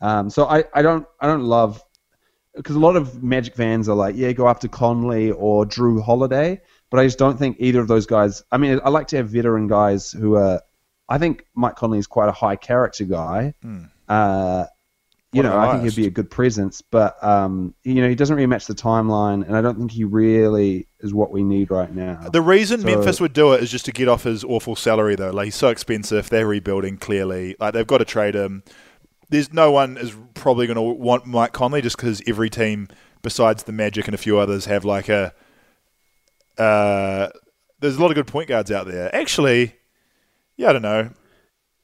Um, 0.00 0.30
so 0.30 0.46
I, 0.46 0.62
I 0.72 0.82
don't 0.82 1.04
I 1.20 1.26
don't 1.26 1.42
love 1.42 1.82
because 2.54 2.76
a 2.76 2.80
lot 2.80 2.94
of 2.94 3.20
Magic 3.20 3.56
fans 3.56 3.88
are 3.88 3.96
like, 3.96 4.14
yeah, 4.16 4.30
go 4.30 4.48
after 4.48 4.68
Conley 4.68 5.32
or 5.32 5.66
Jrue 5.66 6.00
Holiday, 6.00 6.60
but 6.90 7.00
I 7.00 7.04
just 7.04 7.18
don't 7.18 7.36
think 7.36 7.56
either 7.58 7.80
of 7.80 7.88
those 7.88 8.06
guys. 8.06 8.44
I 8.52 8.58
mean, 8.58 8.80
I 8.84 8.90
like 8.90 9.08
to 9.08 9.16
have 9.16 9.28
veteran 9.28 9.66
guys 9.66 10.12
who 10.12 10.36
are. 10.36 10.62
I 11.08 11.18
think 11.18 11.44
Mike 11.54 11.76
Conley 11.76 11.98
is 11.98 12.06
quite 12.06 12.28
a 12.28 12.32
high 12.32 12.56
character 12.56 13.04
guy. 13.04 13.54
Uh, 14.08 14.66
you. 15.32 15.42
Know, 15.42 15.58
I 15.58 15.72
think 15.72 15.84
he'd 15.84 15.96
be 16.00 16.06
a 16.06 16.10
good 16.10 16.30
presence, 16.30 16.80
but 16.80 17.22
um, 17.22 17.74
you 17.84 18.00
know, 18.02 18.08
he 18.08 18.14
doesn't 18.14 18.34
really 18.34 18.46
match 18.46 18.66
the 18.66 18.74
timeline, 18.74 19.46
and 19.46 19.54
I 19.56 19.60
don't 19.60 19.76
think 19.76 19.90
he 19.90 20.04
really 20.04 20.86
is 21.00 21.12
what 21.12 21.30
we 21.30 21.42
need 21.42 21.70
right 21.70 21.94
now. 21.94 22.28
the 22.32 22.40
reason 22.40 22.80
So- 22.80 22.86
Memphis 22.86 23.20
would 23.20 23.34
do 23.34 23.52
it 23.52 23.62
is 23.62 23.70
just 23.70 23.84
to 23.86 23.92
get 23.92 24.08
off 24.08 24.22
his 24.24 24.42
awful 24.44 24.74
salary, 24.74 25.16
though. 25.16 25.30
Like 25.30 25.46
he's 25.46 25.54
so 25.54 25.68
expensive. 25.68 26.30
They're 26.30 26.46
rebuilding 26.46 26.96
clearly. 26.96 27.56
Like 27.60 27.74
they've 27.74 27.86
got 27.86 27.98
to 27.98 28.04
trade 28.06 28.34
him. 28.34 28.62
There's 29.30 29.52
no 29.52 29.70
one 29.70 29.98
is 29.98 30.14
probably 30.32 30.66
going 30.66 30.76
to 30.76 30.82
want 30.82 31.26
Mike 31.26 31.52
Conley 31.52 31.82
just 31.82 31.98
because 31.98 32.22
every 32.26 32.48
team 32.48 32.88
besides 33.20 33.64
the 33.64 33.72
Magic 33.72 34.06
and 34.06 34.14
a 34.14 34.18
few 34.18 34.38
others 34.38 34.64
have 34.64 34.84
like 34.86 35.10
a. 35.10 35.34
Uh, 36.56 37.28
there's 37.80 37.96
a 37.96 38.00
lot 38.00 38.10
of 38.10 38.14
good 38.14 38.26
point 38.26 38.48
guards 38.48 38.70
out 38.72 38.86
there. 38.86 39.14
Actually, 39.14 39.74
yeah, 40.58 40.68
I 40.68 40.72
don't 40.74 40.82
know. 40.82 41.10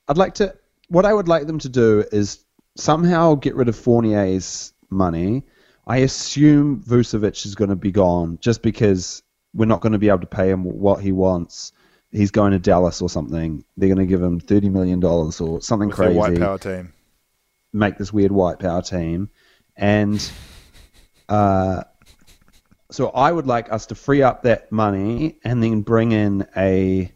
I'd 0.08 0.18
like 0.18 0.34
to. 0.34 0.54
What 0.88 1.06
I 1.06 1.14
would 1.14 1.28
like 1.28 1.46
them 1.46 1.58
to 1.60 1.68
do 1.70 2.04
is 2.12 2.44
somehow 2.76 3.36
get 3.36 3.54
rid 3.54 3.68
of 3.68 3.76
Fournier's 3.76 4.74
money. 4.90 5.44
I 5.86 5.98
assume 5.98 6.82
Vucevic 6.82 7.46
is 7.46 7.54
going 7.54 7.70
to 7.70 7.76
be 7.76 7.90
gone 7.90 8.38
just 8.40 8.60
because 8.62 9.22
we're 9.54 9.66
not 9.66 9.80
going 9.80 9.92
to 9.92 9.98
be 9.98 10.08
able 10.08 10.20
to 10.20 10.26
pay 10.26 10.50
him 10.50 10.64
what 10.64 11.00
he 11.00 11.12
wants. 11.12 11.72
He's 12.10 12.30
going 12.30 12.52
to 12.52 12.58
Dallas 12.58 13.00
or 13.00 13.08
something. 13.08 13.64
They're 13.76 13.88
going 13.88 13.98
to 13.98 14.06
give 14.06 14.22
him 14.22 14.40
thirty 14.40 14.68
million 14.68 15.00
dollars 15.00 15.40
or 15.40 15.62
something 15.62 15.88
With 15.88 15.96
crazy. 15.96 16.18
white 16.18 16.38
power 16.38 16.58
team. 16.58 16.92
Make 17.72 17.96
this 17.96 18.12
weird 18.12 18.32
white 18.32 18.58
power 18.58 18.82
team, 18.82 19.30
and 19.76 20.30
uh, 21.28 21.84
so 22.90 23.08
I 23.08 23.32
would 23.32 23.46
like 23.46 23.72
us 23.72 23.86
to 23.86 23.94
free 23.94 24.22
up 24.22 24.42
that 24.42 24.70
money 24.70 25.38
and 25.44 25.62
then 25.62 25.82
bring 25.82 26.12
in 26.12 26.46
a 26.56 27.12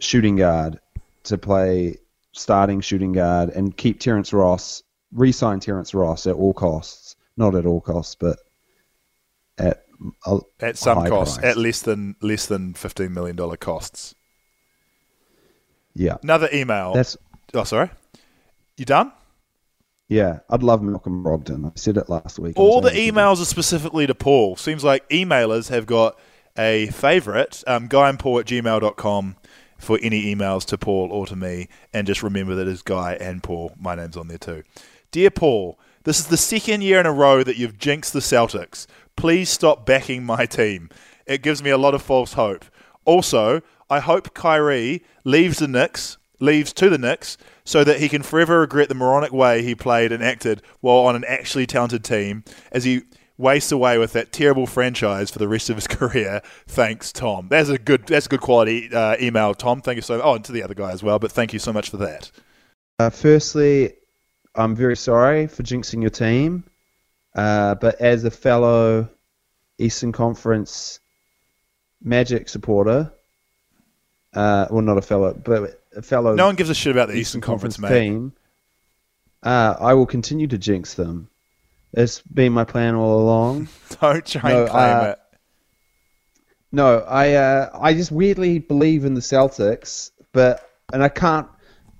shooting 0.00 0.36
guard 0.36 0.80
to 1.24 1.38
play 1.38 1.96
starting 2.32 2.80
shooting 2.80 3.12
guard 3.12 3.50
and 3.50 3.76
keep 3.76 4.00
Terrence 4.00 4.32
Ross, 4.32 4.82
re-sign 5.12 5.60
Terrence 5.60 5.94
Ross 5.94 6.26
at 6.26 6.34
all 6.34 6.52
costs. 6.54 7.16
Not 7.36 7.54
at 7.54 7.64
all 7.66 7.80
costs, 7.80 8.14
but 8.16 8.38
at 9.58 9.84
At 10.60 10.76
some 10.76 10.98
high 10.98 11.08
cost, 11.08 11.40
price. 11.40 11.50
at 11.52 11.56
less 11.56 11.82
than 11.82 12.16
less 12.20 12.46
than 12.46 12.74
fifteen 12.74 13.14
million 13.14 13.36
dollar 13.36 13.56
costs. 13.56 14.14
yeah. 15.94 16.16
Another 16.22 16.48
email. 16.52 16.92
That's 16.94 17.16
oh, 17.54 17.64
sorry. 17.64 17.90
You 18.76 18.84
done? 18.84 19.12
yeah. 20.08 20.40
I'd 20.50 20.62
love 20.62 20.82
Malcolm 20.82 21.22
Brogdon. 21.22 21.66
I 21.66 21.72
said 21.76 21.96
it 21.96 22.08
last 22.08 22.38
week. 22.38 22.58
All 22.58 22.80
the 22.80 22.88
it 22.96 23.12
emails 23.14 23.40
are 23.40 23.44
specifically 23.46 24.06
to 24.06 24.14
Paul. 24.14 24.56
Seems 24.56 24.82
like 24.82 25.08
emailers 25.08 25.68
have 25.68 25.86
got 25.86 26.18
a 26.58 26.86
favourite, 26.88 27.62
um, 27.66 27.88
guyandpaul 27.88 28.40
at 28.40 28.46
gmail.com 28.46 29.36
for 29.80 29.98
any 30.02 30.34
emails 30.34 30.64
to 30.66 30.78
Paul 30.78 31.12
or 31.12 31.26
to 31.26 31.36
me. 31.36 31.68
And 31.92 32.06
just 32.06 32.22
remember 32.22 32.54
that 32.54 32.68
it's 32.68 32.82
Guy 32.82 33.14
and 33.14 33.42
Paul. 33.42 33.74
My 33.78 33.94
name's 33.94 34.16
on 34.16 34.28
there 34.28 34.38
too. 34.38 34.62
Dear 35.10 35.30
Paul, 35.30 35.78
this 36.04 36.20
is 36.20 36.28
the 36.28 36.36
second 36.36 36.82
year 36.82 37.00
in 37.00 37.06
a 37.06 37.12
row 37.12 37.42
that 37.42 37.56
you've 37.56 37.78
jinxed 37.78 38.12
the 38.12 38.20
Celtics. 38.20 38.86
Please 39.16 39.50
stop 39.50 39.84
backing 39.84 40.24
my 40.24 40.46
team. 40.46 40.88
It 41.26 41.42
gives 41.42 41.62
me 41.62 41.70
a 41.70 41.78
lot 41.78 41.94
of 41.94 42.02
false 42.02 42.34
hope. 42.34 42.64
Also, 43.04 43.60
I 43.88 44.00
hope 44.00 44.34
Kyrie 44.34 45.02
leaves 45.24 45.58
the 45.58 45.68
Knicks, 45.68 46.16
leaves 46.38 46.72
to 46.74 46.88
the 46.88 46.98
Knicks, 46.98 47.36
so 47.64 47.84
that 47.84 48.00
he 48.00 48.08
can 48.08 48.22
forever 48.22 48.60
regret 48.60 48.88
the 48.88 48.94
moronic 48.94 49.32
way 49.32 49.62
he 49.62 49.74
played 49.74 50.12
and 50.12 50.22
acted 50.22 50.62
while 50.80 50.98
on 50.98 51.16
an 51.16 51.24
actually 51.26 51.66
talented 51.66 52.04
team, 52.04 52.44
as 52.72 52.84
he 52.84 53.02
wastes 53.40 53.72
away 53.72 53.98
with 53.98 54.12
that 54.12 54.30
terrible 54.32 54.66
franchise 54.66 55.30
for 55.30 55.38
the 55.38 55.48
rest 55.48 55.70
of 55.70 55.76
his 55.76 55.86
career. 55.88 56.42
Thanks, 56.66 57.12
Tom. 57.12 57.48
That's 57.48 57.68
a 57.70 57.78
good, 57.78 58.06
that's 58.06 58.26
a 58.26 58.28
good 58.28 58.40
quality 58.40 58.94
uh, 58.94 59.16
email, 59.20 59.54
Tom. 59.54 59.80
Thank 59.80 59.96
you 59.96 60.02
so. 60.02 60.20
Oh, 60.22 60.34
and 60.34 60.44
to 60.44 60.52
the 60.52 60.62
other 60.62 60.74
guy 60.74 60.92
as 60.92 61.02
well. 61.02 61.18
But 61.18 61.32
thank 61.32 61.52
you 61.52 61.58
so 61.58 61.72
much 61.72 61.90
for 61.90 61.96
that. 61.96 62.30
Uh, 62.98 63.08
firstly, 63.10 63.94
I'm 64.54 64.76
very 64.76 64.96
sorry 64.96 65.46
for 65.46 65.62
jinxing 65.62 66.02
your 66.02 66.10
team, 66.10 66.64
uh, 67.34 67.74
but 67.76 67.98
as 68.00 68.24
a 68.24 68.30
fellow 68.30 69.08
Eastern 69.78 70.12
Conference 70.12 71.00
Magic 72.02 72.48
supporter, 72.48 73.10
uh, 74.34 74.66
well, 74.70 74.82
not 74.82 74.98
a 74.98 75.02
fellow, 75.02 75.32
but 75.32 75.82
a 75.96 76.02
fellow 76.02 76.34
No 76.34 76.46
one 76.46 76.56
gives 76.56 76.68
a 76.68 76.74
shit 76.74 76.92
about 76.92 77.08
the 77.08 77.14
Eastern, 77.14 77.40
Conference, 77.40 77.78
mate. 77.78 77.88
team, 77.88 78.32
uh, 79.42 79.76
I 79.80 79.94
will 79.94 80.06
continue 80.06 80.46
to 80.48 80.58
jinx 80.58 80.92
them. 80.94 81.29
It's 81.92 82.22
been 82.22 82.52
my 82.52 82.64
plan 82.64 82.94
all 82.94 83.20
along. 83.20 83.68
Don't 84.00 84.24
try 84.24 84.50
No, 84.50 84.60
and 84.62 84.70
claim 84.70 84.96
uh, 84.96 85.10
it. 85.10 85.18
No, 86.72 86.98
I 87.00 87.34
uh, 87.34 87.70
I 87.80 87.94
just 87.94 88.12
weirdly 88.12 88.60
believe 88.60 89.04
in 89.04 89.14
the 89.14 89.20
Celtics, 89.20 90.12
but 90.32 90.70
and 90.92 91.02
I 91.02 91.08
can't 91.08 91.48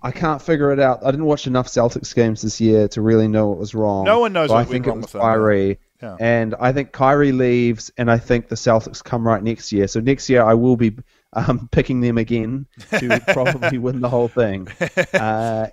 I 0.03 0.13
can't 0.13 0.41
figure 0.41 0.73
it 0.73 0.79
out. 0.79 1.05
I 1.05 1.11
didn't 1.11 1.27
watch 1.27 1.47
enough 1.47 1.67
Celtics 1.67 2.15
games 2.15 2.43
this 2.43 2.61
year 2.61 2.89
to 2.89 3.03
really 3.03 3.29
know 3.29 3.49
what 3.49 3.59
was 3.59 3.75
wrong. 3.75 4.05
No 4.05 4.21
one 4.21 4.33
knows 4.33 4.51
what 4.51 4.59
I 4.59 4.65
think 4.65 4.87
wrong 4.87 4.99
it 4.99 5.03
was 5.03 5.13
with. 5.13 5.23
Kyrie. 5.23 5.79
Yeah. 6.01 6.17
And 6.19 6.55
I 6.59 6.73
think 6.73 6.93
Kyrie 6.93 7.33
leaves, 7.33 7.91
and 7.99 8.11
I 8.11 8.17
think 8.17 8.49
the 8.49 8.55
Celtics 8.55 9.05
come 9.05 9.27
right 9.27 9.43
next 9.43 9.71
year. 9.73 9.87
So 9.87 10.01
next 10.01 10.31
year 10.31 10.43
I 10.43 10.55
will 10.55 10.77
be 10.77 10.97
um, 11.35 11.69
picking 11.71 12.01
them 12.01 12.17
again 12.17 12.67
to 12.99 13.21
probably 13.29 13.77
win 13.79 14.01
the 14.01 14.09
whole 14.09 14.29
thing. 14.29 14.69
Uh, 15.13 15.69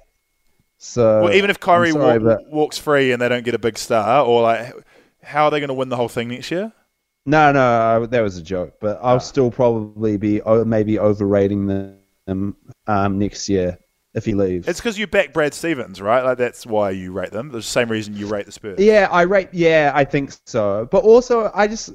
so 0.77 1.23
Well, 1.23 1.33
even 1.33 1.49
if 1.49 1.59
Kyrie 1.59 1.91
sorry, 1.91 2.19
but- 2.19 2.49
walks 2.49 2.77
free 2.77 3.11
and 3.11 3.21
they 3.21 3.29
don't 3.29 3.43
get 3.45 3.55
a 3.55 3.59
big 3.59 3.77
star, 3.77 4.25
or 4.25 4.41
like, 4.41 4.73
how 5.23 5.45
are 5.45 5.51
they 5.51 5.59
going 5.59 5.69
to 5.69 5.73
win 5.73 5.89
the 5.89 5.95
whole 5.95 6.09
thing 6.09 6.29
next 6.29 6.51
year? 6.51 6.71
No, 7.25 7.51
no, 7.51 8.03
I, 8.03 8.05
that 8.05 8.21
was 8.21 8.37
a 8.37 8.41
joke. 8.41 8.75
But 8.79 8.99
I'll 9.01 9.19
still 9.19 9.51
probably 9.51 10.15
be 10.17 10.41
maybe 10.65 10.97
overrating 10.97 11.67
them 12.25 12.55
um, 12.87 13.19
next 13.19 13.49
year 13.49 13.77
if 14.13 14.23
he 14.23 14.33
leaves. 14.33 14.67
It's 14.67 14.79
because 14.79 14.97
you 14.97 15.07
back 15.07 15.33
Brad 15.33 15.53
Stevens, 15.53 15.99
right? 15.99 16.23
Like 16.23 16.37
that's 16.37 16.65
why 16.65 16.91
you 16.91 17.11
rate 17.11 17.31
them. 17.31 17.49
The 17.51 17.61
same 17.61 17.89
reason 17.89 18.15
you 18.15 18.27
rate 18.27 18.45
the 18.45 18.53
Spurs. 18.53 18.79
yeah, 18.79 19.09
I 19.11 19.23
rate. 19.23 19.49
Yeah, 19.51 19.91
I 19.93 20.05
think 20.05 20.31
so. 20.45 20.87
But 20.89 21.03
also, 21.03 21.51
I 21.53 21.67
just, 21.67 21.89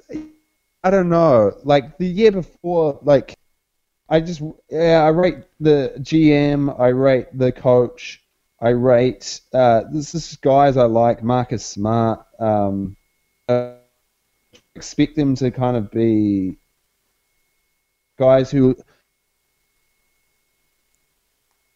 I 0.85 0.91
don't 0.91 1.09
know. 1.09 1.57
Like 1.65 1.97
the 1.97 2.07
year 2.07 2.31
before, 2.33 2.99
like 3.03 3.35
I 4.11 4.21
just, 4.21 4.43
yeah, 4.69 5.03
I 5.03 5.09
rate 5.09 5.39
the 5.61 5.95
GM. 6.01 6.79
I 6.79 6.89
rate 6.89 7.29
the 7.33 7.53
coach. 7.53 8.23
I 8.63 8.71
rate. 8.71 9.41
Uh, 9.53 9.83
this 9.93 10.15
is 10.15 10.37
guys 10.37 10.77
I 10.77 10.85
like. 10.85 11.23
Marcus 11.23 11.67
Smart. 11.67 12.25
Um, 12.39 12.97
uh, 13.49 13.75
expect 14.75 15.17
them 15.17 15.35
to 15.37 15.51
kind 15.51 15.77
of 15.77 15.91
be 15.91 16.57
guys 18.19 18.51
who 18.51 18.77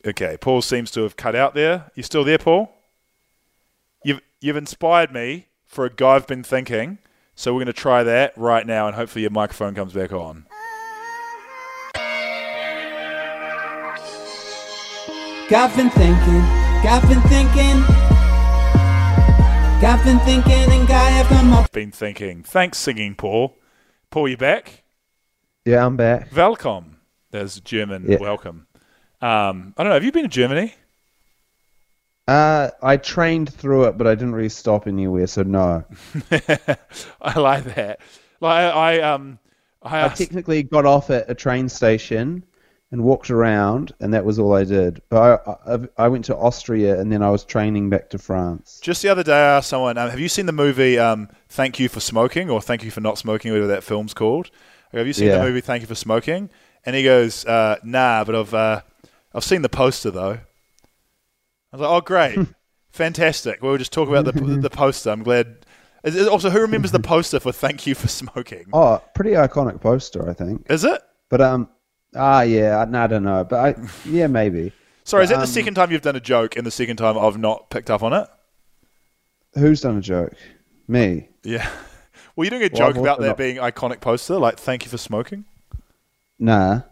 Okay, 0.06 0.36
Paul 0.40 0.62
seems 0.62 0.92
to 0.92 1.02
have 1.02 1.16
cut 1.16 1.34
out 1.34 1.54
there. 1.54 1.90
You 1.96 2.04
still 2.04 2.22
there, 2.22 2.38
Paul? 2.38 2.72
You've 4.04 4.20
you've 4.40 4.56
inspired 4.56 5.12
me 5.12 5.48
for 5.64 5.84
a 5.84 5.90
guy 5.90 6.14
I've 6.14 6.28
been 6.28 6.44
thinking. 6.44 6.98
So 7.34 7.52
we're 7.52 7.58
going 7.58 7.66
to 7.66 7.72
try 7.72 8.04
that 8.04 8.32
right 8.38 8.64
now, 8.66 8.86
and 8.86 8.94
hopefully 8.94 9.22
your 9.22 9.32
microphone 9.32 9.74
comes 9.74 9.92
back 9.92 10.12
on. 10.12 10.46
Got 15.50 15.76
been 15.76 15.90
thinking, 15.90 16.65
got 16.86 17.02
been 17.08 17.20
thinking, 17.22 17.80
got 19.80 20.04
been 20.04 20.20
thinking, 20.20 20.72
and 20.72 20.86
guy 20.86 21.10
have 21.10 21.26
come 21.26 21.52
up. 21.52 21.72
Been 21.72 21.90
thinking. 21.90 22.44
Thanks, 22.44 22.78
singing 22.78 23.16
Paul. 23.16 23.56
Paul, 24.08 24.28
you 24.28 24.36
back? 24.36 24.84
Yeah, 25.64 25.84
I'm 25.84 25.96
back. 25.96 26.28
Welcome. 26.32 26.98
There's 27.32 27.58
German 27.58 28.04
Yeah. 28.08 28.18
welcome. 28.18 28.68
Um, 29.20 29.74
I 29.76 29.82
don't 29.82 29.88
know. 29.88 29.94
Have 29.94 30.04
you 30.04 30.12
been 30.12 30.22
to 30.22 30.28
Germany? 30.28 30.74
Uh, 32.28 32.70
I 32.80 32.98
trained 32.98 33.52
through 33.52 33.86
it, 33.86 33.98
but 33.98 34.06
I 34.06 34.14
didn't 34.14 34.36
really 34.36 34.48
stop 34.48 34.86
anywhere, 34.86 35.26
so 35.26 35.42
no. 35.42 35.82
I 37.20 37.36
like 37.36 37.64
that. 37.74 37.98
Like 38.40 38.62
I, 38.62 39.00
I 39.00 39.00
um, 39.00 39.40
I, 39.82 40.04
I 40.04 40.08
technically 40.10 40.62
got 40.62 40.86
off 40.86 41.10
at 41.10 41.28
a 41.28 41.34
train 41.34 41.68
station 41.68 42.44
and 42.92 43.02
walked 43.02 43.30
around, 43.30 43.92
and 44.00 44.14
that 44.14 44.24
was 44.24 44.38
all 44.38 44.54
I 44.54 44.64
did. 44.64 45.02
But 45.08 45.40
I, 45.46 45.74
I, 45.74 45.78
I 46.04 46.08
went 46.08 46.24
to 46.26 46.36
Austria, 46.36 47.00
and 47.00 47.10
then 47.10 47.22
I 47.22 47.30
was 47.30 47.44
training 47.44 47.90
back 47.90 48.10
to 48.10 48.18
France. 48.18 48.78
just 48.82 49.02
the 49.02 49.08
other 49.08 49.22
day, 49.24 49.32
I 49.34 49.56
asked 49.56 49.68
someone, 49.68 49.98
um, 49.98 50.08
"Have 50.10 50.20
you 50.20 50.28
seen 50.28 50.46
the 50.46 50.52
movie 50.52 50.98
um, 50.98 51.28
Thank 51.48 51.80
You 51.80 51.88
for 51.88 52.00
Smoking 52.00 52.48
or 52.50 52.60
Thank 52.62 52.84
You 52.84 52.90
for 52.90 53.00
Not 53.00 53.18
Smoking, 53.18 53.50
whatever 53.52 53.66
that 53.68 53.82
film's 53.84 54.14
called? 54.14 54.50
Have 54.92 55.06
you 55.06 55.12
seen 55.12 55.28
the 55.28 55.34
Yeah. 55.36 55.42
movie 55.42 55.60
Thank 55.60 55.80
You 55.82 55.86
for 55.88 55.94
Smoking?" 55.96 56.48
And 56.84 56.94
he 56.94 57.02
goes, 57.02 57.44
uh, 57.44 57.76
"Nah, 57.82 58.22
but 58.24 58.34
I've 58.36 58.54
uh, 58.54 58.80
I've 59.34 59.44
seen 59.44 59.62
the 59.62 59.68
poster 59.68 60.10
though." 60.12 60.38
I 61.72 61.76
was 61.76 61.80
like, 61.80 61.90
"Oh, 61.90 62.00
great, 62.00 62.38
fantastic." 62.90 63.62
We'll 63.62 63.76
just 63.78 63.92
talk 63.92 64.08
about 64.08 64.24
the 64.26 64.32
the 64.60 64.70
poster. 64.70 65.10
I'm 65.10 65.22
glad. 65.24 65.66
Also, 66.30 66.50
who 66.50 66.60
remembers 66.60 66.92
the 66.92 67.00
poster 67.14 67.40
for 67.40 67.50
Thank 67.50 67.84
You 67.86 67.96
for 67.96 68.06
Smoking? 68.06 68.66
Oh, 68.72 69.02
pretty 69.14 69.32
iconic 69.32 69.80
poster, 69.80 70.30
I 70.30 70.34
think. 70.34 70.64
Is 70.70 70.84
it? 70.84 71.02
But 71.28 71.40
um, 71.40 71.68
ah, 72.16 72.42
yeah, 72.42 72.78
I, 72.78 72.84
no, 72.86 73.02
I 73.02 73.06
don't 73.06 73.22
know, 73.24 73.44
but 73.44 73.56
I, 73.78 73.82
yeah, 74.04 74.26
maybe. 74.26 74.72
Sorry, 75.04 75.24
is 75.24 75.30
that 75.30 75.36
the 75.36 75.42
Um, 75.42 75.46
second 75.48 75.74
time 75.74 75.92
you've 75.92 76.02
done 76.02 76.16
a 76.16 76.20
joke 76.20 76.56
and 76.56 76.66
the 76.66 76.70
second 76.70 76.96
time 76.96 77.16
I've 77.16 77.38
not 77.38 77.70
picked 77.70 77.90
up 77.90 78.02
on 78.02 78.12
it? 78.12 78.28
Who's 79.54 79.80
done 79.80 79.96
a 79.98 80.00
joke? 80.00 80.34
Me. 80.88 81.28
Yeah. 81.42 81.68
Were 82.36 82.44
you 82.44 82.50
doing 82.50 82.62
a 82.62 82.68
Well, 82.72 82.78
joke 82.78 82.96
I've 82.96 83.02
about 83.02 83.08
also 83.18 83.22
that 83.22 83.28
not- 83.28 83.36
being 83.38 83.56
iconic 83.56 84.00
poster, 84.00 84.36
like 84.36 84.58
"Thank 84.58 84.84
you 84.84 84.90
for 84.90 84.98
smoking"? 84.98 85.44
Nah. 86.38 86.82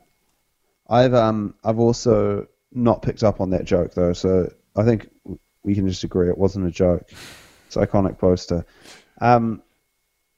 I've 0.89 1.14
um, 1.14 1.55
I've 1.64 1.79
also 1.79 2.47
not 2.72 3.03
picked 3.03 3.22
up 3.22 3.41
on 3.41 3.51
that 3.51 3.64
joke 3.64 3.95
though, 3.95 4.12
so 4.12 4.51
I 4.77 4.85
think 4.85 5.09
we 5.62 5.75
can 5.75 5.89
just 5.89 6.05
agree 6.05 6.29
it 6.29 6.39
wasn't 6.39 6.66
a 6.66 6.70
joke. 6.70 7.11
It's 7.66 7.77
iconic 7.77 8.18
poster. 8.18 8.64
Um, 9.20 9.62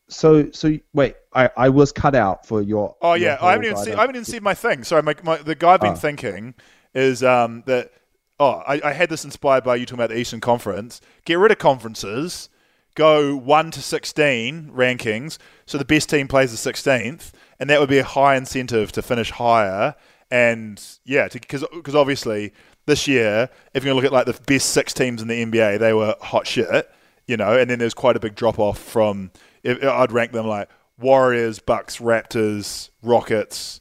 so 0.09 0.51
so 0.53 0.79
wait, 0.93 1.17
I, 1.35 1.51
I 1.57 1.69
was 1.69 1.93
cut 1.93 2.15
out 2.15 2.47
for 2.47 2.63
your. 2.63 2.97
Oh 3.03 3.15
your 3.15 3.31
yeah, 3.31 3.39
I 3.41 3.53
haven't 3.53 3.67
even 3.67 3.77
seen. 3.79 3.95
I 3.95 4.01
haven't 4.03 4.17
even 4.17 4.25
seen 4.25 4.43
my 4.43 4.55
thing. 4.55 4.85
Sorry, 4.85 5.03
my, 5.03 5.15
my 5.23 5.37
the 5.39 5.55
guy 5.55 5.75
I've 5.75 5.81
been 5.81 5.93
Oh. 5.93 5.97
thinking 5.97 6.55
is 6.95 7.23
um, 7.23 7.63
that. 7.67 7.93
Oh, 8.39 8.63
I, 8.67 8.81
I 8.85 8.93
had 8.93 9.09
this 9.09 9.25
inspired 9.25 9.65
by 9.65 9.77
you 9.77 9.87
talking 9.87 9.99
about 9.99 10.11
the 10.11 10.19
Eastern 10.19 10.41
Conference. 10.41 11.01
Get 11.25 11.39
rid 11.39 11.51
of 11.53 11.59
conferences. 11.59 12.51
Go 12.95 13.35
one 13.35 13.71
to 13.73 13.81
sixteen 13.83 14.71
rankings. 14.75 15.39
So 15.67 15.79
the 15.79 15.85
best 15.85 16.09
team 16.11 16.29
plays 16.29 16.51
the 16.51 16.57
sixteenth, 16.57 17.33
and 17.59 17.69
that 17.71 17.81
would 17.81 17.89
be 17.89 17.99
a 17.99 18.05
high 18.05 18.37
incentive 18.37 18.93
to 18.93 19.03
finish 19.03 19.31
higher. 19.31 19.95
And 20.31 20.83
yeah, 21.05 21.29
because 21.33 21.65
because 21.75 21.95
obviously 21.95 22.53
this 22.87 23.09
year, 23.09 23.49
if 23.75 23.83
you're 23.85 23.91
gonna 23.93 23.97
look 23.97 24.05
at 24.05 24.13
like 24.13 24.27
the 24.27 24.41
best 24.47 24.71
six 24.71 24.93
teams 24.93 25.21
in 25.23 25.29
the 25.29 25.45
NBA, 25.45 25.79
they 25.79 25.93
were 25.93 26.15
hot 26.21 26.47
shit. 26.47 26.91
You 27.27 27.37
know, 27.37 27.59
and 27.59 27.69
then 27.69 27.79
there's 27.81 27.95
quite 27.95 28.17
a 28.17 28.21
big 28.21 28.35
drop 28.37 28.59
off 28.59 28.79
from. 28.79 29.31
If, 29.67 29.83
I'd 29.83 30.13
rank 30.13 30.33
them 30.33 30.47
like 30.47 30.69
Warriors, 30.99 31.59
Bucks, 31.59 31.99
Raptors, 31.99 32.91
Rockets, 33.03 33.81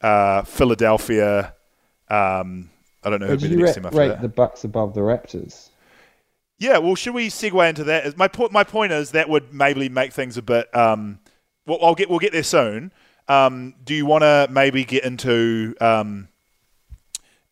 uh, 0.00 0.42
Philadelphia. 0.42 1.54
Um, 2.08 2.70
I 3.04 3.10
don't 3.10 3.20
know 3.20 3.26
who 3.26 3.36
Did 3.36 3.42
would 3.42 3.50
be 3.50 3.56
the 3.56 3.62
next 3.62 3.74
team 3.74 3.86
after 3.86 3.98
rate 3.98 4.08
that. 4.08 4.22
the 4.22 4.28
Bucks 4.28 4.64
above 4.64 4.94
the 4.94 5.00
Raptors? 5.00 5.68
Yeah, 6.58 6.78
well, 6.78 6.96
should 6.96 7.14
we 7.14 7.28
segue 7.28 7.68
into 7.68 7.84
that? 7.84 8.16
My 8.16 8.26
point, 8.26 8.50
my 8.50 8.64
point 8.64 8.90
is 8.90 9.12
that 9.12 9.28
would 9.28 9.54
maybe 9.54 9.88
make 9.88 10.12
things 10.12 10.36
a 10.36 10.42
bit. 10.42 10.74
Um, 10.74 11.20
well, 11.66 11.78
I'll 11.82 11.94
get 11.94 12.10
we'll 12.10 12.18
get 12.18 12.32
there 12.32 12.42
soon. 12.42 12.92
Um, 13.28 13.74
do 13.84 13.94
you 13.94 14.06
want 14.06 14.22
to 14.22 14.48
maybe 14.50 14.84
get 14.84 15.04
into 15.04 15.76
um, 15.80 16.28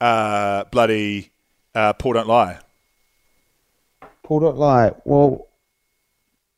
uh, 0.01 0.65
bloody 0.65 1.31
uh, 1.75 1.93
Paul 1.93 2.15
don't 2.15 2.27
lie? 2.27 2.59
Paul 4.23 4.41
don't 4.41 4.57
lie. 4.57 4.93
Well, 5.05 5.46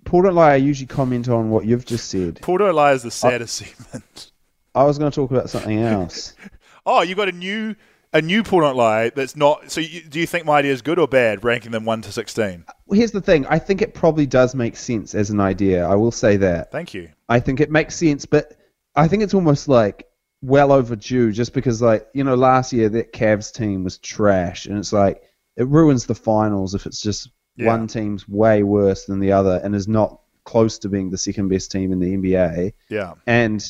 Paul 0.08 0.22
don't 0.22 0.34
lie. 0.34 0.52
I 0.52 0.56
usually 0.56 0.86
comment 0.86 1.28
on 1.28 1.50
what 1.50 1.66
you've 1.66 1.84
just 1.84 2.08
said. 2.08 2.40
Paul 2.40 2.56
don't 2.56 2.74
lie 2.74 2.92
is 2.92 3.02
the 3.02 3.10
saddest 3.10 3.56
segment. 3.56 4.32
I 4.74 4.84
was 4.84 4.96
going 4.96 5.10
to 5.10 5.14
talk 5.14 5.30
about 5.30 5.50
something 5.50 5.78
else. 5.78 6.34
Oh, 6.90 7.02
you 7.02 7.14
got 7.14 7.28
a 7.28 7.32
new 7.32 7.76
a 8.14 8.22
new 8.22 8.42
Paul 8.42 8.62
don't 8.62 8.76
lie 8.76 9.10
that's 9.10 9.36
not. 9.36 9.70
So 9.70 9.82
you, 9.82 10.00
do 10.00 10.18
you 10.18 10.26
think 10.26 10.46
my 10.46 10.60
idea 10.60 10.72
is 10.72 10.80
good 10.80 10.98
or 10.98 11.06
bad? 11.06 11.44
Ranking 11.44 11.70
them 11.70 11.84
one 11.84 12.00
to 12.00 12.10
sixteen. 12.10 12.64
Well, 12.86 12.96
Here's 12.96 13.12
the 13.12 13.20
thing. 13.20 13.44
I 13.44 13.58
think 13.58 13.82
it 13.82 13.92
probably 13.92 14.24
does 14.24 14.54
make 14.54 14.74
sense 14.74 15.14
as 15.14 15.28
an 15.28 15.38
idea. 15.38 15.86
I 15.86 15.96
will 15.96 16.12
say 16.12 16.38
that. 16.38 16.72
Thank 16.72 16.94
you. 16.94 17.10
I 17.28 17.40
think 17.40 17.60
it 17.60 17.70
makes 17.70 17.94
sense, 17.94 18.24
but 18.24 18.56
I 18.96 19.06
think 19.06 19.22
it's 19.22 19.34
almost 19.34 19.68
like 19.68 20.06
well 20.40 20.72
overdue 20.72 21.30
just 21.30 21.52
because, 21.52 21.82
like, 21.82 22.08
you 22.14 22.24
know, 22.24 22.36
last 22.36 22.72
year 22.72 22.88
that 22.88 23.12
Cavs 23.12 23.52
team 23.52 23.84
was 23.84 23.98
trash, 23.98 24.64
and 24.64 24.78
it's 24.78 24.94
like 24.94 25.22
it 25.58 25.68
ruins 25.68 26.06
the 26.06 26.14
finals 26.14 26.74
if 26.74 26.86
it's 26.86 27.02
just 27.02 27.28
Yeah. 27.58 27.66
one 27.66 27.86
team's 27.88 28.28
way 28.28 28.62
worse 28.62 29.04
than 29.06 29.20
the 29.20 29.32
other 29.32 29.60
and 29.62 29.74
is 29.74 29.86
not 29.88 30.20
close 30.44 30.78
to 30.78 30.88
being 30.88 31.10
the 31.10 31.18
second 31.18 31.48
best 31.48 31.70
team 31.70 31.92
in 31.92 31.98
the 31.98 32.16
NBA. 32.16 32.72
Yeah. 32.88 33.14
And, 33.26 33.62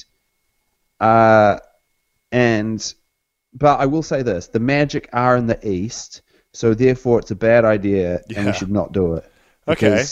uh, 1.00 1.58
and, 2.32 2.94
but 3.54 3.80
I 3.80 3.86
will 3.86 4.02
say 4.02 4.22
this: 4.22 4.48
the 4.48 4.60
Magic 4.60 5.08
are 5.12 5.36
in 5.36 5.46
the 5.46 5.58
East, 5.68 6.22
so 6.52 6.74
therefore 6.74 7.18
it's 7.20 7.30
a 7.30 7.36
bad 7.36 7.64
idea, 7.64 8.16
and 8.28 8.36
Yeah. 8.36 8.46
we 8.46 8.52
should 8.52 8.70
not 8.70 8.92
do 8.92 9.14
it. 9.14 9.30
Okay. 9.66 10.04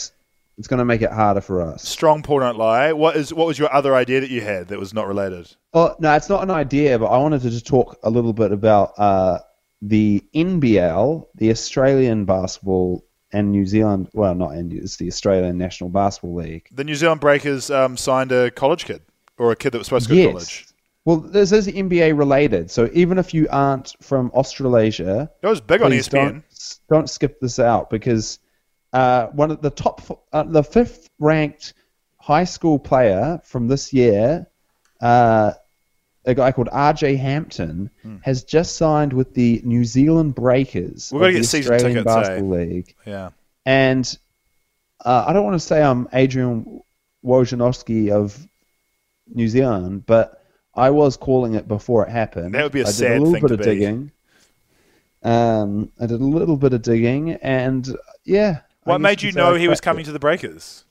It's 0.59 0.67
going 0.67 0.79
to 0.79 0.85
make 0.85 1.03
it 1.03 1.11
harder 1.11 1.41
for 1.41 1.61
us. 1.61 1.87
Strong 1.87 2.23
Paul 2.23 2.39
don't 2.39 2.57
lie. 2.57 2.91
What 2.91 3.15
is 3.15 3.31
what 3.31 3.45
was 3.45 3.59
your 3.59 3.71
other 3.71 3.93
idea 3.93 4.21
that 4.21 4.31
you 4.31 4.41
had 4.41 4.69
that 4.69 4.79
was 4.79 4.91
not 4.91 5.07
related? 5.07 5.55
Oh 5.71 5.95
no, 5.99 6.15
it's 6.15 6.29
not 6.29 6.41
an 6.41 6.49
idea, 6.49 6.97
but 6.97 7.05
I 7.05 7.17
wanted 7.19 7.43
to 7.43 7.51
just 7.51 7.67
talk 7.67 7.95
a 8.01 8.09
little 8.09 8.33
bit 8.33 8.51
about 8.51 8.93
uh, 8.97 9.37
the 9.83 10.23
NBL, 10.33 11.27
the 11.35 11.51
Australian 11.51 12.25
basketball, 12.25 13.05
and 13.33 13.51
New 13.51 13.65
Zealand. 13.65 14.09
Well, 14.13 14.35
not 14.35 14.51
NBL, 14.51 14.81
it's 14.83 14.97
the 14.97 15.07
Australian 15.07 15.57
National 15.57 15.89
Basketball 15.89 16.35
League. 16.35 16.67
The 16.71 16.83
New 16.83 16.95
Zealand 16.95 17.21
Breakers 17.21 17.69
um, 17.69 17.97
signed 17.97 18.31
a 18.31 18.51
college 18.51 18.85
kid 18.85 19.01
or 19.37 19.51
a 19.51 19.55
kid 19.55 19.71
that 19.71 19.77
was 19.79 19.87
supposed 19.87 20.07
to 20.09 20.15
go 20.15 20.21
to 20.23 20.31
college. 20.31 20.67
Well, 21.05 21.17
this 21.17 21.53
is 21.53 21.67
NBA 21.67 22.17
related, 22.17 22.69
so 22.69 22.89
even 22.91 23.17
if 23.17 23.33
you 23.33 23.47
aren't 23.49 23.95
from 24.01 24.29
Australasia, 24.31 25.31
That 25.41 25.49
was 25.49 25.61
big 25.61 25.81
on 25.81 25.91
ESPN. 25.91 26.11
don't 26.11 26.43
don't 26.89 27.09
skip 27.09 27.39
this 27.39 27.59
out 27.59 27.89
because 27.89 28.39
uh, 28.91 29.27
one 29.27 29.51
of 29.51 29.61
the 29.61 29.69
top, 29.69 30.01
uh, 30.33 30.43
the 30.43 30.63
fifth 30.63 31.09
ranked 31.19 31.73
high 32.17 32.43
school 32.43 32.77
player 32.77 33.39
from 33.45 33.69
this 33.69 33.93
year 33.93 34.47
uh, 34.99 35.53
a 36.27 36.35
guy 36.35 36.51
called 36.51 36.67
RJ 36.67 37.17
Hampton 37.17 37.89
has 38.21 38.43
just 38.43 38.75
signed 38.75 39.13
with 39.13 39.33
the 39.33 39.61
New 39.63 39.85
Zealand 39.85 40.35
Breakers. 40.35 41.09
We've 41.11 41.21
got 41.21 41.27
to 41.27 41.33
get 41.33 41.45
season 41.45 41.73
Australian 41.73 42.03
tickets, 42.03 42.15
eh? 42.15 42.21
Basketball 42.21 42.49
League. 42.49 42.95
Yeah. 43.05 43.29
And 43.65 44.17
uh, 45.03 45.25
I 45.25 45.33
don't 45.33 45.45
want 45.45 45.55
to 45.55 45.65
say 45.65 45.81
I'm 45.81 46.07
Adrian 46.11 46.81
Wojnarowski 47.23 48.11
of 48.11 48.45
New 49.33 49.47
Zealand, 49.47 50.05
but 50.05 50.43
I 50.75 50.89
was 50.89 51.15
calling 51.15 51.53
it 51.53 51.67
before 51.67 52.05
it 52.05 52.11
happened. 52.11 52.53
That 52.53 52.63
would 52.63 52.73
be 52.73 52.81
a 52.81 52.87
I 52.87 52.91
did 52.91 53.17
a 53.17 53.21
little 53.21 53.47
bit 53.47 53.51
of 53.51 53.59
be. 53.59 53.63
digging. 53.65 54.11
Um, 55.23 55.91
I 55.99 56.07
did 56.07 56.19
a 56.19 56.25
little 56.25 56.57
bit 56.57 56.73
of 56.73 56.81
digging, 56.81 57.31
and 57.35 57.87
yeah. 58.25 58.59
What 58.83 59.01
made 59.01 59.21
you 59.21 59.27
you 59.27 59.33
could 59.33 59.39
say 59.39 59.45
I 59.45 59.49
know 59.49 59.55
he 59.55 59.67
was 59.67 59.81
coming 59.81 60.03
it. 60.03 60.05
to 60.05 60.11
the 60.11 60.19
Breakers? 60.19 60.83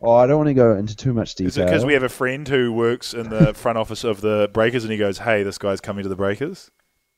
Oh, 0.00 0.14
I 0.14 0.26
don't 0.28 0.36
want 0.38 0.48
to 0.48 0.54
go 0.54 0.76
into 0.76 0.94
too 0.94 1.12
much 1.12 1.34
detail. 1.34 1.48
Is 1.48 1.58
it 1.58 1.64
because 1.64 1.84
we 1.84 1.92
have 1.94 2.04
a 2.04 2.08
friend 2.08 2.46
who 2.46 2.72
works 2.72 3.14
in 3.14 3.30
the 3.30 3.52
front 3.54 3.78
office 3.78 4.04
of 4.04 4.20
the 4.20 4.48
Breakers 4.52 4.84
and 4.84 4.92
he 4.92 4.98
goes, 4.98 5.18
"Hey, 5.18 5.42
this 5.42 5.58
guy's 5.58 5.80
coming 5.80 6.04
to 6.04 6.08
the 6.08 6.14
Breakers"? 6.16 6.70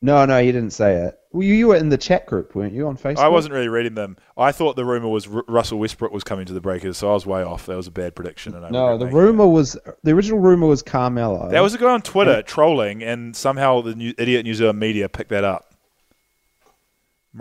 No, 0.02 0.24
no, 0.24 0.38
you 0.38 0.50
didn't 0.50 0.72
say 0.72 0.94
it. 0.94 1.18
Well, 1.30 1.42
you, 1.42 1.52
you 1.52 1.68
were 1.68 1.76
in 1.76 1.90
the 1.90 1.98
chat 1.98 2.24
group, 2.24 2.54
weren't 2.54 2.72
you, 2.72 2.88
on 2.88 2.96
Facebook? 2.96 3.18
I 3.18 3.28
wasn't 3.28 3.52
really 3.52 3.68
reading 3.68 3.94
them. 3.96 4.16
I 4.34 4.50
thought 4.50 4.74
the 4.76 4.84
rumor 4.86 5.08
was 5.10 5.26
R- 5.28 5.44
Russell 5.46 5.78
Westbrook 5.78 6.10
was 6.10 6.24
coming 6.24 6.46
to 6.46 6.54
the 6.54 6.60
Breakers, 6.62 6.96
so 6.96 7.10
I 7.10 7.12
was 7.12 7.26
way 7.26 7.42
off. 7.42 7.66
That 7.66 7.76
was 7.76 7.86
a 7.86 7.90
bad 7.90 8.14
prediction. 8.16 8.54
And 8.54 8.64
I 8.64 8.70
No, 8.70 8.96
the 8.96 9.04
making 9.04 9.18
it. 9.18 9.20
rumor 9.22 9.46
was 9.46 9.76
the 10.02 10.12
original 10.12 10.38
rumor 10.38 10.66
was 10.68 10.80
Carmelo. 10.80 11.50
That 11.50 11.60
was 11.60 11.74
a 11.74 11.78
guy 11.78 11.92
on 11.92 12.00
Twitter 12.00 12.40
trolling, 12.40 13.02
and 13.02 13.36
somehow 13.36 13.82
the 13.82 13.94
new, 13.94 14.14
idiot 14.16 14.44
New 14.44 14.54
Zealand 14.54 14.78
media 14.80 15.10
picked 15.10 15.28
that 15.30 15.44
up. 15.44 15.70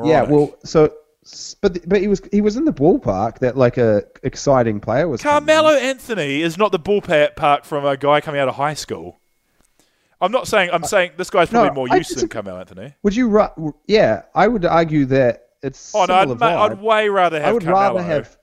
yeah. 0.03 0.23
Well, 0.23 0.53
so 0.65 0.93
but 1.61 1.88
but 1.88 2.01
he 2.01 2.07
was 2.07 2.22
he 2.32 2.41
was 2.41 2.55
in 2.55 2.65
the 2.65 2.74
ballpark 2.74 3.39
that 3.39 3.57
like 3.57 3.78
a 3.78 4.03
exciting 4.24 4.80
player 4.80 5.07
was. 5.07 5.22
coming. 5.22 5.45
Carmelo 5.47 5.78
Anthony 5.78 6.41
is 6.41 6.57
not 6.57 6.72
the 6.72 6.80
ballpark 6.80 7.65
from 7.65 7.86
a 7.86 7.97
guy 7.97 8.22
coming 8.22 8.39
out 8.39 8.47
of 8.47 8.55
high 8.55 8.74
school. 8.74 9.20
I'm 10.22 10.32
not 10.32 10.47
saying. 10.47 10.70
I'm 10.74 10.84
saying 10.84 11.11
this 11.17 11.30
guy's 11.30 11.49
probably 11.49 11.70
No, 11.70 11.76
more 11.76 11.88
I 11.91 11.97
use 11.97 12.09
dis- 12.09 12.20
than 12.22 12.30
Carmelo 12.30 12.59
Anthony. 12.59 12.93
Would 13.03 13.15
you? 13.15 13.74
Yeah, 13.88 14.24
I 14.36 14.47
would 14.47 14.65
argue 14.65 15.05
that 15.05 15.47
it's. 15.61 15.93
Oh 15.95 16.05
no, 16.05 16.13
I'd, 16.13 16.28
mate, 16.30 16.41
I'd 16.41 16.82
way 16.82 17.09
rather 17.09 17.39
have. 17.39 17.49
I 17.49 17.53
would 17.53 17.63
Carmelo. 17.63 17.95
rather 17.97 18.03
have. 18.03 18.38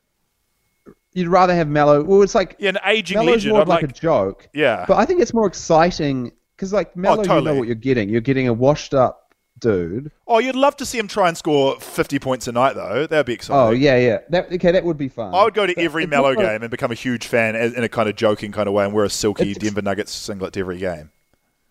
You'd 1.12 1.28
rather 1.28 1.54
have 1.54 1.68
Melo. 1.68 2.02
Well, 2.04 2.22
it's 2.22 2.34
like 2.34 2.56
yeah, 2.58 2.70
an 2.70 2.78
aging 2.84 3.16
Melo's 3.18 3.36
legend. 3.36 3.52
more 3.52 3.64
like, 3.64 3.82
like. 3.82 3.90
a 3.90 3.94
joke. 3.94 4.48
yeah, 4.52 4.84
But 4.86 4.98
I 4.98 5.06
think 5.06 5.22
it's 5.22 5.32
more 5.32 5.46
exciting 5.46 6.32
because 6.54 6.74
like 6.74 6.88
oh, 6.88 7.00
Melo, 7.00 7.22
you 7.22 7.24
totally. 7.24 7.44
know 7.52 7.58
what 7.58 7.66
you're 7.66 7.74
getting. 7.74 8.10
You're 8.10 8.20
getting 8.20 8.48
a 8.48 8.52
washed 8.52 8.92
up 8.92 9.25
dude. 9.58 10.10
oh, 10.26 10.38
you'd 10.38 10.54
love 10.56 10.76
to 10.76 10.86
see 10.86 10.98
him 10.98 11.08
try 11.08 11.28
and 11.28 11.36
score 11.36 11.78
50 11.80 12.18
points 12.18 12.46
a 12.48 12.52
night, 12.52 12.74
though. 12.74 13.06
That'd 13.06 13.26
be 13.26 13.32
exciting. 13.34 13.56
Oh 13.60 13.70
yeah, 13.70 13.96
yeah. 13.98 14.18
That 14.30 14.52
okay, 14.52 14.72
that 14.72 14.84
would 14.84 14.98
be 14.98 15.08
fun. 15.08 15.34
I 15.34 15.44
would 15.44 15.54
go 15.54 15.66
to 15.66 15.74
But 15.74 15.82
every 15.84 16.06
Melo 16.06 16.34
more- 16.34 16.42
game 16.42 16.62
and 16.62 16.70
become 16.70 16.90
a 16.90 16.94
huge 16.94 17.26
fan 17.26 17.54
in 17.56 17.82
a 17.82 17.88
kind 17.88 18.08
of 18.08 18.16
joking 18.16 18.52
kind 18.52 18.68
of 18.68 18.74
way 18.74 18.84
and 18.84 18.92
wear 18.94 19.04
a 19.04 19.10
silky 19.10 19.50
It's- 19.50 19.58
Denver 19.58 19.82
Nuggets 19.82 20.12
singlet 20.12 20.52
to 20.54 20.60
every 20.60 20.78
game. 20.78 21.10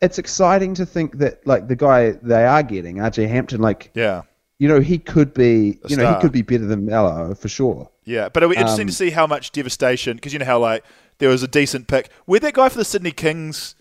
It's 0.01 0.17
exciting 0.19 0.73
to 0.75 0.85
think 0.85 1.19
that 1.19 1.45
like 1.47 1.67
the 1.67 1.75
guy 1.75 2.11
they 2.21 2.45
are 2.45 2.63
getting, 2.63 2.97
RJ 2.97 3.27
Hampton, 3.29 3.61
like 3.61 3.91
Yeah. 3.93 4.23
you 4.59 4.67
know 4.67 4.79
he 4.81 4.97
could 4.97 5.33
be, 5.33 5.79
A 5.85 5.87
you 5.89 5.95
know, 5.95 6.03
star. 6.03 6.15
he 6.15 6.21
could 6.21 6.31
be 6.31 6.41
better 6.41 6.65
than 6.65 6.85
Melo 6.85 7.33
for 7.35 7.47
sure. 7.47 7.89
Yeah, 8.03 8.29
but 8.29 8.43
it'll 8.43 8.51
be 8.53 8.57
interesting 8.57 8.83
Um, 8.83 8.87
to 8.89 8.93
see 8.93 9.09
how 9.11 9.25
much 9.25 9.51
devastation 9.51 10.17
because 10.17 10.31
you 10.33 10.39
know 10.39 10.45
how 10.45 10.59
like 10.59 10.83
there 11.17 11.29
was 11.29 11.41
a 11.43 11.47
decent 11.47 11.87
pick. 11.87 12.09
Where'd 12.25 12.43
that 12.43 12.53
guy 12.53 12.69
for 12.69 12.77
the 12.77 12.85
Sydney 12.85 13.11
Kings? 13.11 13.73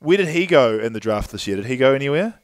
Where 0.00 0.16
did 0.18 0.28
he 0.28 0.46
go 0.46 0.78
in 0.78 0.92
the 0.92 1.00
draft 1.00 1.30
this 1.30 1.46
year? 1.46 1.56
Did 1.56 1.66
he 1.66 1.76
go 1.76 1.94
anywhere? 1.94 2.34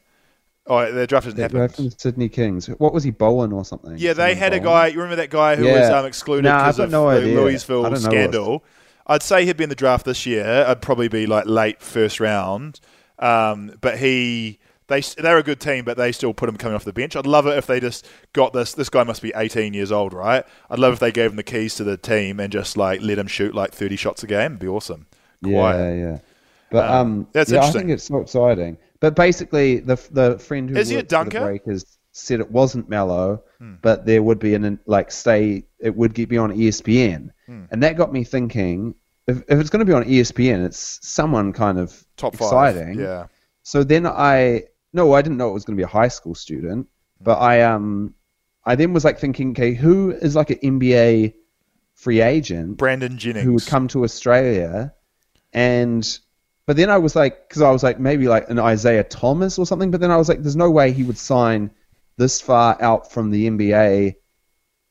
Oh, 0.69 0.91
the 0.91 1.07
draft 1.07 1.25
hasn't 1.27 1.39
That 1.41 1.53
guy 1.53 1.61
happened. 1.61 1.75
from 1.77 1.85
the 1.87 1.95
Sydney 1.97 2.29
Kings. 2.29 2.67
What 2.67 2.93
was 2.93 3.05
he, 3.05 3.11
Bowen 3.13 3.53
or 3.53 3.65
something? 3.65 3.95
Yeah, 3.99 4.15
they 4.15 4.33
Someone 4.35 4.37
had 4.39 4.53
a 4.55 4.61
guy. 4.61 4.87
You 4.89 4.97
remember 4.99 5.17
that 5.17 5.31
guy 5.31 5.55
who 5.57 5.65
Yeah. 5.65 5.81
was 5.81 5.91
um, 5.91 6.07
excluded 6.07 6.49
Nah, 6.49 6.59
because 6.65 6.79
got 6.79 6.85
of 6.85 6.91
no 6.91 7.21
the. 7.21 7.27
Louisville 7.27 7.97
scandal? 7.97 8.65
I'd 9.07 9.23
say 9.23 9.45
he'd 9.47 9.57
be 9.57 9.63
in 9.63 9.71
the 9.71 9.77
draft 9.77 10.05
this 10.05 10.27
year. 10.27 10.65
I'd 10.67 10.83
probably 10.83 11.07
be 11.09 11.27
like 11.27 11.47
late 11.47 11.81
first 11.81 12.19
round. 12.19 12.81
Um, 13.21 13.73
but 13.81 13.99
he, 13.99 14.59
they, 14.89 15.01
they're 15.01 15.39
a 15.39 15.43
good 15.45 15.61
team, 15.61 15.85
but 15.85 15.97
they 15.97 16.11
still 16.11 16.35
put 16.35 16.49
him 16.49 16.57
coming 16.57 16.75
off 16.75 16.83
the 16.85 16.93
bench. 16.93 17.15
I'd 17.15 17.27
love 17.27 17.47
it 17.47 17.57
if 17.57 17.67
they 17.69 17.79
just 17.79 18.05
got 18.33 18.53
this. 18.53 18.75
This 18.75 18.89
guy 18.89 19.05
must 19.05 19.23
be 19.23 19.33
18 19.37 19.73
years 19.73 19.93
old, 19.93 20.13
right? 20.13 20.45
I'd 20.69 20.81
love 20.81 20.95
if 20.95 20.99
they 20.99 21.13
gave 21.13 21.31
him 21.31 21.37
the 21.37 21.45
keys 21.45 21.77
to 21.77 21.85
the 21.85 21.97
team 21.97 22.41
and 22.41 22.53
just 22.53 22.77
like 22.77 23.01
let 23.03 23.19
him 23.19 23.29
shoot 23.29 23.55
like 23.55 23.73
30 23.73 23.95
shots 23.95 24.25
a 24.25 24.27
game. 24.27 24.53
It'd 24.53 24.59
be 24.59 24.67
awesome. 24.69 25.07
Yeah, 25.43 25.53
Quiet. 25.53 25.99
yeah. 25.99 26.19
But 26.73 26.91
Um, 26.91 26.97
um, 26.97 27.27
that's 27.33 27.53
yeah, 27.53 27.63
I 27.65 27.71
think 27.71 27.91
it's 27.91 28.03
so 28.05 28.19
exciting. 28.19 28.77
But 29.07 29.15
basically, 29.15 29.79
the 29.79 29.95
the 30.11 30.37
friend 30.41 30.69
who 30.69 30.77
Is 30.77 30.89
he 30.89 30.97
a 30.97 30.99
for 31.03 31.05
the? 31.07 31.41
Breakers 31.45 31.85
said 32.11 32.41
it 32.41 32.51
wasn't 32.51 32.89
Melo, 32.89 33.45
Hmm. 33.61 33.75
but 33.83 34.05
there 34.05 34.21
would 34.21 34.41
be 34.41 34.55
an 34.57 34.81
like 34.87 35.13
stay. 35.13 35.65
It 35.79 35.95
would 35.95 36.13
get, 36.13 36.29
be 36.29 36.39
on 36.39 36.51
ESPN, 36.53 37.31
Hmm. 37.47 37.63
and 37.71 37.81
that 37.85 37.97
got 37.97 38.13
me 38.13 38.25
thinking. 38.25 38.97
If, 39.29 39.39
if 39.49 39.61
it's 39.61 39.71
going 39.71 39.79
to 39.79 39.85
be 39.87 39.93
on 39.93 40.03
ESPN, 40.03 40.65
it's 40.65 40.99
someone 41.07 41.53
kind 41.53 41.79
of 41.79 42.05
Top 42.17 42.35
five. 42.35 42.75
exciting. 42.77 42.99
Yeah. 42.99 43.27
So 43.63 43.85
then 43.85 44.07
I 44.09 44.65
no, 44.93 45.13
I 45.13 45.23
didn't 45.23 45.37
know 45.39 45.51
it 45.51 45.55
was 45.55 45.65
going 45.65 45.77
to 45.77 45.81
be 45.81 45.85
a 45.85 45.99
high 46.03 46.09
school 46.09 46.35
student, 46.35 46.89
but 47.21 47.39
I 47.39 47.63
um, 47.63 48.13
I 48.65 48.75
then 48.75 48.93
was 48.93 49.05
like 49.05 49.21
thinking, 49.21 49.51
okay, 49.53 49.75
who 49.75 50.11
is 50.11 50.35
like 50.35 50.51
an 50.51 50.59
NBA 50.59 51.35
free 51.95 52.23
agent 52.23 52.77
Brandon 52.77 53.17
Jennings. 53.19 53.45
who 53.45 53.53
would 53.53 53.67
come 53.67 53.87
to 53.89 54.03
Australia, 54.03 54.93
and 55.53 56.19
but 56.67 56.77
then 56.77 56.91
I 56.91 56.99
was 56.99 57.15
like, 57.15 57.49
because 57.49 57.63
I 57.63 57.71
was 57.71 57.83
like 57.83 58.01
maybe 58.01 58.27
like 58.27 58.51
an 58.51 58.59
Isaiah 58.59 59.05
Thomas 59.05 59.59
or 59.59 59.67
something, 59.67 59.93
but 59.93 60.01
then 60.01 60.11
I 60.11 60.17
was 60.17 60.29
like, 60.29 60.43
there's 60.43 60.57
no 60.57 60.71
way 60.71 60.93
he 60.93 61.05
would 61.05 61.19
sign 61.19 61.71
this 62.17 62.41
far 62.41 62.81
out 62.83 63.13
from 63.13 63.31
the 63.31 63.49
NBA. 63.49 64.17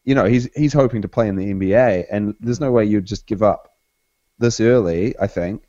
You 0.05 0.15
know, 0.15 0.25
he's 0.25 0.49
he's 0.55 0.73
hoping 0.73 1.01
to 1.01 1.09
play 1.09 1.27
in 1.27 1.35
the 1.35 1.53
NBA, 1.53 2.05
and 2.09 2.35
there's 2.39 2.61
no 2.61 2.71
way 2.71 2.85
you'd 2.85 3.05
just 3.05 3.27
give 3.27 3.43
up 3.43 3.75
this 4.39 4.61
early. 4.61 5.15
I 5.19 5.27
think. 5.27 5.63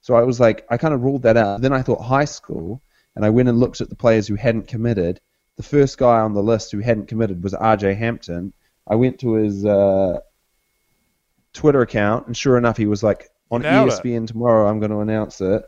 So 0.00 0.14
I 0.14 0.22
was 0.22 0.38
like, 0.38 0.64
I 0.70 0.76
kind 0.76 0.94
of 0.94 1.02
ruled 1.02 1.22
that 1.22 1.36
out. 1.36 1.60
Then 1.60 1.72
I 1.72 1.82
thought 1.82 2.00
high 2.00 2.24
school, 2.24 2.80
and 3.16 3.24
I 3.24 3.30
went 3.30 3.48
and 3.48 3.58
looked 3.58 3.80
at 3.80 3.88
the 3.88 3.96
players 3.96 4.28
who 4.28 4.36
hadn't 4.36 4.68
committed. 4.68 5.20
The 5.56 5.64
first 5.64 5.98
guy 5.98 6.20
on 6.20 6.34
the 6.34 6.42
list 6.42 6.70
who 6.70 6.78
hadn't 6.78 7.08
committed 7.08 7.42
was 7.42 7.52
R.J. 7.52 7.94
Hampton. 7.94 8.52
I 8.86 8.94
went 8.94 9.18
to 9.20 9.32
his 9.34 9.64
uh, 9.64 10.20
Twitter 11.52 11.82
account, 11.82 12.28
and 12.28 12.36
sure 12.36 12.56
enough, 12.56 12.76
he 12.76 12.86
was 12.86 13.02
like, 13.02 13.28
on 13.50 13.62
nailed 13.62 13.88
it. 13.90 14.02
ESPN 14.02 14.26
tomorrow, 14.26 14.68
I'm 14.68 14.78
going 14.80 14.90
to 14.90 15.00
announce 15.00 15.40
it. 15.40 15.64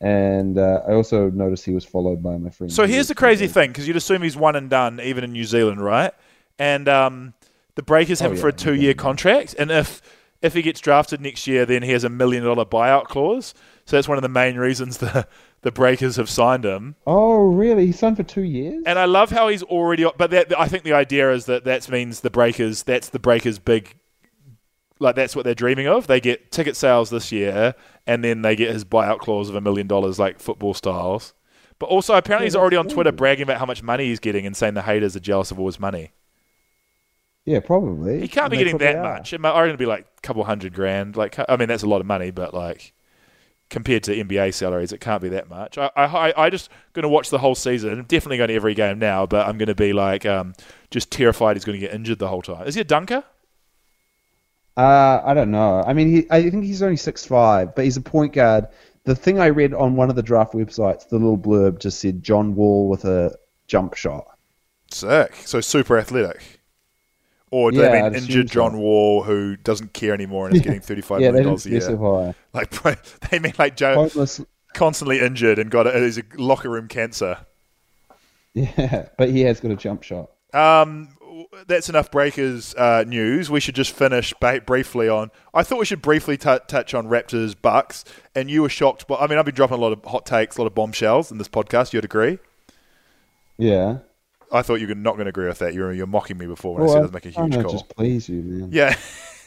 And 0.00 0.58
uh, 0.58 0.80
I 0.88 0.94
also 0.94 1.30
noticed 1.30 1.64
he 1.64 1.74
was 1.74 1.84
followed 1.84 2.22
by 2.22 2.36
my 2.36 2.50
friend. 2.50 2.72
So 2.72 2.86
here's 2.86 3.08
the 3.08 3.14
crazy 3.14 3.46
thing, 3.46 3.70
because 3.70 3.86
you'd 3.86 3.96
assume 3.96 4.22
he's 4.22 4.36
one 4.36 4.56
and 4.56 4.68
done, 4.68 5.00
even 5.00 5.22
in 5.22 5.32
New 5.32 5.44
Zealand, 5.44 5.80
right? 5.80 6.12
And 6.58 6.88
um, 6.88 7.34
the 7.76 7.82
Breakers 7.82 8.18
have 8.20 8.32
Oh, 8.32 8.34
him 8.34 8.40
for 8.40 8.48
a 8.48 8.52
two-year 8.52 8.94
contract, 8.94 9.54
and 9.58 9.70
if 9.70 10.02
if 10.42 10.54
he 10.54 10.62
gets 10.62 10.80
drafted 10.80 11.20
next 11.20 11.46
year, 11.46 11.64
then 11.64 11.84
he 11.84 11.92
has 11.92 12.02
a 12.02 12.08
million 12.08 12.42
dollar 12.42 12.64
buyout 12.64 13.04
clause. 13.04 13.54
So 13.84 13.96
that's 13.96 14.08
one 14.08 14.18
of 14.18 14.22
the 14.22 14.28
main 14.28 14.56
reasons 14.56 14.98
the 14.98 15.26
the 15.62 15.70
Breakers 15.70 16.16
have 16.16 16.28
signed 16.28 16.64
him. 16.64 16.96
Oh, 17.06 17.36
really? 17.52 17.86
He 17.86 17.92
signed 17.92 18.16
for 18.16 18.24
two 18.24 18.42
years? 18.42 18.82
And 18.84 18.98
I 18.98 19.04
love 19.04 19.30
how 19.30 19.46
he's 19.46 19.62
already. 19.62 20.04
But 20.18 20.30
that, 20.32 20.58
I 20.58 20.66
think 20.66 20.82
the 20.82 20.92
idea 20.94 21.32
is 21.32 21.46
that 21.46 21.62
that 21.64 21.88
means 21.88 22.20
the 22.20 22.30
Breakers. 22.30 22.82
That's 22.82 23.08
the 23.08 23.20
Breakers' 23.20 23.60
big. 23.60 23.94
Like 25.02 25.16
that's 25.16 25.34
what 25.36 25.44
they're 25.44 25.54
dreaming 25.54 25.86
of. 25.86 26.06
They 26.06 26.20
get 26.20 26.50
ticket 26.52 26.76
sales 26.76 27.10
this 27.10 27.32
year, 27.32 27.74
and 28.06 28.22
then 28.24 28.42
they 28.42 28.56
get 28.56 28.72
his 28.72 28.84
buyout 28.84 29.18
clause 29.18 29.48
of 29.48 29.54
a 29.54 29.60
million 29.60 29.86
dollars, 29.86 30.18
like 30.18 30.40
football 30.40 30.74
styles. 30.74 31.34
But 31.78 31.86
also, 31.86 32.14
apparently, 32.14 32.46
he's 32.46 32.56
already 32.56 32.76
on 32.76 32.86
Twitter 32.88 33.12
bragging 33.12 33.42
about 33.42 33.58
how 33.58 33.66
much 33.66 33.82
money 33.82 34.04
he's 34.06 34.20
getting 34.20 34.46
and 34.46 34.56
saying 34.56 34.74
the 34.74 34.82
haters 34.82 35.16
are 35.16 35.20
jealous 35.20 35.50
of 35.50 35.58
all 35.58 35.66
his 35.66 35.80
money. 35.80 36.12
Yeah, 37.44 37.60
probably. 37.60 38.20
He 38.20 38.28
can't 38.28 38.50
be 38.50 38.56
And 38.56 38.60
they 38.60 38.64
getting 38.64 38.78
that 38.78 38.96
are. 38.96 39.02
much. 39.02 39.32
It 39.32 39.40
might 39.40 39.60
only 39.60 39.76
be 39.76 39.86
like 39.86 40.06
a 40.16 40.20
couple 40.20 40.44
hundred 40.44 40.74
grand. 40.74 41.16
Like, 41.16 41.36
I 41.48 41.56
mean, 41.56 41.68
that's 41.68 41.82
a 41.82 41.88
lot 41.88 42.00
of 42.00 42.06
money, 42.06 42.30
but 42.30 42.54
like 42.54 42.92
compared 43.68 44.04
to 44.04 44.14
NBA 44.14 44.54
salaries, 44.54 44.92
it 44.92 45.00
can't 45.00 45.20
be 45.22 45.30
that 45.30 45.48
much. 45.48 45.76
I, 45.78 45.90
I, 45.96 46.44
I 46.46 46.50
just 46.50 46.70
going 46.92 47.02
to 47.02 47.08
watch 47.08 47.30
the 47.30 47.38
whole 47.38 47.54
season. 47.56 48.04
Definitely 48.06 48.36
going 48.36 48.48
to 48.48 48.54
every 48.54 48.74
game 48.74 48.98
now, 49.00 49.26
but 49.26 49.48
I'm 49.48 49.58
going 49.58 49.68
to 49.68 49.74
be 49.74 49.92
like 49.92 50.24
um, 50.24 50.54
just 50.90 51.10
terrified 51.10 51.56
he's 51.56 51.64
going 51.64 51.80
to 51.80 51.84
get 51.84 51.94
injured 51.94 52.18
the 52.20 52.28
whole 52.28 52.42
time. 52.42 52.66
Is 52.68 52.74
he 52.76 52.80
a 52.82 52.84
dunker? 52.84 53.24
Uh, 54.76 55.20
I 55.24 55.34
don't 55.34 55.50
know. 55.50 55.82
I 55.86 55.92
mean, 55.92 56.08
he, 56.08 56.26
I 56.30 56.48
think 56.50 56.64
he's 56.64 56.82
only 56.82 56.96
six 56.96 57.26
five, 57.26 57.74
but 57.74 57.84
he's 57.84 57.96
a 57.96 58.00
point 58.00 58.32
guard. 58.32 58.68
The 59.04 59.14
thing 59.14 59.40
I 59.40 59.46
read 59.46 59.74
on 59.74 59.96
one 59.96 60.10
of 60.10 60.16
the 60.16 60.22
draft 60.22 60.52
websites, 60.54 61.08
the 61.08 61.16
little 61.16 61.36
blurb 61.38 61.80
just 61.80 61.98
said 62.00 62.22
John 62.22 62.54
Wall 62.54 62.88
with 62.88 63.04
a 63.04 63.36
jump 63.66 63.94
shot. 63.94 64.26
Sick. 64.90 65.34
So 65.44 65.60
super 65.60 65.98
athletic. 65.98 66.60
Or 67.50 67.70
do 67.72 67.80
Yeah, 67.80 67.88
they 67.88 67.90
mean 67.90 68.14
injured 68.14 68.48
so. 68.48 68.54
John 68.54 68.78
Wall 68.78 69.22
who 69.24 69.56
doesn't 69.56 69.92
care 69.92 70.14
anymore 70.14 70.46
and 70.46 70.54
is 70.54 70.62
getting 70.62 70.80
thirty-five 70.88 71.20
yeah, 71.20 71.30
million 71.30 71.44
dollars 71.44 71.66
a 71.66 71.70
year? 71.70 71.80
specify. 71.80 72.32
Like 72.52 72.70
they 73.30 73.38
mean 73.38 73.54
like 73.58 73.76
Joe 73.76 74.08
constantly 74.74 75.20
injured 75.20 75.58
and 75.58 75.70
got 75.70 75.86
a, 75.86 75.94
is 75.94 76.18
a 76.18 76.22
locker 76.36 76.70
room 76.70 76.88
cancer. 76.88 77.38
Yeah, 78.54 79.08
but 79.16 79.30
he 79.30 79.40
has 79.40 79.60
got 79.60 79.70
a 79.70 79.76
jump 79.76 80.02
shot. 80.02 80.30
Um, 80.52 81.16
that's 81.66 81.88
enough 81.88 82.10
Breakers 82.10 82.74
uh, 82.76 83.04
news. 83.06 83.50
We 83.50 83.60
should 83.60 83.74
just 83.74 83.92
finish 83.92 84.32
ba- 84.40 84.62
briefly 84.64 85.08
on. 85.08 85.30
I 85.52 85.62
thought 85.62 85.78
we 85.78 85.84
should 85.84 86.02
briefly 86.02 86.36
t- 86.36 86.58
touch 86.66 86.94
on 86.94 87.06
Raptors 87.08 87.54
Bucks, 87.60 88.04
and 88.34 88.50
you 88.50 88.62
were 88.62 88.68
shocked. 88.68 89.06
But 89.06 89.20
I 89.20 89.26
mean, 89.26 89.38
I've 89.38 89.44
been 89.44 89.54
dropping 89.54 89.76
a 89.78 89.80
lot 89.80 89.92
of 89.92 90.04
hot 90.04 90.26
takes, 90.26 90.56
a 90.56 90.60
lot 90.60 90.66
of 90.66 90.74
bombshells 90.74 91.30
in 91.30 91.38
this 91.38 91.48
podcast. 91.48 91.92
You'd 91.92 92.04
agree? 92.04 92.38
Yeah. 93.58 93.98
I 94.50 94.60
thought 94.62 94.80
you 94.80 94.88
were 94.88 94.94
not 94.94 95.12
going 95.14 95.24
to 95.24 95.30
agree 95.30 95.46
with 95.46 95.58
that. 95.60 95.72
You 95.74 95.80
were 95.82 95.92
you're 95.92 96.06
mocking 96.06 96.36
me 96.38 96.46
before 96.46 96.74
when 96.74 96.82
I 96.82 96.86
Well, 96.86 96.92
said 96.94 97.00
I'm 97.02 97.06
I'd 97.08 97.14
make 97.14 97.26
a 97.26 97.30
huge 97.30 97.52
to 97.54 97.62
call. 97.62 97.72
just 97.72 97.88
please 97.96 98.28
you, 98.28 98.42
man. 98.42 98.68
Yeah. 98.72 98.96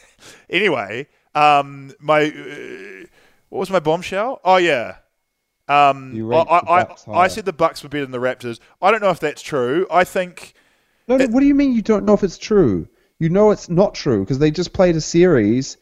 anyway, 0.50 1.06
um, 1.34 1.92
my 2.00 2.24
uh, 2.24 3.06
what 3.48 3.60
was 3.60 3.70
my 3.70 3.78
bombshell? 3.80 4.40
Oh 4.44 4.56
yeah, 4.56 4.96
Um, 5.68 6.12
You 6.14 6.32
I, 6.34 6.42
I, 6.42 6.80
I, 6.82 6.96
I 7.12 7.28
said 7.28 7.44
the 7.44 7.52
Bucks 7.52 7.82
were 7.82 7.88
better 7.88 8.04
than 8.04 8.10
the 8.12 8.18
Raptors. 8.18 8.58
I 8.82 8.90
don't 8.90 9.00
know 9.02 9.10
if 9.10 9.20
that's 9.20 9.42
true. 9.42 9.86
I 9.90 10.02
think 10.04 10.54
No, 11.08 11.16
no, 11.16 11.26
what 11.26 11.40
do 11.40 11.46
you 11.46 11.54
mean 11.54 11.72
you 11.72 11.82
don't 11.82 12.04
know 12.04 12.14
if 12.14 12.24
it's 12.24 12.38
true? 12.38 12.88
You 13.18 13.28
know 13.28 13.50
it's 13.50 13.68
not 13.68 13.94
true 13.94 14.20
because 14.20 14.38
they 14.38 14.50
just 14.50 14.72
played 14.72 14.96
a 14.96 15.00
series, 15.00 15.76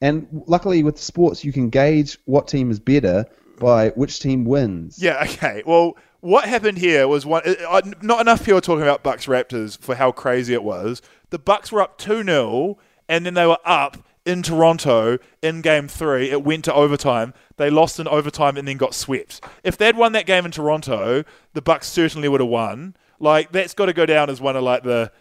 and 0.00 0.26
luckily 0.46 0.82
with 0.82 0.98
sports 0.98 1.44
you 1.44 1.52
can 1.52 1.70
gauge 1.70 2.18
what 2.24 2.48
team 2.48 2.70
is 2.70 2.80
better 2.80 3.26
by 3.58 3.90
which 3.90 4.20
team 4.20 4.44
wins. 4.44 5.00
Yeah, 5.00 5.22
okay. 5.24 5.62
Well, 5.64 5.96
what 6.20 6.46
happened 6.46 6.78
here 6.78 7.06
was 7.06 7.24
one. 7.24 7.42
uh, 7.46 7.54
uh, 7.68 7.82
not 8.02 8.20
enough 8.20 8.44
people 8.44 8.60
talking 8.60 8.82
about 8.82 9.02
Bucks 9.02 9.26
Raptors 9.26 9.78
for 9.78 9.94
how 9.94 10.12
crazy 10.12 10.54
it 10.54 10.64
was. 10.64 11.00
The 11.30 11.38
Bucks 11.38 11.70
were 11.70 11.82
up 11.82 11.98
two 11.98 12.24
0 12.24 12.78
and 13.08 13.24
then 13.24 13.34
they 13.34 13.46
were 13.46 13.58
up 13.64 13.98
in 14.26 14.42
Toronto 14.42 15.18
in 15.42 15.60
Game 15.62 15.88
Three. 15.88 16.30
It 16.30 16.44
went 16.44 16.64
to 16.66 16.74
overtime. 16.74 17.34
They 17.56 17.70
lost 17.70 18.00
in 18.00 18.08
overtime 18.08 18.56
and 18.56 18.66
then 18.66 18.76
got 18.76 18.94
swept. 18.94 19.40
If 19.64 19.76
they'd 19.76 19.96
won 19.96 20.12
that 20.12 20.26
game 20.26 20.44
in 20.44 20.50
Toronto, 20.50 21.24
the 21.52 21.62
Bucks 21.62 21.88
certainly 21.88 22.28
would 22.28 22.40
have 22.40 22.48
won. 22.48 22.96
Like 23.20 23.52
that's 23.52 23.74
got 23.74 23.86
to 23.86 23.92
go 23.92 24.06
down 24.06 24.30
as 24.30 24.40
one 24.40 24.56
of 24.56 24.62
like 24.64 24.82
the 24.82 25.12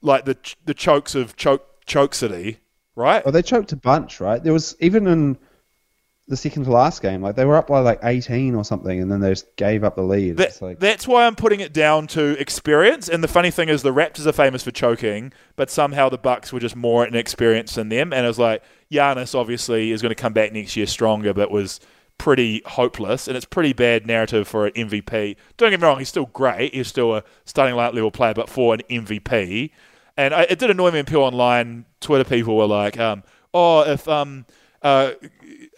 like 0.00 0.24
the 0.26 0.36
the 0.66 0.74
chokes 0.74 1.14
of 1.14 1.34
choke 1.34 1.66
choke 1.86 2.14
city, 2.14 2.58
right? 2.94 3.22
Oh, 3.26 3.30
they 3.30 3.42
choked 3.42 3.72
a 3.72 3.76
bunch, 3.76 4.20
right? 4.20 4.42
There 4.42 4.52
was 4.52 4.76
even 4.80 5.06
in 5.08 5.38
the 6.28 6.36
second 6.36 6.64
to 6.64 6.70
last 6.70 7.00
game, 7.00 7.22
like 7.22 7.36
they 7.36 7.46
were 7.46 7.56
up 7.56 7.68
by 7.68 7.78
like 7.80 8.00
18 8.02 8.54
or 8.54 8.62
something, 8.62 9.00
and 9.00 9.10
then 9.10 9.20
they 9.20 9.30
just 9.30 9.56
gave 9.56 9.82
up 9.82 9.96
the 9.96 10.02
lead. 10.02 10.36
That- 10.36 10.60
like, 10.60 10.78
that's 10.78 11.08
why 11.08 11.26
I'm 11.26 11.34
putting 11.34 11.60
it 11.60 11.72
down 11.72 12.06
to 12.08 12.38
experience. 12.38 13.08
And 13.08 13.24
the 13.24 13.28
funny 13.28 13.50
thing 13.50 13.70
is, 13.70 13.82
the 13.82 13.94
Raptors 13.94 14.26
are 14.26 14.32
famous 14.32 14.62
for 14.62 14.70
choking, 14.70 15.32
but 15.56 15.70
somehow 15.70 16.10
the 16.10 16.18
Bucks 16.18 16.52
were 16.52 16.60
just 16.60 16.76
more 16.76 17.06
inexperienced 17.06 17.76
than 17.76 17.88
them. 17.88 18.12
And 18.12 18.26
it 18.26 18.28
was 18.28 18.38
like 18.38 18.62
Giannis 18.92 19.34
obviously 19.34 19.90
is 19.90 20.02
going 20.02 20.10
to 20.10 20.14
come 20.20 20.34
back 20.34 20.52
next 20.52 20.76
year 20.76 20.84
stronger, 20.86 21.32
but 21.32 21.50
was 21.50 21.80
pretty 22.18 22.62
hopeless. 22.66 23.28
And 23.28 23.36
it's 23.36 23.46
pretty 23.46 23.72
bad 23.72 24.06
narrative 24.06 24.46
for 24.46 24.66
an 24.66 24.72
MVP. 24.74 25.36
Don't 25.56 25.70
get 25.70 25.80
me 25.80 25.86
wrong, 25.86 25.98
he's 25.98 26.08
still 26.08 26.26
great. 26.26 26.74
He's 26.74 26.88
still 26.88 27.14
a 27.16 27.24
starting 27.44 27.76
light 27.76 27.94
level 27.94 28.10
player, 28.10 28.34
but 28.34 28.48
for 28.48 28.74
an 28.74 28.82
MVP. 28.90 29.70
And 30.16 30.34
I, 30.34 30.42
it 30.42 30.58
did 30.58 30.68
annoy 30.70 30.90
me 30.90 30.98
when 30.98 31.04
people 31.04 31.22
online, 31.22 31.84
Twitter 32.00 32.24
people 32.24 32.56
were 32.56 32.66
like, 32.66 32.98
um, 32.98 33.22
"Oh, 33.54 33.82
if 33.82 34.08
um, 34.08 34.46
uh, 34.82 35.12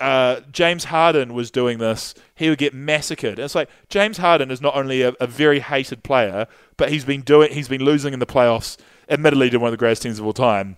uh, 0.00 0.40
James 0.50 0.84
Harden 0.84 1.34
was 1.34 1.50
doing 1.50 1.76
this, 1.76 2.14
he 2.34 2.48
would 2.48 2.58
get 2.58 2.72
massacred." 2.72 3.34
And 3.38 3.44
it's 3.44 3.54
like 3.54 3.68
James 3.90 4.16
Harden 4.16 4.50
is 4.50 4.62
not 4.62 4.74
only 4.74 5.02
a, 5.02 5.12
a 5.20 5.26
very 5.26 5.60
hated 5.60 6.02
player, 6.02 6.46
but 6.78 6.90
he's 6.90 7.04
been 7.04 7.20
doing, 7.20 7.52
he's 7.52 7.68
been 7.68 7.84
losing 7.84 8.14
in 8.14 8.18
the 8.18 8.26
playoffs, 8.26 8.78
admittedly 9.10 9.50
to 9.50 9.58
one 9.58 9.68
of 9.68 9.72
the 9.72 9.76
greatest 9.76 10.02
teams 10.02 10.18
of 10.18 10.24
all 10.24 10.32
time, 10.32 10.76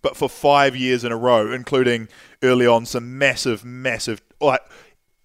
but 0.00 0.16
for 0.16 0.28
five 0.28 0.76
years 0.76 1.02
in 1.02 1.10
a 1.10 1.16
row, 1.16 1.52
including 1.52 2.06
early 2.40 2.68
on 2.68 2.86
some 2.86 3.18
massive, 3.18 3.64
massive, 3.64 4.22
like 4.40 4.62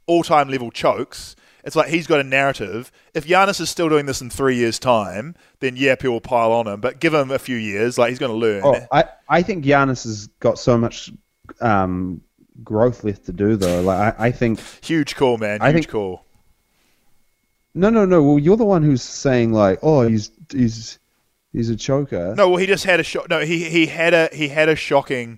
all-time 0.07 0.49
level 0.49 0.71
chokes. 0.71 1.35
It's 1.63 1.75
like 1.75 1.89
he's 1.89 2.07
got 2.07 2.19
a 2.21 2.23
narrative. 2.23 2.91
If 3.13 3.27
Giannis 3.27 3.59
is 3.59 3.69
still 3.69 3.89
doing 3.89 4.05
this 4.05 4.21
in 4.21 4.29
three 4.29 4.55
years' 4.55 4.79
time, 4.79 5.35
then 5.59 5.75
yeah, 5.75 5.95
people 5.95 6.13
will 6.13 6.21
pile 6.21 6.53
on 6.53 6.65
him. 6.65 6.79
But 6.79 6.99
give 6.99 7.13
him 7.13 7.29
a 7.29 7.39
few 7.39 7.57
years, 7.57 7.97
like 7.97 8.09
he's 8.09 8.19
going 8.19 8.31
to 8.31 8.37
learn. 8.37 8.61
oh, 8.63 8.75
I, 8.91 9.03
I 9.27 9.41
think 9.41 9.65
Giannis 9.65 10.05
has 10.05 10.27
got 10.39 10.57
so 10.59 10.77
much 10.77 11.11
um, 11.59 12.21
growth 12.63 13.03
left 13.03 13.25
to 13.25 13.33
do, 13.33 13.57
though. 13.57 13.81
Like 13.81 14.17
I, 14.17 14.27
I 14.27 14.31
think 14.31 14.61
Huge 14.81 15.15
call, 15.17 15.37
man. 15.37 15.59
Huge 15.59 15.61
I 15.61 15.73
think- 15.73 15.89
call. 15.89 16.23
no, 17.73 17.89
no, 17.89 18.05
no. 18.05 18.23
Well, 18.23 18.39
you're 18.39 18.57
the 18.57 18.65
one 18.65 18.83
who's 18.83 19.03
saying 19.03 19.51
like, 19.51 19.79
oh, 19.83 20.07
he's 20.07 20.31
he's 20.51 20.99
he's 21.51 21.69
a 21.69 21.75
choker. 21.75 22.33
No, 22.37 22.47
well, 22.49 22.57
he 22.57 22.65
just 22.65 22.85
had 22.85 22.99
a 22.99 23.03
shot. 23.03 23.29
No, 23.29 23.41
he 23.41 23.69
he 23.69 23.87
had 23.87 24.13
a 24.13 24.29
he 24.31 24.47
had 24.47 24.69
a 24.69 24.75
shocking 24.75 25.37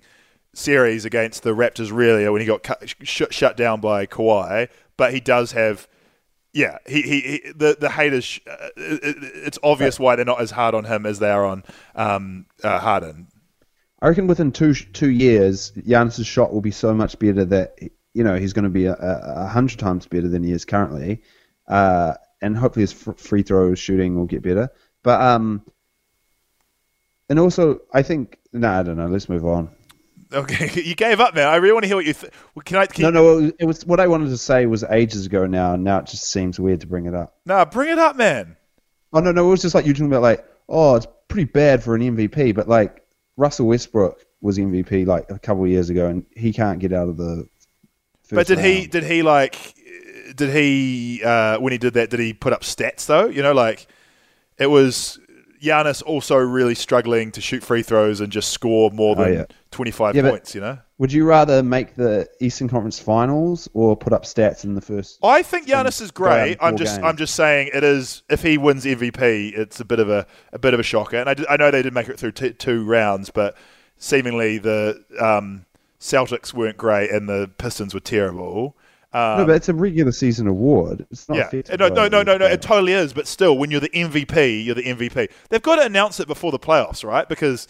series 0.54 1.04
against 1.04 1.42
the 1.42 1.54
Raptors. 1.54 1.92
Really, 1.92 2.28
when 2.28 2.40
he 2.40 2.46
got 2.46 2.62
cut, 2.62 2.94
sh- 3.02 3.22
shut 3.30 3.56
down 3.56 3.80
by 3.80 4.06
Kawhi, 4.06 4.68
but 4.96 5.12
he 5.12 5.20
does 5.20 5.52
have. 5.52 5.88
Yeah, 6.52 6.78
he, 6.86 7.02
he, 7.02 7.20
he 7.20 7.52
the 7.54 7.76
the 7.78 7.90
haters. 7.90 8.40
Uh, 8.48 8.68
it, 8.76 9.04
it- 9.04 9.16
it's 9.46 9.58
obvious 9.62 10.00
why 10.00 10.16
they're 10.16 10.24
not 10.24 10.40
as 10.40 10.50
hard 10.50 10.74
on 10.74 10.84
him 10.84 11.06
as 11.06 11.18
they 11.20 11.30
are 11.30 11.44
on 11.44 11.62
um, 11.94 12.46
uh, 12.64 12.80
Harden. 12.80 13.28
I 14.02 14.08
reckon 14.08 14.26
within 14.26 14.50
two 14.50 14.74
two 14.74 15.10
years, 15.10 15.72
Giannis's 15.72 16.26
shot 16.26 16.52
will 16.52 16.60
be 16.60 16.70
so 16.72 16.92
much 16.94 17.18
better 17.18 17.44
that 17.44 17.78
you 18.14 18.24
know 18.24 18.34
he's 18.36 18.52
going 18.52 18.64
to 18.64 18.70
be 18.70 18.86
a, 18.86 18.94
a, 18.94 19.46
hundred 19.46 19.78
times 19.78 20.06
better 20.06 20.26
than 20.28 20.42
he 20.42 20.50
is 20.52 20.64
currently, 20.64 21.22
uh, 21.68 22.14
and 22.42 22.56
hopefully 22.56 22.82
his 22.82 22.92
fr- 22.92 23.12
free 23.12 23.42
throw 23.42 23.74
shooting 23.76 24.16
will 24.16 24.26
get 24.26 24.42
better. 24.42 24.70
But 25.04 25.20
um, 25.20 25.64
and 27.28 27.38
also 27.38 27.80
I 27.92 28.02
think 28.02 28.38
no, 28.52 28.68
I 28.68 28.82
don't 28.82 28.96
know. 28.96 29.06
Let's 29.06 29.28
move 29.28 29.44
on. 29.46 29.70
Okay, 30.32 30.70
you 30.84 30.94
gave 30.94 31.20
up, 31.20 31.34
man. 31.34 31.48
I 31.48 31.56
really 31.56 31.72
want 31.72 31.84
to 31.84 31.88
hear 31.88 31.96
what 31.96 32.06
you. 32.06 32.12
Th- 32.14 32.32
can 32.64 32.76
I? 32.76 32.86
Can 32.86 33.04
No, 33.04 33.10
no, 33.10 33.52
it 33.58 33.64
was, 33.64 33.84
what 33.84 34.00
I 34.00 34.06
wanted 34.06 34.28
to 34.28 34.38
say 34.38 34.66
was 34.66 34.84
ages 34.84 35.26
ago 35.26 35.46
now, 35.46 35.74
and 35.74 35.84
now 35.84 35.98
it 35.98 36.06
just 36.06 36.30
seems 36.30 36.60
weird 36.60 36.80
to 36.82 36.86
bring 36.86 37.06
it 37.06 37.14
up. 37.14 37.36
No, 37.46 37.64
bring 37.64 37.90
it 37.90 37.98
up, 37.98 38.16
man. 38.16 38.56
Oh 39.12 39.20
no, 39.20 39.32
no, 39.32 39.46
it 39.46 39.50
was 39.50 39.62
just 39.62 39.74
like 39.74 39.86
you 39.86 39.92
talking 39.92 40.06
about 40.06 40.22
like, 40.22 40.44
oh, 40.68 40.94
it's 40.96 41.06
pretty 41.28 41.44
bad 41.46 41.82
for 41.82 41.94
an 41.94 42.02
MVP, 42.02 42.54
but 42.54 42.68
like 42.68 43.04
Russell 43.36 43.66
Westbrook 43.66 44.24
was 44.40 44.56
MVP 44.58 45.06
like 45.06 45.30
a 45.30 45.38
couple 45.38 45.64
of 45.64 45.70
years 45.70 45.90
ago, 45.90 46.06
and 46.06 46.24
he 46.36 46.52
can't 46.52 46.78
get 46.78 46.92
out 46.92 47.08
of 47.08 47.16
the. 47.16 47.48
But 48.30 48.46
did 48.46 48.60
he? 48.60 48.86
Did 48.86 49.04
he 49.04 49.22
like? 49.22 49.74
Did 50.36 50.50
he? 50.50 51.22
Uh, 51.24 51.58
when 51.58 51.72
he 51.72 51.78
did 51.78 51.94
that, 51.94 52.10
did 52.10 52.20
he 52.20 52.32
put 52.32 52.52
up 52.52 52.62
stats 52.62 53.06
though? 53.06 53.26
You 53.26 53.42
know, 53.42 53.52
like 53.52 53.88
it 54.58 54.66
was 54.68 55.18
Giannis 55.60 56.02
also 56.04 56.36
really 56.36 56.76
struggling 56.76 57.32
to 57.32 57.40
shoot 57.40 57.64
free 57.64 57.82
throws 57.82 58.20
and 58.20 58.30
just 58.30 58.50
score 58.50 58.90
more 58.92 59.16
Oh, 59.18 59.24
than 59.24 59.34
yeah. 59.34 59.44
Twenty 59.70 59.90
five 59.90 60.14
Yeah, 60.16 60.28
points. 60.30 60.54
You 60.54 60.60
know. 60.60 60.78
Would 60.98 61.12
you 61.12 61.24
rather 61.24 61.62
make 61.62 61.96
the 61.96 62.28
Eastern 62.40 62.68
Conference 62.68 62.98
Finals 62.98 63.68
or 63.72 63.96
put 63.96 64.12
up 64.12 64.24
stats 64.24 64.64
in 64.64 64.74
the 64.74 64.80
first? 64.80 65.18
I 65.22 65.42
think 65.42 65.66
Giannis 65.66 66.00
is 66.02 66.10
go 66.10 66.26
out 66.26 66.38
in 66.40 66.44
great. 66.54 66.58
I'm 66.60 66.76
just 66.76 66.96
games. 66.96 67.04
I'm 67.06 67.16
just 67.16 67.34
saying 67.34 67.70
it 67.72 67.82
is 67.82 68.22
if 68.28 68.42
he 68.42 68.58
wins 68.58 68.84
MVP, 68.84 69.56
it's 69.56 69.80
a 69.80 69.84
bit 69.84 69.98
of 69.98 70.10
a, 70.10 70.26
a 70.52 70.58
bit 70.58 70.74
of 70.74 70.80
a 70.80 70.82
shocker. 70.82 71.16
And 71.16 71.28
I, 71.30 71.34
did- 71.34 71.46
I 71.48 71.56
know 71.56 71.70
they 71.70 71.82
did 71.82 71.94
make 71.94 72.08
it 72.08 72.18
through 72.18 72.32
t- 72.32 72.52
two 72.52 72.84
rounds, 72.84 73.30
but 73.30 73.56
seemingly 73.96 74.58
the 74.58 75.02
um, 75.18 75.64
Celtics 76.00 76.52
weren't 76.52 76.76
great 76.76 77.10
and 77.10 77.28
the 77.28 77.50
Pistons 77.58 77.94
were 77.94 78.00
terrible. 78.00 78.76
Um, 79.12 79.38
no, 79.38 79.46
but 79.46 79.56
it's 79.56 79.68
a 79.68 79.74
regular 79.74 80.12
season 80.12 80.46
award. 80.46 81.04
It's 81.10 81.28
not. 81.28 81.38
yeah, 81.38 81.46
affected 81.46 81.80
no, 81.80 81.88
no, 81.88 82.06
no, 82.08 82.22
no, 82.22 82.36
no. 82.36 82.46
It 82.46 82.62
totally 82.62 82.92
is. 82.92 83.12
But 83.12 83.26
still, 83.26 83.58
when 83.58 83.70
you're 83.70 83.80
the 83.80 83.88
MVP, 83.88 84.64
you're 84.64 84.74
the 84.76 84.84
MVP. 84.84 85.30
They've 85.48 85.62
got 85.62 85.76
to 85.76 85.82
announce 85.82 86.20
it 86.20 86.28
before 86.28 86.52
the 86.52 86.60
playoffs, 86.60 87.02
right? 87.04 87.28
Because 87.28 87.66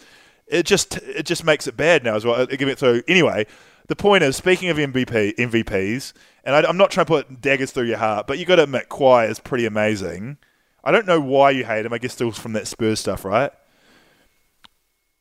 it 0.51 0.65
just 0.65 0.97
it 0.97 1.25
just 1.25 1.43
makes 1.43 1.65
it 1.65 1.75
bad 1.75 2.03
now 2.03 2.15
as 2.15 2.25
well. 2.25 2.45
Give 2.45 2.67
it 2.67 2.77
through 2.77 3.01
anyway. 3.07 3.47
The 3.87 3.95
point 3.95 4.23
is, 4.23 4.35
speaking 4.35 4.69
of 4.69 4.77
MVP 4.77 5.35
MVPs, 5.37 6.13
and 6.43 6.55
I, 6.55 6.61
I'm 6.69 6.77
not 6.77 6.91
trying 6.91 7.05
to 7.07 7.11
put 7.11 7.41
daggers 7.41 7.71
through 7.71 7.85
your 7.85 7.97
heart, 7.97 8.27
but 8.27 8.37
you 8.37 8.45
got 8.45 8.57
to 8.57 8.63
admit, 8.63 8.89
Kawhi 8.89 9.29
is 9.29 9.39
pretty 9.39 9.65
amazing. 9.65 10.37
I 10.83 10.91
don't 10.91 11.05
know 11.05 11.19
why 11.19 11.51
you 11.51 11.65
hate 11.65 11.85
him. 11.85 11.93
I 11.93 11.97
guess 11.97 12.13
still 12.13 12.31
from 12.31 12.53
that 12.53 12.67
Spurs 12.67 12.99
stuff, 12.99 13.25
right? 13.25 13.51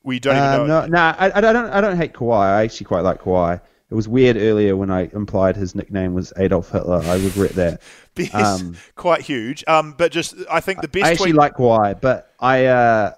We 0.03 0.19
don't 0.19 0.37
Uh, 0.37 0.55
even 0.57 0.67
know. 0.69 0.81
no, 0.83 0.87
no, 0.87 0.99
I, 0.99 1.33
I 1.35 1.41
don't. 1.41 1.57
I 1.57 1.81
don't 1.81 1.97
hate 1.97 2.13
Kawhi. 2.13 2.39
I 2.39 2.63
actually 2.65 2.87
quite 2.87 3.01
like 3.03 3.21
Kawhi. 3.23 3.61
It 3.91 3.95
was 3.95 4.07
weird 4.09 4.37
earlier 4.37 4.77
when 4.77 4.91
I 4.91 5.11
implied 5.13 5.57
his 5.57 5.75
nickname 5.75 6.15
was 6.15 6.33
Adolf 6.39 6.71
Hitler. 6.71 7.03
I 7.05 7.17
regret 7.17 7.53
that. 7.53 7.81
Um, 8.35 8.77
quite 8.97 9.23
huge. 9.23 9.65
Um, 9.67 9.95
but 9.97 10.13
just 10.13 10.35
I 10.51 10.61
think 10.61 10.83
the 10.83 10.89
best 10.89 11.07
I 11.07 11.11
actually 11.13 11.31
tweet 11.33 11.37
like 11.41 11.55
Kawhi, 11.55 11.99
but 11.99 12.31
I, 12.39 12.67
uh, 12.67 13.13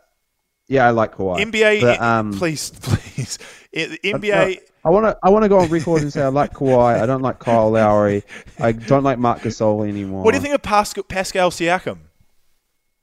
yeah, 0.69 0.87
I 0.87 0.91
like 0.91 1.17
Kawhi. 1.17 1.41
NBA. 1.51 1.81
But, 1.81 2.01
um, 2.01 2.33
please, 2.33 2.71
please, 2.83 3.39
NBA. 3.73 4.59
I 4.85 4.91
want 4.91 5.07
to. 5.07 5.19
I 5.23 5.31
want 5.31 5.45
to 5.45 5.49
go 5.49 5.59
on 5.59 5.69
record 5.69 6.03
and 6.03 6.13
say 6.13 6.23
I 6.23 6.29
like 6.29 6.55
Kawhi. 6.55 7.01
I 7.01 7.07
don't 7.07 7.23
like 7.23 7.39
Kyle 7.39 7.71
Lowry. 7.73 8.25
I 8.59 8.73
don't 8.73 9.05
like 9.05 9.19
Marc 9.19 9.41
Gasol 9.41 9.89
anymore. 9.89 10.25
What 10.25 10.33
do 10.33 10.39
you 10.39 10.43
think 10.43 10.55
of 10.55 10.63
Pascal, 10.63 11.05
Pascal 11.05 11.51
Siakam? 11.51 11.99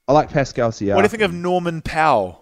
I 0.06 0.12
like 0.12 0.30
Pascal 0.30 0.70
Siakam. 0.70 0.96
What 0.96 1.02
do 1.02 1.04
you 1.04 1.08
think 1.08 1.22
of 1.22 1.32
Norman 1.32 1.82
Powell? 1.82 2.40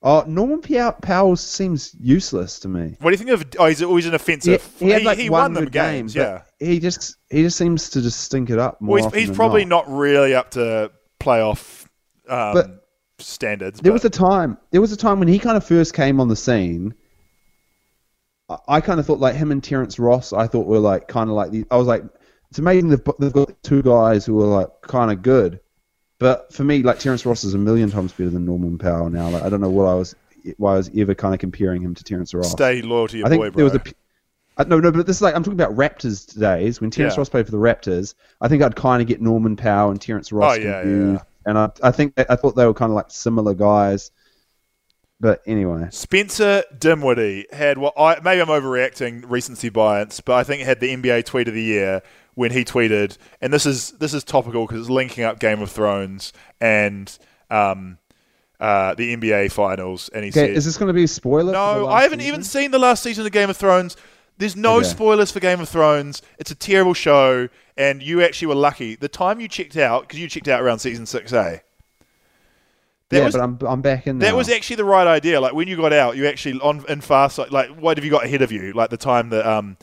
Oh, 0.00 0.24
Norman 0.28 0.62
Powell, 0.62 1.34
seems 1.34 1.94
useless 2.00 2.60
to 2.60 2.68
me. 2.68 2.96
What 3.00 3.10
do 3.10 3.14
you 3.14 3.16
think 3.16 3.30
of? 3.30 3.44
Oh, 3.58 3.66
he's 3.66 3.82
always 3.82 4.06
an 4.06 4.12
He, 4.12 4.16
offensive. 4.16 4.68
he 4.78 4.90
had 4.90 5.02
like 5.02 5.18
he 5.18 5.28
one 5.28 5.40
won 5.42 5.52
them 5.54 5.64
good 5.64 5.72
games, 5.72 6.14
game, 6.14 6.22
yeah. 6.22 6.42
He 6.60 6.78
just 6.78 7.16
he 7.30 7.42
just 7.42 7.58
seems 7.58 7.90
to 7.90 8.00
just 8.00 8.20
stink 8.20 8.48
it 8.50 8.60
up 8.60 8.80
more. 8.80 8.94
Well, 8.94 8.96
he's, 8.98 9.06
often 9.06 9.18
he's 9.20 9.30
probably 9.36 9.64
not. 9.64 9.88
not 9.88 9.96
really 9.98 10.34
up 10.34 10.52
to 10.52 10.92
playoff 11.20 11.84
um, 12.28 12.54
But 12.54 12.87
standards. 13.18 13.80
There 13.80 13.90
but 13.92 13.94
was 13.94 14.04
a 14.04 14.10
time. 14.10 14.58
There 14.70 14.80
was 14.80 14.92
a 14.92 14.96
time 14.96 15.18
when 15.18 15.28
he 15.28 15.38
kind 15.38 15.56
of 15.56 15.64
first 15.64 15.94
came 15.94 16.20
on 16.20 16.28
the 16.28 16.36
scene. 16.36 16.94
I, 18.48 18.58
I 18.68 18.80
kind 18.80 19.00
of 19.00 19.06
thought 19.06 19.18
like 19.20 19.34
him 19.34 19.50
and 19.52 19.62
Terrence 19.62 19.98
Ross. 19.98 20.32
I 20.32 20.46
thought 20.46 20.66
were 20.66 20.78
like 20.78 21.08
kind 21.08 21.28
of 21.30 21.36
like 21.36 21.50
the. 21.50 21.64
I 21.70 21.76
was 21.76 21.86
like, 21.86 22.04
it's 22.50 22.58
amazing 22.58 22.88
they've, 22.90 23.00
they've 23.18 23.32
got 23.32 23.62
two 23.62 23.82
guys 23.82 24.24
who 24.24 24.40
are 24.42 24.46
like 24.46 24.68
kind 24.82 25.10
of 25.10 25.22
good. 25.22 25.60
But 26.18 26.52
for 26.52 26.64
me, 26.64 26.82
like 26.82 26.98
Terrence 26.98 27.24
Ross 27.24 27.44
is 27.44 27.54
a 27.54 27.58
million 27.58 27.90
times 27.90 28.12
better 28.12 28.30
than 28.30 28.44
Norman 28.44 28.78
Powell 28.78 29.10
now. 29.10 29.28
Like 29.28 29.42
I 29.42 29.48
don't 29.48 29.60
know 29.60 29.70
what 29.70 29.84
I 29.86 29.94
was 29.94 30.14
why 30.56 30.74
I 30.74 30.76
was 30.76 30.90
ever 30.96 31.14
kind 31.14 31.34
of 31.34 31.40
comparing 31.40 31.82
him 31.82 31.94
to 31.94 32.04
Terrence 32.04 32.32
Ross. 32.34 32.50
stay 32.52 32.80
loyal 32.82 33.08
to 33.08 33.18
your 33.18 33.26
I 33.26 33.30
think 33.30 33.42
boy, 33.42 33.50
there 33.50 33.64
was 33.64 33.74
a. 33.74 33.80
p- 33.80 33.92
Uh, 34.56 34.64
no, 34.66 34.80
no, 34.80 34.90
but 34.90 35.06
this 35.06 35.16
is 35.16 35.22
like 35.22 35.34
I'm 35.36 35.42
talking 35.44 35.60
about 35.60 35.76
Raptors 35.76 36.36
days 36.38 36.80
when 36.80 36.90
Terrence 36.90 37.14
Yeah. 37.14 37.20
Ross 37.20 37.28
played 37.28 37.44
for 37.44 37.52
the 37.52 37.58
Raptors. 37.58 38.14
I 38.40 38.48
think 38.48 38.62
I'd 38.62 38.74
kind 38.74 39.00
of 39.02 39.06
get 39.06 39.20
Norman 39.20 39.54
Powell 39.56 39.90
and 39.90 40.00
Terrence 40.00 40.32
Ross 40.32 40.56
Oh, 40.56 40.60
yeah, 40.60 40.80
confused, 40.82 41.12
yeah. 41.14 41.27
And 41.48 41.56
I, 41.56 41.70
I 41.82 41.90
think 41.92 42.12
I 42.18 42.36
thought 42.36 42.56
they 42.56 42.66
were 42.66 42.74
kind 42.74 42.90
of 42.92 42.96
like 42.96 43.06
similar 43.08 43.54
guys. 43.54 44.10
But 45.18 45.40
anyway, 45.46 45.88
Spencer 45.90 46.62
Dinwiddie 46.78 47.46
had 47.50 47.78
what 47.78 47.94
I 47.98 48.20
maybe 48.22 48.42
I'm 48.42 48.48
overreacting 48.48 49.24
recency 49.26 49.70
bias, 49.70 50.20
but 50.20 50.34
I 50.34 50.44
think 50.44 50.62
had 50.62 50.78
the 50.78 50.94
NBA 50.94 51.24
tweet 51.24 51.48
of 51.48 51.54
the 51.54 51.62
year 51.62 52.02
when 52.34 52.52
he 52.52 52.66
tweeted, 52.66 53.16
and 53.40 53.50
this 53.50 53.64
is 53.64 53.92
this 53.92 54.12
is 54.12 54.24
topical 54.24 54.66
because 54.66 54.82
it's 54.82 54.90
linking 54.90 55.24
up 55.24 55.40
Game 55.40 55.62
of 55.62 55.70
Thrones 55.70 56.34
and 56.60 57.18
um, 57.50 57.96
uh, 58.60 58.94
the 58.94 59.16
NBA 59.16 59.50
finals, 59.50 60.10
and 60.10 60.24
he 60.24 60.30
okay, 60.30 60.48
said, 60.48 60.50
is 60.50 60.66
this 60.66 60.76
going 60.76 60.88
to 60.88 60.92
be 60.92 61.04
a 61.04 61.08
spoiler? 61.08 61.52
"No, 61.52 61.88
I 61.88 62.02
haven't 62.02 62.20
season? 62.20 62.34
even 62.34 62.44
seen 62.44 62.70
the 62.72 62.78
last 62.78 63.02
season 63.02 63.24
of 63.24 63.32
Game 63.32 63.48
of 63.48 63.56
Thrones. 63.56 63.96
There's 64.38 64.56
no 64.56 64.76
Okay. 64.76 64.88
spoilers 64.88 65.30
for 65.32 65.40
Game 65.40 65.60
of 65.60 65.68
Thrones. 65.68 66.22
It's 66.38 66.50
a 66.50 66.54
terrible 66.54 66.94
show, 66.94 67.48
and 67.76 68.02
you 68.02 68.22
actually 68.22 68.46
were 68.48 68.54
lucky. 68.54 68.94
The 68.94 69.08
time 69.08 69.40
you 69.40 69.48
checked 69.48 69.76
out, 69.76 70.02
because 70.02 70.18
you 70.20 70.28
checked 70.28 70.48
out 70.48 70.62
around 70.62 70.78
season 70.78 71.06
six, 71.06 71.32
eh? 71.32 71.58
That 73.10 73.18
yeah, 73.18 73.24
was- 73.24 73.34
but 73.34 73.40
I'm 73.42 73.58
I'm 73.66 73.80
back 73.82 74.06
in. 74.06 74.18
There. 74.18 74.28
That 74.28 74.32
now. 74.34 74.38
was 74.38 74.48
actually 74.50 74.76
the 74.76 74.84
right 74.84 75.06
idea. 75.06 75.40
Like 75.40 75.54
when 75.54 75.66
you 75.66 75.76
got 75.76 75.92
out, 75.92 76.16
you 76.16 76.26
actually 76.26 76.60
on 76.60 76.84
in 76.88 77.00
fast. 77.00 77.38
Like, 77.38 77.50
like 77.50 77.70
what 77.70 77.96
have 77.96 78.04
you 78.04 78.10
got 78.10 78.24
ahead 78.24 78.42
of 78.42 78.52
you? 78.52 78.72
Like 78.72 78.90
the 78.90 78.96
time 78.98 79.30
that 79.30 79.46
um, 79.46 79.76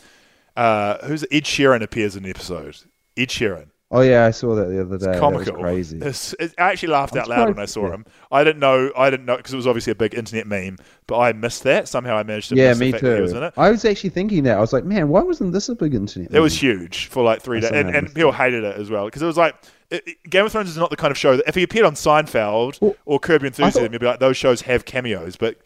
uh, 0.55 1.05
who's 1.05 1.23
it? 1.23 1.29
Ed 1.31 1.43
Sheeran 1.43 1.81
appears 1.81 2.15
in 2.15 2.23
the 2.23 2.29
episode. 2.29 2.77
Ed 3.17 3.29
Sheeran. 3.29 3.67
Oh 3.91 4.01
yeah, 4.01 4.25
I 4.25 4.31
saw 4.31 4.55
that 4.55 4.65
the 4.65 4.81
other 4.81 4.97
day. 4.97 5.05
That 5.11 5.19
Comical. 5.19 5.53
was 5.53 5.61
crazy. 5.63 5.97
It's- 5.97 6.33
it- 6.39 6.53
I 6.57 6.71
actually 6.71 6.89
laughed 6.89 7.13
I'm 7.15 7.21
out 7.21 7.29
loud 7.29 7.47
when 7.49 7.59
I 7.59 7.65
saw 7.65 7.85
yeah. 7.87 7.93
him. 7.93 8.05
I 8.31 8.43
didn't 8.43 8.59
know. 8.59 8.91
I 8.97 9.09
didn't 9.11 9.27
know 9.27 9.37
because 9.37 9.53
it 9.53 9.57
was 9.57 9.67
obviously 9.67 9.91
a 9.91 9.95
big 9.95 10.15
internet 10.15 10.47
meme. 10.47 10.77
But 11.05 11.19
I 11.19 11.33
missed 11.33 11.63
that 11.63 11.87
somehow. 11.87 12.17
I 12.17 12.23
managed 12.23 12.49
to 12.49 12.55
Yeah, 12.55 12.69
miss 12.69 12.79
me 12.79 12.87
the 12.87 12.91
fact 12.93 13.03
that 13.03 13.15
he 13.15 13.21
was 13.21 13.31
too. 13.31 13.37
in 13.37 13.43
it. 13.43 13.53
I 13.55 13.69
was 13.69 13.85
actually 13.85 14.09
thinking 14.09 14.43
that. 14.45 14.57
I 14.57 14.59
was 14.59 14.73
like, 14.73 14.85
man, 14.85 15.07
why 15.09 15.21
wasn't 15.21 15.53
this 15.53 15.69
a 15.69 15.75
big 15.75 15.93
internet? 15.93 16.33
It 16.33 16.39
was 16.39 16.59
huge 16.59 17.05
for 17.07 17.23
like 17.23 17.41
three 17.41 17.59
days, 17.61 17.71
and, 17.71 17.95
and 17.95 18.13
people 18.13 18.31
hated 18.31 18.63
it 18.63 18.75
as 18.75 18.89
well 18.89 19.05
because 19.05 19.21
it 19.21 19.27
was 19.27 19.37
like 19.37 19.55
it, 19.91 20.03
it- 20.07 20.29
Game 20.31 20.45
of 20.45 20.51
Thrones 20.51 20.69
is 20.69 20.77
not 20.77 20.89
the 20.89 20.97
kind 20.97 21.11
of 21.11 21.17
show 21.17 21.37
that 21.37 21.47
if 21.47 21.53
he 21.53 21.61
appeared 21.61 21.85
on 21.85 21.93
Seinfeld 21.93 22.81
Well, 22.81 22.95
or 23.05 23.19
Curb 23.19 23.43
Your 23.43 23.47
Enthusiasm, 23.47 23.83
thought- 23.83 23.91
you'd 23.93 24.01
be 24.01 24.07
like, 24.07 24.19
those 24.19 24.35
shows 24.35 24.61
have 24.61 24.85
cameos. 24.85 25.35
But 25.35 25.57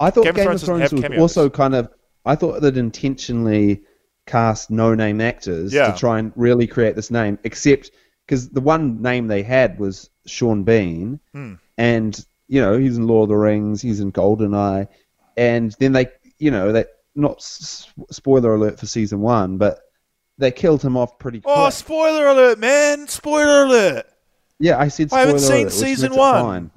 I 0.00 0.10
thought 0.10 0.24
Game 0.24 0.34
Game, 0.34 0.48
of 0.48 0.54
of 0.56 0.60
Thrones 0.60 0.60
doesn't 0.62 0.66
Thrones 0.78 0.82
have 0.90 0.92
was 0.94 1.02
cameos. 1.02 1.20
also 1.20 1.48
kind 1.48 1.76
of. 1.76 1.88
I 2.26 2.34
thought 2.34 2.60
that 2.60 2.76
intentionally 2.76 3.82
cast 4.28 4.70
no-name 4.70 5.20
actors 5.20 5.72
Yeah. 5.72 5.90
to 5.90 5.98
try 5.98 6.18
and 6.20 6.32
really 6.36 6.66
create 6.68 6.94
this 6.94 7.10
name, 7.10 7.38
except 7.44 7.90
because 8.26 8.50
the 8.50 8.60
one 8.60 9.02
name 9.02 9.26
they 9.26 9.42
had 9.42 9.78
was 9.80 10.10
Sean 10.26 10.62
Bean, 10.62 11.18
Hmm. 11.32 11.54
and 11.76 12.24
you 12.46 12.60
know 12.60 12.78
he's 12.78 12.96
in 12.96 13.06
Lord 13.06 13.24
of 13.24 13.28
the 13.30 13.36
Rings, 13.36 13.82
he's 13.82 14.00
in 14.00 14.12
Goldeneye, 14.12 14.86
and 15.36 15.74
then 15.80 15.92
they, 15.92 16.06
you 16.38 16.50
know, 16.50 16.72
that 16.72 16.88
not 17.16 17.38
s- 17.38 17.86
spoiler 18.10 18.54
alert 18.54 18.78
for 18.78 18.86
season 18.86 19.20
one, 19.20 19.56
but 19.58 19.80
they 20.38 20.50
killed 20.52 20.82
him 20.82 20.96
off 20.96 21.18
pretty 21.18 21.40
quick. 21.40 21.52
oh, 21.56 21.70
spoiler 21.70 22.28
alert, 22.28 22.58
man! 22.60 23.08
Spoiler 23.08 23.64
alert. 23.64 24.06
Yeah, 24.60 24.78
I 24.78 24.88
said 24.88 25.08
I 25.12 25.20
haven't 25.20 25.40
seen 25.40 25.62
alert, 25.62 25.72
season 25.72 26.14
one. 26.14 26.42
Fine. 26.44 26.70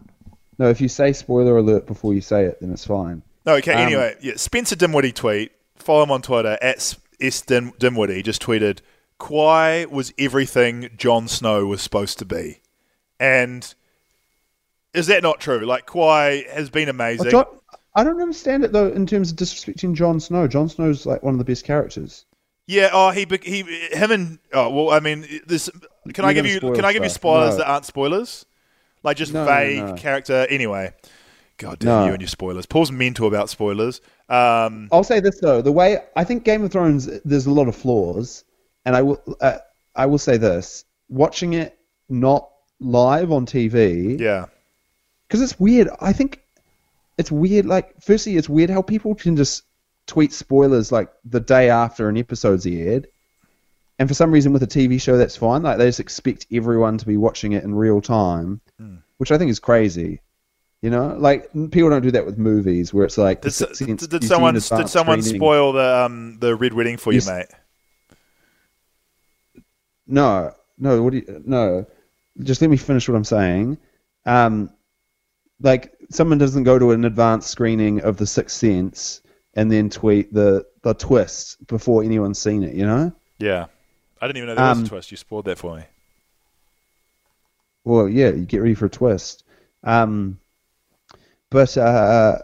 No, 0.57 0.69
if 0.69 0.79
you 0.81 0.87
say 0.87 1.11
spoiler 1.13 1.57
alert 1.57 1.85
before 1.87 2.13
you 2.13 2.21
say 2.21 2.45
it, 2.45 2.59
then 2.61 2.71
it's 2.71 2.85
fine. 2.85 3.21
No, 3.45 3.55
okay. 3.55 3.73
Um, 3.73 3.79
anyway, 3.79 4.15
yeah, 4.21 4.33
Spencer 4.35 4.75
Dinwiddie 4.75 5.11
tweet. 5.11 5.51
Follow 5.77 6.03
him 6.03 6.11
on 6.11 6.21
Twitter 6.21 6.57
at 6.61 6.95
s 7.21 7.41
Dim, 7.41 7.73
Dinwiddie. 7.79 8.23
Just 8.23 8.41
tweeted, 8.41 8.79
"Kawhi 9.19 9.89
was 9.89 10.13
everything 10.17 10.89
Jon 10.97 11.27
Snow 11.27 11.65
was 11.65 11.81
supposed 11.81 12.19
to 12.19 12.25
be," 12.25 12.61
and 13.19 13.73
is 14.93 15.07
that 15.07 15.23
not 15.23 15.39
true? 15.39 15.65
Like 15.65 15.87
Kawhi 15.87 16.49
has 16.49 16.69
been 16.69 16.89
amazing. 16.89 17.31
Well, 17.31 17.45
Jon, 17.45 17.59
I 17.95 18.03
don't 18.03 18.21
understand 18.21 18.63
it 18.63 18.71
though 18.71 18.87
in 18.87 19.05
terms 19.05 19.31
of 19.31 19.37
disrespecting 19.37 19.93
Jon 19.93 20.19
Snow. 20.19 20.47
Jon 20.47 20.69
Snow's 20.69 21.05
like 21.05 21.23
one 21.23 21.33
of 21.33 21.37
the 21.37 21.45
best 21.45 21.65
characters. 21.65 22.25
Yeah. 22.67 22.89
Oh, 22.93 23.11
he 23.11 23.27
he 23.43 23.63
him 23.63 24.11
and 24.11 24.39
oh 24.53 24.69
well. 24.69 24.89
I 24.91 24.99
mean, 24.99 25.25
this. 25.45 25.69
Can 26.13 26.25
I 26.25 26.33
give 26.33 26.45
you 26.45 26.59
can 26.59 26.85
I 26.85 26.93
give 26.93 27.03
you 27.03 27.09
spoilers 27.09 27.51
No. 27.53 27.57
that 27.57 27.69
aren't 27.69 27.85
spoilers? 27.85 28.45
Like 29.03 29.17
just 29.17 29.33
no, 29.33 29.45
vague 29.45 29.79
no. 29.79 29.93
character. 29.95 30.45
Anyway, 30.49 30.93
God 31.61 31.79
damn 31.79 31.87
No. 31.89 32.05
you 32.07 32.11
and 32.13 32.21
your 32.21 32.27
spoilers. 32.27 32.65
Paul's 32.65 32.91
mental 32.91 33.27
about 33.27 33.49
spoilers. 33.49 34.01
Um, 34.29 34.89
I'll 34.91 35.03
say 35.03 35.19
this 35.19 35.39
though: 35.39 35.61
the 35.61 35.71
way 35.71 35.99
I 36.15 36.23
think 36.23 36.43
Game 36.43 36.63
of 36.63 36.71
Thrones, 36.71 37.07
there's 37.23 37.45
a 37.45 37.51
lot 37.51 37.67
of 37.67 37.75
flaws, 37.75 38.43
and 38.85 38.95
I 38.95 39.01
will 39.03 39.21
uh, 39.39 39.57
I 39.95 40.05
will 40.07 40.17
say 40.17 40.37
this: 40.37 40.85
watching 41.09 41.53
it 41.53 41.77
not 42.09 42.49
live 42.79 43.31
on 43.31 43.45
TV, 43.45 44.19
yeah. 44.19 44.45
because 45.27 45.41
it's 45.41 45.59
weird. 45.59 45.87
I 46.01 46.13
think 46.13 46.41
it's 47.17 47.31
weird. 47.31 47.65
Like, 47.65 47.93
firstly, 48.01 48.37
it's 48.37 48.49
weird 48.49 48.69
how 48.69 48.81
people 48.81 49.13
can 49.15 49.35
just 49.37 49.63
tweet 50.07 50.33
spoilers 50.33 50.91
like 50.91 51.09
the 51.25 51.39
day 51.39 51.69
after 51.69 52.09
an 52.09 52.17
episode's 52.17 52.65
aired. 52.65 53.07
And 53.99 54.09
for 54.09 54.15
some 54.15 54.31
reason, 54.31 54.51
with 54.51 54.63
a 54.63 54.67
TV 54.67 54.99
show, 54.99 55.15
that's 55.15 55.35
fine. 55.37 55.61
Like, 55.61 55.77
they 55.77 55.85
just 55.87 55.99
expect 55.99 56.47
everyone 56.51 56.97
to 56.97 57.05
be 57.05 57.17
watching 57.17 57.51
it 57.51 57.63
in 57.63 57.75
real 57.75 58.01
time, 58.01 58.59
Hmm. 58.79 58.95
which 59.17 59.31
I 59.31 59.37
think 59.37 59.51
is 59.51 59.59
crazy. 59.59 60.21
You 60.81 60.89
know, 60.89 61.15
like 61.17 61.51
people 61.71 61.89
don't 61.91 62.01
do 62.01 62.09
that 62.11 62.25
with 62.25 62.39
movies, 62.39 62.91
where 62.91 63.05
it's 63.05 63.17
like 63.17 63.41
Did, 63.41 63.53
did, 63.53 63.67
did 63.67 63.69
you 63.69 63.75
see 63.75 63.91
in 63.91 64.21
someone 64.21 64.55
did 64.55 64.89
someone 64.89 65.21
spoil 65.21 65.73
the 65.73 66.05
um 66.05 66.37
the 66.39 66.55
red 66.55 66.73
wedding 66.73 66.97
for 66.97 67.11
you, 67.11 67.17
Yes. 67.17 67.27
mate? 67.27 67.45
No, 70.07 70.53
no. 70.77 71.01
What 71.03 71.11
do 71.11 71.17
you? 71.17 71.43
No, 71.45 71.85
just 72.41 72.61
let 72.61 72.69
me 72.69 72.77
finish 72.77 73.07
what 73.07 73.15
I'm 73.15 73.23
saying. 73.23 73.77
Um, 74.25 74.71
like 75.61 75.93
someone 76.09 76.37
doesn't 76.39 76.63
go 76.63 76.79
to 76.79 76.91
an 76.91 77.05
advanced 77.05 77.49
screening 77.49 78.01
of 78.01 78.17
The 78.17 78.25
Sixth 78.25 78.57
Sense 78.57 79.21
and 79.53 79.71
then 79.71 79.89
tweet 79.89 80.33
the 80.33 80.65
the 80.81 80.93
twist 80.95 81.65
before 81.67 82.03
anyone's 82.03 82.39
seen 82.39 82.63
it. 82.63 82.73
You 82.73 82.85
know? 82.85 83.11
Yeah. 83.37 83.67
I 84.19 84.27
didn't 84.27 84.37
even 84.37 84.49
know 84.49 84.55
there 84.55 84.65
was 84.69 84.77
Um, 84.79 84.85
a 84.85 84.89
twist. 84.89 85.11
You 85.11 85.17
spoiled 85.17 85.45
that 85.45 85.57
for 85.57 85.77
me. 85.77 85.83
Well, 87.83 88.07
yeah. 88.09 88.29
You 88.29 88.45
get 88.45 88.61
ready 88.61 88.73
for 88.75 88.85
a 88.85 88.89
twist. 88.89 89.43
Um, 89.83 90.39
but 91.51 91.77
uh, 91.77 92.39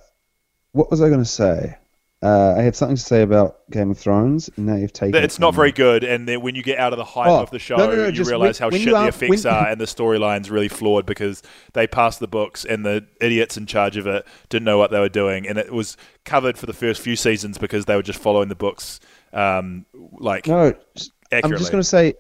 what 0.74 0.92
was 0.92 1.02
I 1.02 1.08
going 1.08 1.22
to 1.22 1.26
say? 1.26 1.76
Uh, 2.24 2.56
I 2.58 2.62
had 2.64 2.76
something 2.76 2.96
to 2.96 3.02
say 3.02 3.22
about 3.22 3.70
Game 3.70 3.92
of 3.92 3.98
Thrones, 4.00 4.50
and 4.58 4.66
now 4.66 4.76
you've 4.76 4.92
taken. 4.92 5.12
That 5.12 5.24
it's 5.24 5.38
not 5.38 5.54
very 5.54 5.72
good, 5.72 6.04
and 6.04 6.28
then 6.28 6.42
when 6.42 6.56
you 6.56 6.64
get 6.64 6.80
out 6.80 6.92
of 6.92 6.98
the 6.98 7.06
hype 7.06 7.28
Oh, 7.28 7.42
of 7.42 7.52
the 7.52 7.60
show, 7.60 7.76
no, 7.78 7.86
no, 7.92 7.96
no, 7.96 8.08
you 8.08 8.24
realize 8.24 8.60
when- 8.60 8.72
how 8.72 8.74
when 8.74 8.82
shit 8.82 8.94
the 8.94 9.08
effects 9.08 9.44
when- 9.44 9.54
are, 9.54 9.68
and 9.68 9.80
the 9.80 9.86
storyline's 9.86 10.50
really 10.50 10.68
flawed 10.68 11.06
because 11.06 11.44
they 11.74 11.86
passed 11.86 12.20
the 12.20 12.28
books, 12.28 12.66
and 12.66 12.84
the 12.84 13.06
idiots 13.22 13.56
in 13.56 13.68
charge 13.68 13.98
of 13.98 14.08
it 14.08 14.26
didn't 14.50 14.66
know 14.66 14.80
what 14.80 14.90
they 14.90 15.00
were 15.00 15.10
doing, 15.10 15.48
and 15.48 15.60
it 15.60 15.72
was 15.72 15.96
covered 16.26 16.58
for 16.58 16.66
the 16.66 16.74
first 16.74 17.02
few 17.02 17.16
seasons 17.16 17.60
because 17.60 17.86
they 17.86 17.96
were 17.96 18.02
just 18.02 18.20
following 18.20 18.50
the 18.50 18.56
books, 18.56 19.00
um, 19.32 19.86
like 20.14 20.48
No, 20.48 20.74
just- 20.96 21.12
I'm 21.32 21.52
just 21.52 21.72
going 21.72 21.82
to 21.84 21.88
say 21.88 22.16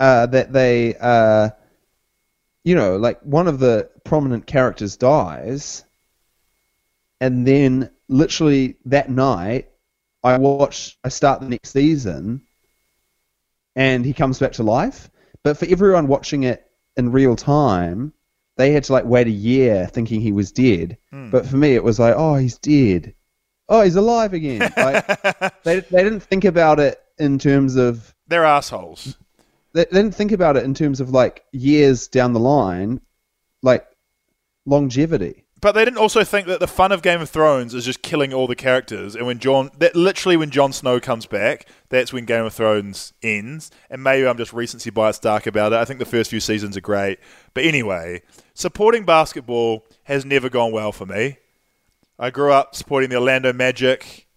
uh, 0.00 0.26
that 0.26 0.52
they, 0.52 0.96
uh, 1.00 1.50
you 2.64 2.74
know, 2.74 2.96
like 2.96 3.20
one 3.22 3.46
of 3.46 3.60
the 3.60 3.88
prominent 4.02 4.46
characters 4.46 4.96
dies, 4.96 5.84
and 7.20 7.46
then 7.46 7.90
literally 8.08 8.76
that 8.86 9.10
night, 9.10 9.68
I 10.22 10.38
watch, 10.38 10.98
I 11.04 11.08
start 11.08 11.40
the 11.40 11.48
next 11.48 11.70
season, 11.70 12.42
and 13.74 14.04
he 14.04 14.12
comes 14.12 14.38
back 14.38 14.52
to 14.52 14.62
life. 14.62 15.10
But 15.42 15.56
for 15.58 15.66
everyone 15.66 16.08
watching 16.08 16.42
it 16.44 16.66
in 16.96 17.12
real 17.12 17.36
time, 17.36 18.12
they 18.56 18.72
had 18.72 18.84
to 18.84 18.92
like 18.92 19.04
wait 19.04 19.26
a 19.26 19.30
year 19.30 19.86
thinking 19.86 20.20
he 20.20 20.32
was 20.32 20.50
dead. 20.50 20.98
Hmm. 21.12 21.30
But 21.30 21.46
for 21.46 21.56
me, 21.56 21.74
it 21.74 21.84
was 21.84 21.98
like, 21.98 22.14
oh, 22.16 22.36
he's 22.36 22.58
dead. 22.58 23.14
Oh, 23.68 23.82
he's 23.82 23.96
alive 23.96 24.32
again. 24.32 24.60
Like, 24.76 25.62
they, 25.64 25.80
they 25.80 26.02
didn't 26.02 26.20
think 26.20 26.44
about 26.44 26.80
it 26.80 27.00
in 27.18 27.38
terms 27.38 27.76
of 27.76 28.14
They're 28.28 28.44
assholes. 28.44 29.16
they, 29.72 29.84
they 29.84 30.02
didn't 30.02 30.14
think 30.14 30.32
about 30.32 30.56
it 30.56 30.64
in 30.64 30.74
terms 30.74 31.00
of 31.00 31.10
like 31.10 31.44
years 31.52 32.08
down 32.08 32.32
the 32.32 32.40
line, 32.40 33.00
like 33.62 33.86
longevity. 34.64 35.44
But 35.66 35.72
they 35.72 35.84
didn't 35.84 35.98
also 35.98 36.22
think 36.22 36.46
that 36.46 36.60
the 36.60 36.68
fun 36.68 36.92
of 36.92 37.02
Game 37.02 37.20
of 37.20 37.28
Thrones 37.28 37.74
is 37.74 37.84
just 37.84 38.00
killing 38.00 38.32
all 38.32 38.46
the 38.46 38.54
characters, 38.54 39.16
and 39.16 39.26
when 39.26 39.40
Jon, 39.40 39.72
that 39.78 39.96
literally 39.96 40.36
when 40.36 40.50
Jon 40.50 40.72
Snow 40.72 41.00
comes 41.00 41.26
back, 41.26 41.66
that's 41.88 42.12
when 42.12 42.24
Game 42.24 42.44
of 42.44 42.54
Thrones 42.54 43.12
ends. 43.20 43.72
And 43.90 44.00
maybe 44.00 44.28
I'm 44.28 44.36
just 44.36 44.52
recency 44.52 44.90
bias 44.90 45.18
dark 45.18 45.44
about 45.44 45.72
it. 45.72 45.80
I 45.80 45.84
think 45.84 45.98
the 45.98 46.04
first 46.04 46.30
few 46.30 46.38
seasons 46.38 46.76
are 46.76 46.80
great, 46.80 47.18
but 47.52 47.64
anyway, 47.64 48.22
supporting 48.54 49.04
basketball 49.04 49.84
has 50.04 50.24
never 50.24 50.48
gone 50.48 50.70
well 50.70 50.92
for 50.92 51.04
me. 51.04 51.38
I 52.16 52.30
grew 52.30 52.52
up 52.52 52.76
supporting 52.76 53.10
the 53.10 53.16
Orlando 53.16 53.52
Magic, 53.52 54.28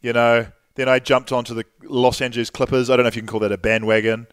you 0.00 0.12
know. 0.12 0.46
Then 0.76 0.88
I 0.88 1.00
jumped 1.00 1.32
onto 1.32 1.52
the 1.52 1.64
Los 1.82 2.20
Angeles 2.20 2.48
Clippers. 2.48 2.90
I 2.90 2.96
don't 2.96 3.02
know 3.02 3.08
if 3.08 3.16
you 3.16 3.22
can 3.22 3.28
call 3.28 3.40
that 3.40 3.50
a 3.50 3.58
bandwagon, 3.58 4.28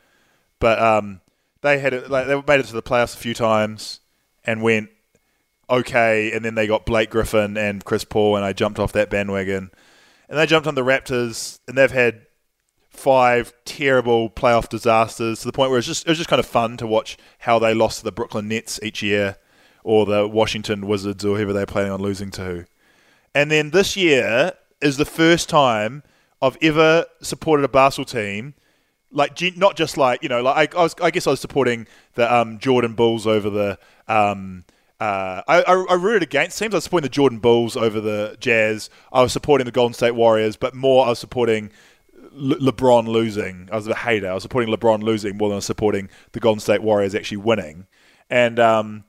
but 0.59 0.77
um, 0.77 1.19
they 1.61 1.79
had 1.79 1.95
it, 1.95 2.11
like 2.11 2.27
they 2.27 2.35
made 2.35 2.59
it 2.59 2.67
to 2.67 2.73
the 2.73 2.83
playoffs 2.83 3.15
a 3.15 3.17
few 3.17 3.33
times 3.33 4.01
and 4.45 4.61
went 4.61 4.91
okay, 5.70 6.32
and 6.32 6.43
then 6.43 6.55
they 6.55 6.68
got 6.68 6.86
Blake 6.86 7.09
Griffin 7.09 7.57
and 7.57 7.84
Chris 7.84 8.03
Paul, 8.03 8.36
and 8.36 8.45
I 8.45 8.53
jumped 8.53 8.80
off 8.80 8.93
that 8.93 9.09
bandwagon. 9.09 9.72
And 10.30 10.38
they 10.38 10.45
jumped 10.45 10.68
on 10.68 10.76
the 10.76 10.84
Raptors, 10.84 11.59
and 11.68 11.78
they've 11.78 11.91
had 11.91 12.26
five 12.89 13.53
terrible 13.63 14.30
playoff 14.30 14.70
disasters 14.70 15.41
to 15.41 15.45
the 15.45 15.51
point 15.51 15.70
where 15.70 15.78
it's 15.78 15.88
just 15.88 16.05
it 16.05 16.09
was 16.09 16.18
just 16.18 16.30
kind 16.30 16.39
of 16.39 16.45
fun 16.45 16.78
to 16.78 16.88
watch 16.88 17.18
how 17.39 17.59
they 17.59 17.74
lost 17.74 17.99
to 17.99 18.03
the 18.03 18.11
Brooklyn 18.11 18.47
Nets 18.47 18.80
each 18.84 19.01
year, 19.01 19.38
or 19.84 20.05
the 20.05 20.28
Washington 20.28 20.88
Wizards, 20.88 21.24
or 21.24 21.38
whoever 21.38 21.53
they're 21.53 21.65
planning 21.65 21.91
on 21.91 22.01
losing 22.01 22.32
to. 22.32 22.65
And 23.34 23.51
then 23.51 23.70
this 23.72 23.95
year 23.95 24.53
is 24.82 24.97
the 24.97 25.05
first 25.05 25.49
time 25.49 26.03
I've 26.41 26.57
ever 26.61 27.05
supported 27.22 27.63
a 27.63 27.70
basketball 27.70 28.05
team 28.05 28.53
like 29.11 29.39
not 29.55 29.76
just 29.76 29.97
like 29.97 30.22
you 30.22 30.30
know 30.30 30.41
like 30.41 30.76
I, 30.76 30.80
I 30.80 30.84
was 30.84 30.95
I 31.01 31.11
guess 31.11 31.28
I 31.28 31.32
was 31.32 31.39
supporting 31.39 31.88
the 32.15 32.34
um, 32.34 32.59
Jordan 32.59 32.93
Bulls 32.93 33.26
over 33.26 33.49
the 33.49 33.80
um, 34.07 34.65
Uh, 35.00 35.43
I, 35.48 35.62
I, 35.62 35.93
rooted 35.93 36.24
against 36.24 36.58
teams. 36.58 36.74
I 36.74 36.78
was 36.78 36.86
supporting 36.86 37.04
the 37.04 37.10
Jordan 37.10 37.38
Bulls 37.38 37.78
over 37.78 38.02
the 38.02 38.36
Jazz. 38.39 38.89
I 39.14 39.22
was 39.22 39.32
supporting 39.32 39.66
the 39.66 39.72
Golden 39.72 39.93
State 39.93 40.16
Warriors, 40.16 40.58
but 40.58 40.74
more 40.74 41.06
I 41.06 41.10
was 41.10 41.20
supporting 41.20 41.72
Le- 42.32 42.58
LeBron 42.58 43.08
losing. 43.08 43.70
I 43.72 43.76
was 43.76 43.88
a 43.88 43.93
hater. 43.93 44.32
I 44.32 44.34
was 44.34 44.41
supporting 44.41 44.74
LeBron 44.74 45.04
losing 45.04 45.38
more 45.38 45.50
than 45.50 45.56
I 45.56 45.58
was 45.58 45.66
supporting 45.66 46.10
the 46.32 46.39
Golden 46.39 46.60
State 46.60 46.82
Warriors 46.82 47.14
actually 47.14 47.38
winning. 47.38 47.86
And 48.28 48.60
um, 48.60 49.04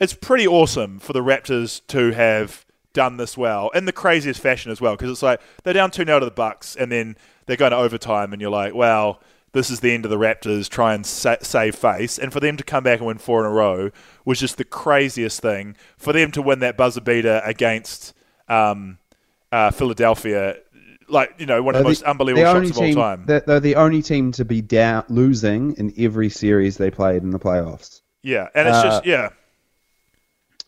it's 0.00 0.12
pretty 0.12 0.46
awesome 0.46 0.98
for 0.98 1.12
the 1.12 1.22
Raptors 1.22 1.82
to 1.88 2.10
have 2.12 2.64
done 2.92 3.16
this 3.16 3.36
well 3.36 3.68
in 3.70 3.84
the 3.84 3.92
craziest 3.92 4.40
fashion 4.40 4.72
as 4.72 4.80
well 4.80 4.96
because 4.96 5.10
it's 5.10 5.22
like 5.22 5.40
they're 5.62 5.74
down 5.74 5.90
2 5.90 6.04
0 6.04 6.18
to 6.18 6.24
the 6.24 6.30
Bucks 6.32 6.74
and 6.74 6.90
then 6.90 7.16
they're 7.46 7.56
going 7.56 7.70
to 7.70 7.76
overtime 7.76 8.32
and 8.32 8.42
you're 8.42 8.50
like, 8.50 8.74
well, 8.74 9.20
this 9.52 9.70
is 9.70 9.80
the 9.80 9.92
end 9.92 10.04
of 10.04 10.10
the 10.10 10.18
Raptors 10.18 10.68
try 10.68 10.94
and 10.94 11.06
sa- 11.06 11.36
save 11.40 11.74
face 11.74 12.18
and 12.18 12.32
for 12.32 12.40
them 12.40 12.56
to 12.56 12.64
come 12.64 12.84
back 12.84 12.98
and 12.98 13.06
win 13.06 13.18
four 13.18 13.40
in 13.40 13.46
a 13.46 13.54
row 13.54 13.90
was 14.28 14.38
just 14.38 14.56
the 14.58 14.64
craziest 14.64 15.40
thing 15.40 15.74
for 15.96 16.12
them 16.12 16.30
to 16.32 16.42
win 16.42 16.58
that 16.60 16.76
buzzer 16.76 17.00
beater 17.00 17.40
against 17.44 18.14
um, 18.48 18.98
uh, 19.50 19.70
Philadelphia 19.70 20.56
like 21.08 21.34
you 21.38 21.46
know 21.46 21.62
one 21.62 21.74
of 21.74 21.82
the 21.82 21.88
most 21.88 22.02
unbelievable 22.02 22.44
the 22.44 22.66
shots 22.66 22.76
of 22.78 22.84
all 22.84 22.94
time 22.94 23.24
They're, 23.26 23.40
they're 23.40 23.60
the 23.60 23.76
only 23.76 24.02
team 24.02 24.30
to 24.32 24.44
be 24.44 24.60
down, 24.60 25.04
losing 25.08 25.72
in 25.76 25.92
every 25.96 26.28
series 26.28 26.76
they 26.76 26.90
played 26.90 27.22
in 27.22 27.30
the 27.30 27.38
playoffs. 27.38 28.02
yeah 28.22 28.48
and 28.54 28.68
it's 28.68 28.82
just 28.82 28.98
Uh, 28.98 29.10
yeah 29.10 29.28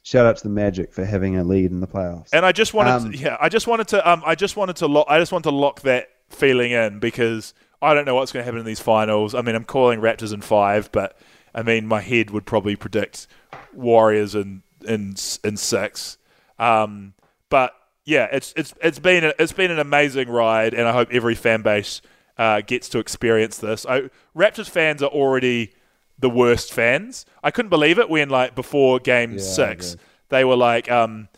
Shout 0.03 0.25
out 0.25 0.39
to 0.39 0.43
the 0.45 0.49
Magic 0.49 0.93
for 0.95 1.05
having 1.05 1.37
a 1.37 1.45
lead 1.45 1.71
in 1.71 1.81
the 1.81 1.87
playoffs. 1.87 2.31
And 2.33 2.45
I 2.45 2.53
just 2.53 2.73
wanted, 2.73 2.91
Um, 2.91 3.13
to, 3.13 3.19
yeah, 3.19 3.37
I 3.39 3.51
just 3.51 3.67
wanted 3.67 3.87
to, 3.89 4.11
um, 4.11 4.23
I 4.25 4.35
just 4.35 4.57
wanted 4.57 4.77
to, 4.77 4.87
lock, 4.87 5.07
I 5.11 5.19
just 5.19 5.31
want 5.31 5.45
to 5.45 5.51
lock 5.51 5.83
that 5.83 6.09
feeling 6.31 6.71
in 6.73 7.01
because 7.01 7.53
I 7.83 7.93
don't 7.93 8.07
know 8.07 8.15
what's 8.15 8.33
going 8.33 8.41
to 8.41 8.45
happen 8.45 8.61
in 8.61 8.67
these 8.67 8.81
finals. 8.81 9.35
I 9.35 9.43
mean, 9.43 9.55
I'm 9.55 9.65
calling 9.65 10.01
Raptors 10.01 10.33
in 10.33 10.41
five, 10.41 10.91
but 10.91 11.19
I 11.55 11.63
mean, 11.63 11.87
my 11.87 12.01
head 12.01 12.31
would 12.31 12.47
probably 12.47 12.77
predict 12.77 13.27
Warriors 13.73 14.35
in 14.35 14.63
in 14.87 15.15
in 15.45 15.57
six. 15.57 16.19
Um, 16.59 17.15
but 17.49 17.75
yeah, 18.05 18.29
it's 18.33 18.53
it's 18.57 18.75
it's 18.83 18.99
been 18.99 19.25
a, 19.25 19.33
it's 19.39 19.53
been 19.53 19.71
an 19.71 19.79
amazing 19.79 20.29
ride, 20.29 20.75
and 20.75 20.87
I 20.89 20.93
hope 20.93 21.09
every 21.13 21.35
fan 21.35 21.63
base 21.63 22.03
uh, 22.39 22.61
gets 22.63 22.89
to 22.91 22.99
experience 22.99 23.59
this. 23.59 23.85
I, 23.87 24.11
Raptors 24.37 24.69
fans 24.69 25.03
are 25.03 25.11
already 25.11 25.75
the 26.19 26.31
worst 26.31 26.73
fans. 26.73 27.27
I 27.43 27.51
couldn't 27.51 27.71
believe 27.71 27.99
it 27.99 28.09
when 28.09 28.29
like 28.29 28.55
before 28.55 28.99
Game 28.99 29.33
Yeah, 29.33 29.39
Six, 29.41 29.97
they 30.29 30.45
were 30.45 30.57
like, 30.57 30.91
um, 30.91 31.29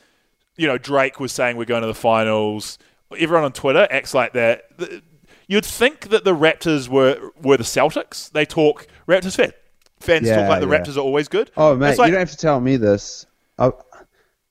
you 0.56 0.66
know, 0.66 0.78
Drake 0.78 1.20
was 1.20 1.32
saying 1.32 1.56
we're 1.56 1.64
going 1.64 1.82
to 1.82 1.86
the 1.86 1.94
finals. 1.94 2.78
Everyone 3.16 3.44
on 3.44 3.52
Twitter 3.52 3.86
acts 3.90 4.14
like 4.14 4.32
that. 4.32 4.70
You'd 5.46 5.66
think 5.66 6.08
that 6.08 6.24
the 6.24 6.34
Raptors 6.34 6.88
were 6.88 7.30
were 7.40 7.56
the 7.56 7.64
Celtics. 7.64 8.30
They 8.30 8.44
talk 8.44 8.86
Raptors 9.06 9.36
fan. 9.36 9.52
Fans 10.03 10.26
Yeah, 10.26 10.36
talk 10.36 10.48
like 10.48 10.61
the 10.61 10.68
yeah. 10.68 10.78
Raptors 10.80 10.96
are 10.96 11.00
always 11.00 11.28
good. 11.28 11.50
oh, 11.57 11.74
man, 11.76 11.96
like- 11.96 12.07
you 12.09 12.12
don't 12.12 12.20
have 12.20 12.30
to 12.30 12.36
tell 12.36 12.61
me 12.61 12.76
this. 12.76 13.26
I, 13.59 13.70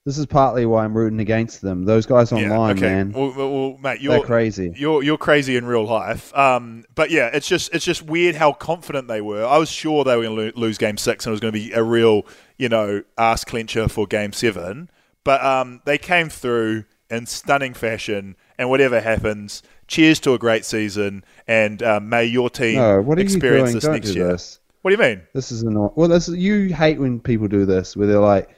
this 0.04 0.18
is 0.18 0.26
partly 0.26 0.66
why 0.66 0.84
I'm 0.84 0.96
rooting 0.96 1.20
against 1.20 1.62
them. 1.62 1.84
Those 1.84 2.06
guys 2.06 2.32
online, 2.32 2.76
okay. 2.76 2.86
man, 2.86 3.12
Well, 3.12 3.32
well, 3.36 3.70
mate, 3.78 4.00
they're 4.02 4.16
you're 4.16 4.24
crazy. 4.24 4.72
You're 4.76 5.02
you're 5.04 5.16
crazy 5.18 5.56
in 5.56 5.64
real 5.64 5.84
life. 5.84 6.36
Um, 6.36 6.84
but 6.94 7.10
yeah, 7.12 7.30
it's 7.32 7.46
just 7.46 7.72
it's 7.72 7.84
just 7.84 8.02
weird 8.02 8.34
how 8.34 8.52
confident 8.52 9.06
they 9.06 9.20
were. 9.20 9.44
I 9.44 9.58
was 9.58 9.70
sure 9.70 10.02
they 10.02 10.16
were 10.16 10.24
going 10.24 10.50
to 10.52 10.58
lose 10.58 10.76
Game 10.76 10.96
Six 10.96 11.24
and 11.24 11.30
it 11.30 11.34
was 11.34 11.40
going 11.40 11.52
to 11.54 11.58
be 11.58 11.72
a 11.72 11.84
real 11.84 12.26
you 12.58 12.68
know 12.68 13.04
ass 13.16 13.44
clincher 13.44 13.86
for 13.88 14.06
Game 14.08 14.32
Seven. 14.32 14.90
But 15.22 15.44
um, 15.44 15.80
they 15.84 15.98
came 15.98 16.28
through 16.28 16.84
in 17.08 17.26
stunning 17.26 17.74
fashion, 17.74 18.34
and 18.58 18.68
whatever 18.70 19.00
happens, 19.00 19.62
cheers 19.86 20.18
to 20.20 20.32
a 20.32 20.38
great 20.38 20.64
season, 20.64 21.24
and 21.46 21.80
um, 21.82 22.08
may 22.08 22.24
your 22.24 22.50
team 22.50 22.76
No, 22.76 22.98
you 23.00 23.12
experience 23.12 23.66
doing? 23.70 23.74
this 23.74 23.84
Don't 23.84 23.92
next 23.92 24.14
year. 24.16 24.28
this. 24.32 24.58
What 24.82 24.90
do 24.90 24.96
you 24.96 25.10
mean? 25.10 25.22
This 25.32 25.52
is 25.52 25.62
annoying. 25.62 25.92
Well, 25.94 26.08
this 26.08 26.28
you 26.28 26.74
hate 26.74 26.98
when 26.98 27.20
people 27.20 27.48
do 27.48 27.64
this, 27.64 27.96
where 27.96 28.06
they're 28.06 28.18
like 28.18 28.50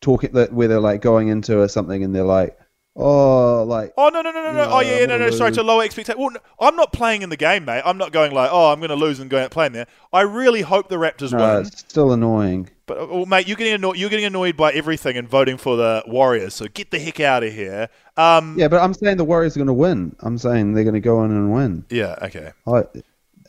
talking, 0.00 0.32
that 0.32 0.52
where 0.52 0.68
they're 0.68 0.80
like 0.80 1.00
going 1.00 1.28
into 1.28 1.68
something 1.68 2.02
and 2.02 2.14
they're 2.14 2.24
like, 2.24 2.58
oh, 2.96 3.62
like 3.64 3.92
Oh 3.96 4.08
no 4.08 4.22
no 4.22 4.30
no 4.30 4.42
no 4.42 4.52
no! 4.52 4.68
Oh 4.70 4.80
yeah, 4.80 5.00
yeah 5.00 5.06
no 5.06 5.18
no. 5.18 5.30
Sorry 5.30 5.52
to 5.52 5.62
lower 5.62 5.82
expectations. 5.82 6.18
Well, 6.18 6.30
no, 6.30 6.40
I'm 6.58 6.74
not 6.76 6.92
playing 6.92 7.22
in 7.22 7.28
the 7.28 7.36
game, 7.36 7.66
mate. 7.66 7.82
I'm 7.84 7.98
not 7.98 8.12
going 8.12 8.32
like, 8.32 8.50
oh, 8.50 8.72
I'm 8.72 8.80
going 8.80 8.90
to 8.90 8.96
lose 8.96 9.20
and 9.20 9.30
going 9.30 9.44
out 9.44 9.50
playing 9.50 9.72
there. 9.72 9.86
I 10.12 10.22
really 10.22 10.62
hope 10.62 10.88
the 10.88 10.96
Raptors 10.96 11.32
no, 11.32 11.38
win. 11.38 11.66
it's 11.66 11.80
still 11.80 12.12
annoying. 12.12 12.70
But 12.86 12.98
uh, 12.98 13.06
well, 13.10 13.26
mate, 13.26 13.46
you're 13.46 13.56
getting 13.56 13.74
annoyed. 13.74 13.98
You're 13.98 14.10
getting 14.10 14.24
annoyed 14.24 14.56
by 14.56 14.72
everything 14.72 15.16
and 15.18 15.28
voting 15.28 15.58
for 15.58 15.76
the 15.76 16.02
Warriors. 16.06 16.54
So 16.54 16.66
get 16.72 16.90
the 16.90 16.98
heck 16.98 17.20
out 17.20 17.42
of 17.44 17.52
here. 17.52 17.88
Um, 18.16 18.56
Yeah, 18.58 18.68
but 18.68 18.80
I'm 18.80 18.94
saying 18.94 19.18
the 19.18 19.24
Warriors 19.24 19.54
are 19.56 19.60
going 19.60 19.66
to 19.68 19.72
win. 19.74 20.16
I'm 20.20 20.38
saying 20.38 20.72
they're 20.72 20.84
going 20.84 20.94
to 20.94 21.00
go 21.00 21.22
in 21.24 21.30
and 21.30 21.52
win. 21.52 21.84
yeah. 21.90 22.16
Okay. 22.22 22.52
Like, 22.66 22.90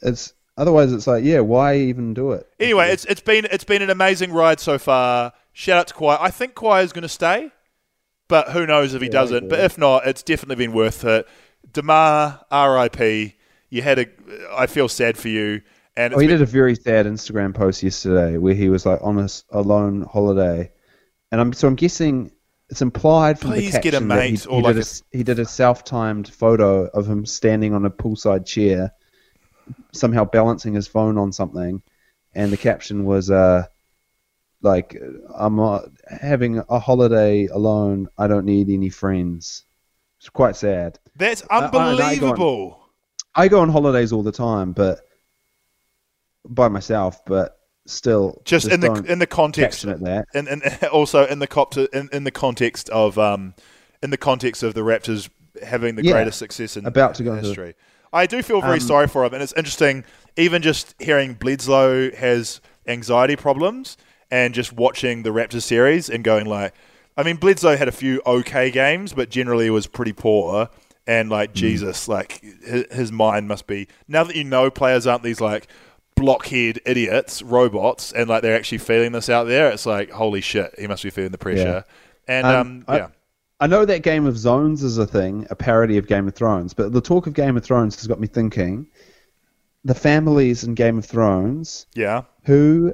it's 0.01 0.34
otherwise 0.58 0.91
it's 0.93 1.08
like, 1.08 1.24
yeah, 1.24 1.39
why 1.39 1.78
even 1.78 2.14
do 2.14 2.32
it? 2.32 2.47
Anyway, 2.60 2.89
it's 2.91 3.06
it's 3.06 3.22
been 3.22 3.45
it's 3.51 3.64
been 3.64 3.82
an 3.82 3.89
amazing 3.89 4.32
ride 4.32 4.60
so 4.60 4.78
far. 4.78 5.34
Shout 5.54 5.78
out 5.80 5.88
to 5.88 5.93
Kawhi. 5.93 6.18
I 6.20 6.30
think 6.32 6.54
Kawhi 6.56 6.84
is 6.84 6.93
going 6.93 7.04
to 7.04 7.10
stay, 7.10 7.51
but 8.28 8.49
who 8.49 8.66
knows 8.66 8.93
if 8.93 9.01
he 9.01 9.08
Yeah, 9.08 9.12
doesn't. 9.14 9.49
But 9.49 9.60
if 9.60 9.78
not, 9.78 10.08
it's 10.08 10.24
definitely 10.24 10.56
been 10.66 10.74
worth 10.74 11.04
it. 11.06 11.28
Demar, 11.72 12.41
R.I.P. 12.51 13.36
You 13.70 13.82
had 13.82 13.99
a. 13.99 14.06
I 14.51 14.68
feel 14.68 14.88
sad 14.89 15.18
for 15.18 15.28
you. 15.30 15.62
And 15.95 16.14
Oh, 16.14 16.18
he 16.20 16.28
been- 16.28 16.38
did 16.39 16.41
a 16.41 16.45
very 16.51 16.76
sad 16.76 17.06
Instagram 17.06 17.54
post 17.54 17.84
yesterday 17.84 18.38
where 18.38 18.56
he 18.56 18.70
was 18.70 18.86
like 18.86 18.99
on 19.04 19.28
a 19.51 19.62
lone 19.62 20.01
holiday, 20.12 20.72
and 21.32 21.39
I'm 21.39 21.54
so 21.54 21.68
I'm 21.68 21.76
guessing 21.76 22.32
it's 22.70 22.82
implied 22.82 23.39
from 23.39 23.51
Please 23.51 23.74
the 23.74 23.80
get 23.80 23.93
a 23.93 23.97
caption 23.99 24.08
that 24.08 24.24
he, 24.26 24.36
he 24.36 24.62
like 24.62 24.74
did 24.74 24.78
a, 24.78 24.80
s- 24.80 25.04
he 25.12 25.24
did 25.24 25.38
a 25.38 25.45
self-timed 25.45 26.28
photo 26.34 26.86
of 26.88 27.08
him 27.08 27.26
standing 27.28 27.74
on 27.76 27.86
a 27.86 27.91
poolside 27.91 28.47
chair, 28.47 28.91
somehow 29.91 30.26
balancing 30.26 30.74
his 30.74 30.88
phone 30.88 31.18
on 31.18 31.32
something, 31.32 31.82
and 32.36 32.51
the 32.51 32.57
caption 32.57 33.05
was 33.05 33.30
uh 33.32 33.66
like 34.61 34.97
I'm 35.36 35.59
uh, 35.59 35.82
having 36.09 36.61
a 36.70 36.80
holiday 36.80 37.47
alone. 37.47 38.07
I 38.18 38.28
don't 38.28 38.45
need 38.45 38.70
any 38.70 38.89
friends. 38.89 39.64
It's 40.20 40.30
quite 40.30 40.55
sad. 40.55 40.99
That's 41.18 41.43
I- 41.49 41.57
I- 41.59 41.68
I 41.68 41.72
go 41.72 41.78
on. 41.80 41.88
unbelievable. 41.89 42.80
I 43.36 43.47
go 43.47 43.59
on 43.59 43.70
holidays 43.70 44.11
all 44.14 44.24
the 44.24 44.32
time, 44.32 44.72
but 44.74 44.99
by 46.45 46.68
myself, 46.68 47.24
but 47.26 47.57
still, 47.86 48.41
Just, 48.45 48.68
in 48.70 48.80
the 48.80 48.93
in 49.07 49.20
the 49.20 49.28
context, 49.28 49.84
and, 49.84 50.28
and 50.36 50.64
also 50.91 51.26
in 51.26 51.39
the 51.39 51.47
cop 51.47 51.76
in, 51.78 52.09
in 52.14 52.24
the 52.24 52.32
context 52.32 52.89
of 52.89 53.18
um 53.18 53.53
in 54.01 54.09
the 54.11 54.18
context 54.18 54.64
of 54.64 54.74
the 54.74 54.82
Raptors 54.82 55.30
having 55.61 55.95
the 55.95 56.03
Yeah. 56.03 56.14
greatest 56.14 56.39
success 56.39 56.78
in 56.78 56.86
About 56.86 57.16
to 57.16 57.24
go 57.24 57.34
into- 57.34 57.47
history. 57.47 57.76
I 58.14 58.26
do 58.28 58.41
feel 58.43 58.61
very 58.61 58.76
Um, 58.76 58.80
sorry 58.80 59.07
for 59.07 59.26
him, 59.26 59.34
and 59.34 59.41
it's 59.43 59.53
interesting. 59.53 60.03
Even 60.38 60.61
just 60.61 60.95
hearing 60.99 61.34
Bledsoe 61.34 62.11
has 62.11 62.61
anxiety 62.88 63.36
problems, 63.36 63.97
and 64.32 64.53
just 64.53 64.72
watching 64.74 65.24
the 65.24 65.30
Raptors 65.32 65.64
series 65.64 66.09
and 66.09 66.24
going 66.24 66.45
like, 66.45 66.74
I 67.18 67.24
mean, 67.24 67.36
Bledsoe 67.36 67.76
had 67.78 67.88
a 67.88 67.91
few 67.91 68.22
okay 68.26 68.72
games, 68.72 69.14
but 69.14 69.30
generally 69.30 69.70
was 69.70 69.86
pretty 69.88 70.14
poor. 70.14 70.70
And 71.05 71.30
like 71.30 71.51
Mm. 71.51 71.55
Jesus, 71.55 72.07
like 72.07 72.41
his, 72.66 72.86
his 72.91 73.11
mind 73.11 73.47
must 73.47 73.68
be 73.68 73.88
now 74.07 74.24
that 74.24 74.36
you 74.38 74.43
know 74.45 74.72
players 74.72 75.05
aren't 75.05 75.22
these 75.24 75.41
like 75.41 75.68
blockhead 76.16 76.80
idiots, 76.86 77.41
robots, 77.41 78.11
and 78.14 78.30
like 78.30 78.41
they're 78.41 78.55
actually 78.55 78.78
feeling 78.78 79.11
this 79.11 79.30
out 79.30 79.45
there. 79.47 79.70
It's 79.70 79.86
like 79.86 80.11
holy 80.11 80.41
shit, 80.41 80.74
he 80.80 80.88
must 80.88 81.03
be 81.03 81.09
feeling 81.09 81.32
the 81.32 81.38
pressure. 81.38 81.84
And 82.28 82.47
um, 82.47 82.53
Um, 82.53 82.86
I- 82.88 82.97
yeah, 82.97 83.07
I 83.64 83.68
know 83.68 83.86
that 83.86 84.03
Game 84.03 84.26
of 84.26 84.38
Zones 84.38 84.84
is 84.84 84.97
a 84.97 85.07
thing, 85.07 85.47
a 85.49 85.55
parody 85.55 85.97
of 85.97 86.05
Game 86.05 86.28
of 86.28 86.36
Thrones, 86.36 86.74
but 86.74 86.91
the 86.91 86.99
talk 86.99 87.28
of 87.28 87.34
Game 87.34 87.55
of 87.55 87.64
Thrones 87.64 87.95
has 87.95 88.07
got 88.07 88.20
me 88.20 88.28
thinking. 88.28 88.88
The 89.86 89.95
families 89.95 90.66
in 90.66 90.74
Game 90.74 90.97
of 90.97 91.05
Thrones, 91.05 91.86
yeah, 91.95 92.24
who, 92.43 92.93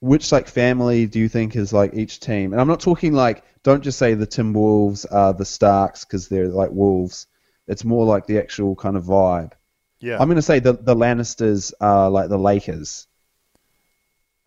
which 0.00 0.32
like 0.32 0.48
family 0.48 1.04
do 1.04 1.18
you 1.18 1.28
think 1.28 1.56
is 1.56 1.74
like 1.74 1.92
each 1.92 2.20
team? 2.20 2.52
And 2.54 2.60
I'm 2.62 2.68
not 2.68 2.80
talking 2.80 3.12
like, 3.12 3.44
don't 3.64 3.84
just 3.84 3.98
say 3.98 4.14
the 4.14 4.24
Tim 4.24 4.54
Wolves 4.54 5.04
are 5.04 5.34
the 5.34 5.44
Starks 5.44 6.06
because 6.06 6.28
they're 6.28 6.48
like 6.48 6.70
wolves. 6.70 7.26
It's 7.68 7.84
more 7.84 8.06
like 8.06 8.24
the 8.26 8.38
actual 8.38 8.76
kind 8.76 8.96
of 8.96 9.04
vibe. 9.04 9.52
yeah. 10.00 10.16
I'm 10.18 10.26
going 10.26 10.36
to 10.36 10.42
say 10.42 10.58
the 10.58 10.72
the 10.72 10.96
Lannisters 10.96 11.74
are 11.82 12.08
like 12.08 12.30
the 12.30 12.38
Lakers. 12.38 13.06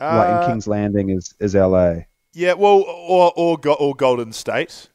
like 0.00 0.28
Uh, 0.28 0.40
in 0.40 0.50
King's 0.50 0.66
Landing 0.66 1.10
is 1.10 1.34
is 1.38 1.54
LA. 1.54 1.98
yeah, 2.32 2.54
well, 2.54 2.80
or 2.80 3.32
or, 3.36 3.76
or 3.78 3.94
Golden 3.94 4.32
State. 4.32 4.88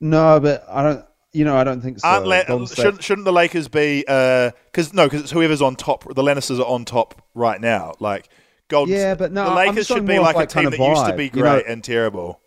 No, 0.00 0.40
but 0.40 0.64
I 0.68 0.82
don't. 0.82 1.04
You 1.32 1.44
know, 1.44 1.56
I 1.56 1.64
don't 1.64 1.82
think 1.82 2.00
so. 2.00 2.08
La- 2.22 2.64
shouldn't, 2.66 3.02
shouldn't 3.02 3.26
the 3.26 3.32
Lakers 3.32 3.68
be? 3.68 4.00
Because 4.00 4.94
no, 4.94 5.06
because 5.06 5.22
it's 5.22 5.30
whoever's 5.30 5.60
on 5.60 5.76
top. 5.76 6.04
The 6.04 6.22
Lannisters 6.22 6.58
are 6.58 6.66
on 6.66 6.84
top 6.84 7.22
right 7.34 7.60
now. 7.60 7.94
Like 8.00 8.28
Golden. 8.68 8.94
Yeah, 8.94 9.14
but 9.14 9.32
no, 9.32 9.44
the 9.48 9.54
Lakers 9.54 9.86
should 9.86 10.06
be 10.06 10.18
like, 10.18 10.36
like 10.36 10.50
a 10.50 10.60
team 10.60 10.70
that 10.70 10.78
used 10.78 11.06
to 11.06 11.16
be 11.16 11.24
you 11.24 11.30
great 11.30 11.66
know? 11.66 11.72
and 11.72 11.82
terrible. 11.82 12.40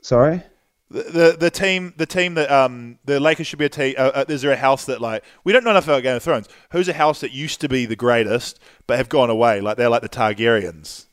Sorry. 0.00 0.42
The, 0.90 1.02
the 1.02 1.36
the 1.38 1.50
team 1.50 1.94
the 1.96 2.06
team 2.06 2.34
that 2.34 2.50
um 2.50 2.98
the 3.04 3.18
Lakers 3.18 3.46
should 3.46 3.58
be 3.58 3.64
a 3.64 3.70
team. 3.70 3.94
Uh, 3.96 4.10
uh, 4.14 4.24
is 4.28 4.42
there 4.42 4.52
a 4.52 4.56
house 4.56 4.84
that 4.84 5.00
like 5.00 5.24
we 5.42 5.52
don't 5.52 5.64
know 5.64 5.70
enough 5.70 5.84
about 5.84 6.02
Game 6.02 6.16
of 6.16 6.22
Thrones? 6.22 6.48
Who's 6.72 6.88
a 6.88 6.92
house 6.92 7.20
that 7.20 7.32
used 7.32 7.60
to 7.62 7.68
be 7.68 7.86
the 7.86 7.96
greatest 7.96 8.60
but 8.86 8.98
have 8.98 9.08
gone 9.08 9.30
away? 9.30 9.60
Like 9.60 9.76
they're 9.76 9.88
like 9.88 10.02
the 10.02 10.08
Targaryens. 10.08 11.06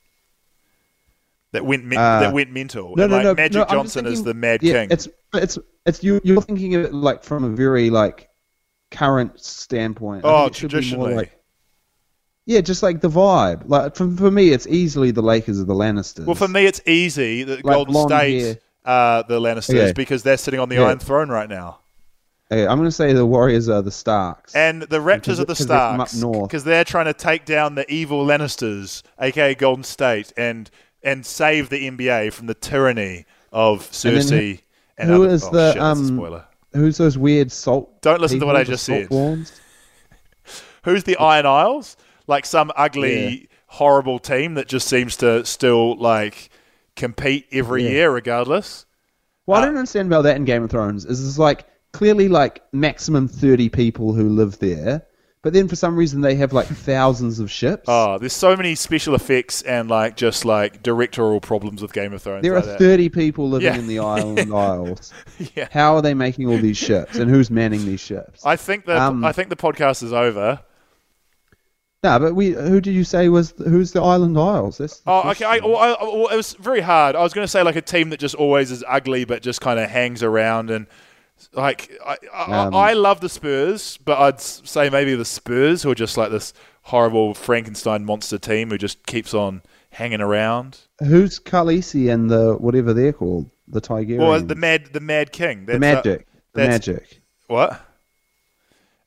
That 1.53 1.65
went 1.65 1.83
men- 1.85 1.99
Uh, 1.99 2.21
that 2.21 2.33
went 2.33 2.51
mental. 2.51 2.95
No, 2.95 3.03
and 3.03 3.11
no, 3.11 3.17
like 3.17 3.23
no. 3.25 3.33
Magic 3.35 3.53
no, 3.55 3.65
Johnson 3.65 4.05
is 4.05 4.23
the 4.23 4.33
Mad 4.33 4.63
yeah, 4.63 4.81
King. 4.81 4.91
It's 4.91 5.07
it's 5.33 5.57
it's 5.85 6.03
you. 6.03 6.21
You're 6.23 6.41
thinking 6.41 6.75
of 6.75 6.85
it 6.85 6.93
like 6.93 7.23
from 7.23 7.43
a 7.43 7.49
very 7.49 7.89
like 7.89 8.29
current 8.89 9.39
standpoint. 9.39 10.21
Oh, 10.23 10.43
think 10.43 10.51
it 10.51 10.55
should 10.55 10.69
be 10.69 10.75
more 10.75 10.81
traditionally. 10.81 11.15
like 11.15 11.41
Yeah, 12.45 12.61
just 12.61 12.83
like 12.83 13.01
the 13.01 13.09
vibe. 13.09 13.63
Like 13.65 13.95
for, 13.95 14.09
for 14.15 14.31
me, 14.31 14.49
it's 14.49 14.67
easily 14.67 15.11
the 15.11 15.21
Lakers 15.21 15.59
or 15.59 15.65
the 15.65 15.73
Lannisters. 15.73 16.25
Well, 16.25 16.35
for 16.35 16.47
me, 16.47 16.65
it's 16.65 16.81
easy 16.85 17.43
the 17.43 17.55
Like 17.55 17.63
Golden 17.63 17.95
State 18.07 18.59
are 18.85 19.23
the 19.23 19.39
Lannisters 19.39 19.75
Okay. 19.75 19.93
because 19.93 20.23
they're 20.23 20.37
sitting 20.37 20.59
on 20.59 20.69
the 20.69 20.75
Yeah. 20.75 20.83
Iron 20.87 20.99
Throne 20.99 21.29
right 21.29 21.49
now. 21.49 21.79
Okay, 22.51 22.67
I'm 22.67 22.77
going 22.77 22.89
to 22.89 22.91
say 22.91 23.13
the 23.13 23.25
Warriors 23.25 23.69
are 23.69 23.81
the 23.81 23.91
Starks. 23.91 24.53
And 24.55 24.81
the 24.81 24.99
Raptors 24.99 25.39
are 25.39 25.45
the 25.45 25.55
Starks 25.55 26.21
because 26.21 26.65
they're 26.65 26.83
trying 26.83 27.05
to 27.05 27.13
take 27.13 27.45
down 27.45 27.75
the 27.75 27.89
evil 27.89 28.25
Lannisters, 28.25 29.03
aka 29.19 29.55
Golden 29.55 29.85
State, 29.85 30.33
and 30.35 30.69
and 31.03 31.25
save 31.25 31.69
the 31.69 31.89
NBA 31.89 32.33
from 32.33 32.47
the 32.47 32.53
tyranny 32.53 33.25
of 33.51 33.89
And 34.05 34.15
then 34.17 34.23
Cersei. 34.23 34.61
And, 34.97 35.09
who 35.09 35.23
other, 35.25 35.33
is 35.33 35.43
oh, 35.43 35.51
the, 35.51 35.73
shit, 35.73 35.81
um, 35.81 36.05
spoiler? 36.07 36.45
Who's 36.73 36.97
those 36.97 37.17
weird 37.17 37.51
salt? 37.51 38.01
Don't 38.01 38.21
listen 38.21 38.39
to 38.39 38.45
what 38.45 38.55
I 38.55 38.63
just 38.63 38.83
said. 38.85 39.07
Who's 40.83 41.03
the 41.03 41.17
Iron 41.17 41.45
Isles? 41.45 41.97
Like 42.27 42.45
some 42.45 42.71
ugly, 42.75 43.49
horrible 43.67 44.19
team 44.19 44.53
that 44.55 44.67
just 44.67 44.87
seems 44.87 45.17
to 45.17 45.45
still 45.45 45.97
like 45.97 46.49
compete 46.95 47.47
every 47.51 47.83
Yeah. 47.83 47.89
year, 47.89 48.11
regardless. 48.11 48.85
What 49.45 49.57
Uh, 49.57 49.61
I 49.61 49.65
don't 49.65 49.77
understand 49.77 50.07
about 50.07 50.23
that 50.23 50.35
in 50.37 50.45
Game 50.45 50.63
of 50.63 50.69
Thrones 50.69 51.05
is 51.05 51.25
it's 51.27 51.37
like 51.39 51.65
clearly 51.93 52.27
like 52.27 52.61
maximum 52.71 53.27
30 53.27 53.69
people 53.69 54.13
who 54.13 54.29
live 54.29 54.59
there, 54.59 55.03
but 55.43 55.53
then 55.53 55.67
for 55.67 55.75
some 55.75 55.95
reason 55.95 56.21
they 56.21 56.35
have 56.35 56.53
like 56.53 56.67
thousands 56.85 57.39
of 57.39 57.49
ships. 57.49 57.85
Oh, 57.87 58.17
there's 58.17 58.33
so 58.33 58.55
many 58.55 58.75
special 58.75 59.15
effects 59.15 59.61
and 59.63 59.89
like 59.89 60.15
just 60.15 60.45
like 60.45 60.83
directorial 60.83 61.39
problems 61.41 61.81
with 61.81 61.93
Game 61.93 62.13
of 62.13 62.21
Thrones. 62.21 62.43
there 62.43 62.55
are 62.55 62.61
that. 62.61 62.77
30 62.79 63.09
people 63.09 63.49
living 63.49 63.73
Yeah. 63.73 63.79
in 63.79 63.87
the 63.87 63.99
island 63.99 64.53
isles. 64.53 65.11
Yeah. 65.55 65.67
How 65.71 65.95
are 65.95 66.01
they 66.01 66.13
making 66.13 66.47
all 66.47 66.57
these 66.57 66.77
ships 66.77 67.15
and 67.17 67.29
who's 67.29 67.49
manning 67.49 67.85
these 67.85 68.01
ships? 68.01 68.45
I 68.45 68.55
think 68.55 68.85
the 68.85 69.01
Um, 69.01 69.25
I 69.25 69.31
think 69.31 69.49
the 69.49 69.55
podcast 69.55 70.03
is 70.03 70.13
over. 70.13 70.59
no, 72.03 72.19
but 72.19 72.33
we 72.35 72.51
who 72.51 72.81
did 72.81 72.93
you 72.93 73.03
say 73.03 73.29
was 73.29 73.53
who's 73.57 73.91
the 73.93 74.01
island 74.01 74.37
isles? 74.37 74.77
That's 74.79 75.01
Oh, 75.05 75.29
okay. 75.31 75.45
I, 75.45 75.59
well, 75.59 75.77
I, 75.77 75.95
well, 76.03 76.27
it 76.27 76.35
was 76.35 76.53
very 76.53 76.81
hard. 76.81 77.15
I 77.15 77.21
was 77.21 77.33
going 77.33 77.43
to 77.45 77.51
say 77.51 77.61
like 77.63 77.75
a 77.75 77.81
team 77.81 78.09
that 78.09 78.19
just 78.19 78.35
always 78.35 78.71
is 78.71 78.83
ugly, 78.87 79.25
but 79.25 79.41
just 79.43 79.61
kind 79.61 79.79
of 79.79 79.89
hangs 79.89 80.23
around 80.23 80.69
and 80.71 80.87
like 81.53 81.91
I, 82.05 82.17
I, 82.33 82.65
Um, 82.67 82.75
I 82.75 82.93
love 82.93 83.21
the 83.21 83.29
Spurs, 83.29 83.97
but 84.03 84.17
I'd 84.19 84.39
say 84.41 84.89
maybe 84.89 85.15
the 85.15 85.25
Spurs 85.25 85.83
who 85.83 85.91
are 85.91 85.95
just 85.95 86.17
like 86.17 86.31
this 86.31 86.53
horrible 86.83 87.33
Frankenstein 87.33 88.05
monster 88.05 88.37
team 88.37 88.69
who 88.69 88.77
just 88.77 89.05
keeps 89.05 89.33
on 89.33 89.61
hanging 89.91 90.21
around. 90.21 90.79
Who's 90.99 91.39
Khaleesi 91.39 92.11
and 92.13 92.29
the 92.29 92.53
whatever 92.55 92.93
they're 92.93 93.13
called? 93.13 93.49
The 93.67 93.81
Tigerians. 93.81 94.19
Well, 94.19 94.41
the 94.41 94.55
Mad 94.55 94.87
the 94.93 94.99
Mad 94.99 95.31
King. 95.31 95.65
the 95.65 95.77
That's, 95.77 96.05
uh, 96.05 96.09
magic. 96.09 96.27
the 96.53 96.67
magic. 96.67 97.21
what? 97.47 97.81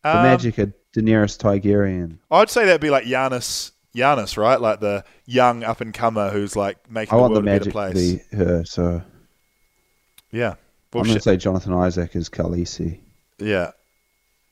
The 0.02 0.16
Um, 0.16 0.22
magic 0.22 0.58
of 0.58 0.72
Daenerys 0.96 1.38
Targaryen. 1.38 2.18
I'd 2.30 2.50
say 2.50 2.64
that'd 2.66 2.80
be 2.80 2.90
like 2.90 3.04
Giannis. 3.04 3.72
Giannis, 3.96 4.36
right? 4.36 4.60
Like 4.60 4.80
the 4.80 5.04
young 5.26 5.62
up 5.64 5.80
and 5.80 5.94
comer 5.94 6.30
who's 6.30 6.56
like 6.56 6.90
making 6.90 7.14
I 7.14 7.16
the 7.16 7.20
want 7.22 7.32
world 7.34 7.44
the 7.46 7.50
a 7.50 7.52
better 7.58 7.70
magic 7.70 7.72
to 7.72 7.72
place. 7.72 8.12
be 8.30 8.36
her, 8.36 8.64
so 8.64 9.02
Yeah. 10.32 10.54
Well, 10.94 11.02
I'm 11.02 11.08
going 11.08 11.18
sh- 11.18 11.22
to 11.22 11.30
say 11.30 11.36
Jonathan 11.36 11.72
Isaac 11.72 12.16
is 12.16 12.28
Khaleesi. 12.28 13.00
yeah. 13.38 13.72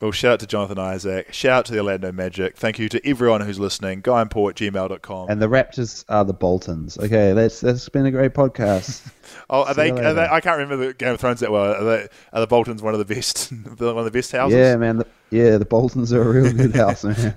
Well, 0.00 0.10
shout 0.10 0.32
out 0.32 0.40
to 0.40 0.48
Jonathan 0.48 0.80
Isaac. 0.80 1.32
Shout 1.32 1.58
out 1.58 1.64
to 1.66 1.72
the 1.72 1.78
Orlando 1.78 2.10
Magic. 2.10 2.56
Thank 2.56 2.80
you 2.80 2.88
to 2.88 3.08
everyone 3.08 3.40
who's 3.40 3.60
listening. 3.60 4.02
Guyandpaul 4.02 4.50
at 4.50 4.56
gmail.com. 4.56 5.30
And 5.30 5.40
the 5.40 5.46
Raptors 5.46 6.04
are 6.08 6.24
the 6.24 6.32
Boltons. 6.32 6.98
Okay, 6.98 7.32
that's 7.34 7.60
that's 7.60 7.88
been 7.88 8.04
a 8.06 8.10
great 8.10 8.34
podcast. 8.34 9.08
oh, 9.50 9.62
are 9.62 9.74
they, 9.74 9.92
are 9.92 10.12
they? 10.12 10.26
I 10.26 10.40
can't 10.40 10.58
remember 10.58 10.86
the 10.86 10.94
Game 10.94 11.14
of 11.14 11.20
Thrones 11.20 11.38
that 11.38 11.52
well. 11.52 11.74
Are, 11.74 11.84
they, 11.84 12.08
are 12.32 12.40
the 12.40 12.48
Boltons 12.48 12.82
one 12.82 12.94
of 12.94 12.98
the 12.98 13.14
best? 13.14 13.52
one 13.78 13.96
of 13.96 14.04
the 14.04 14.10
best 14.10 14.32
houses? 14.32 14.58
yeah, 14.58 14.74
man. 14.74 14.96
The, 14.96 15.06
yeah, 15.30 15.56
the 15.56 15.64
Boltons 15.64 16.12
are 16.12 16.22
a 16.22 16.42
real 16.42 16.52
good 16.52 16.74
house, 16.74 17.04
man. 17.04 17.36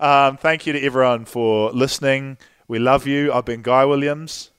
Um, 0.00 0.36
thank 0.36 0.66
you 0.66 0.72
to 0.74 0.82
everyone 0.82 1.24
for 1.24 1.70
listening. 1.70 2.36
We 2.68 2.78
love 2.78 3.06
you. 3.06 3.32
I've 3.32 3.44
been 3.46 3.62
Guy 3.62 3.84
Williams. 3.86 4.50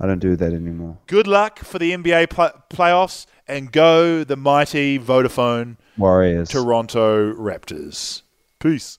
I 0.00 0.06
don't 0.06 0.18
do 0.18 0.36
that 0.36 0.52
anymore. 0.52 0.98
Good 1.06 1.26
luck 1.26 1.58
for 1.60 1.78
the 1.78 1.92
NBA 1.92 2.30
pl- 2.30 2.62
playoffs 2.70 3.26
and 3.46 3.70
go 3.70 4.24
the 4.24 4.36
mighty 4.36 4.98
Vodafone 4.98 5.76
Warriors. 5.96 6.48
Toronto 6.48 7.32
Raptors. 7.34 8.22
Peace. 8.58 8.98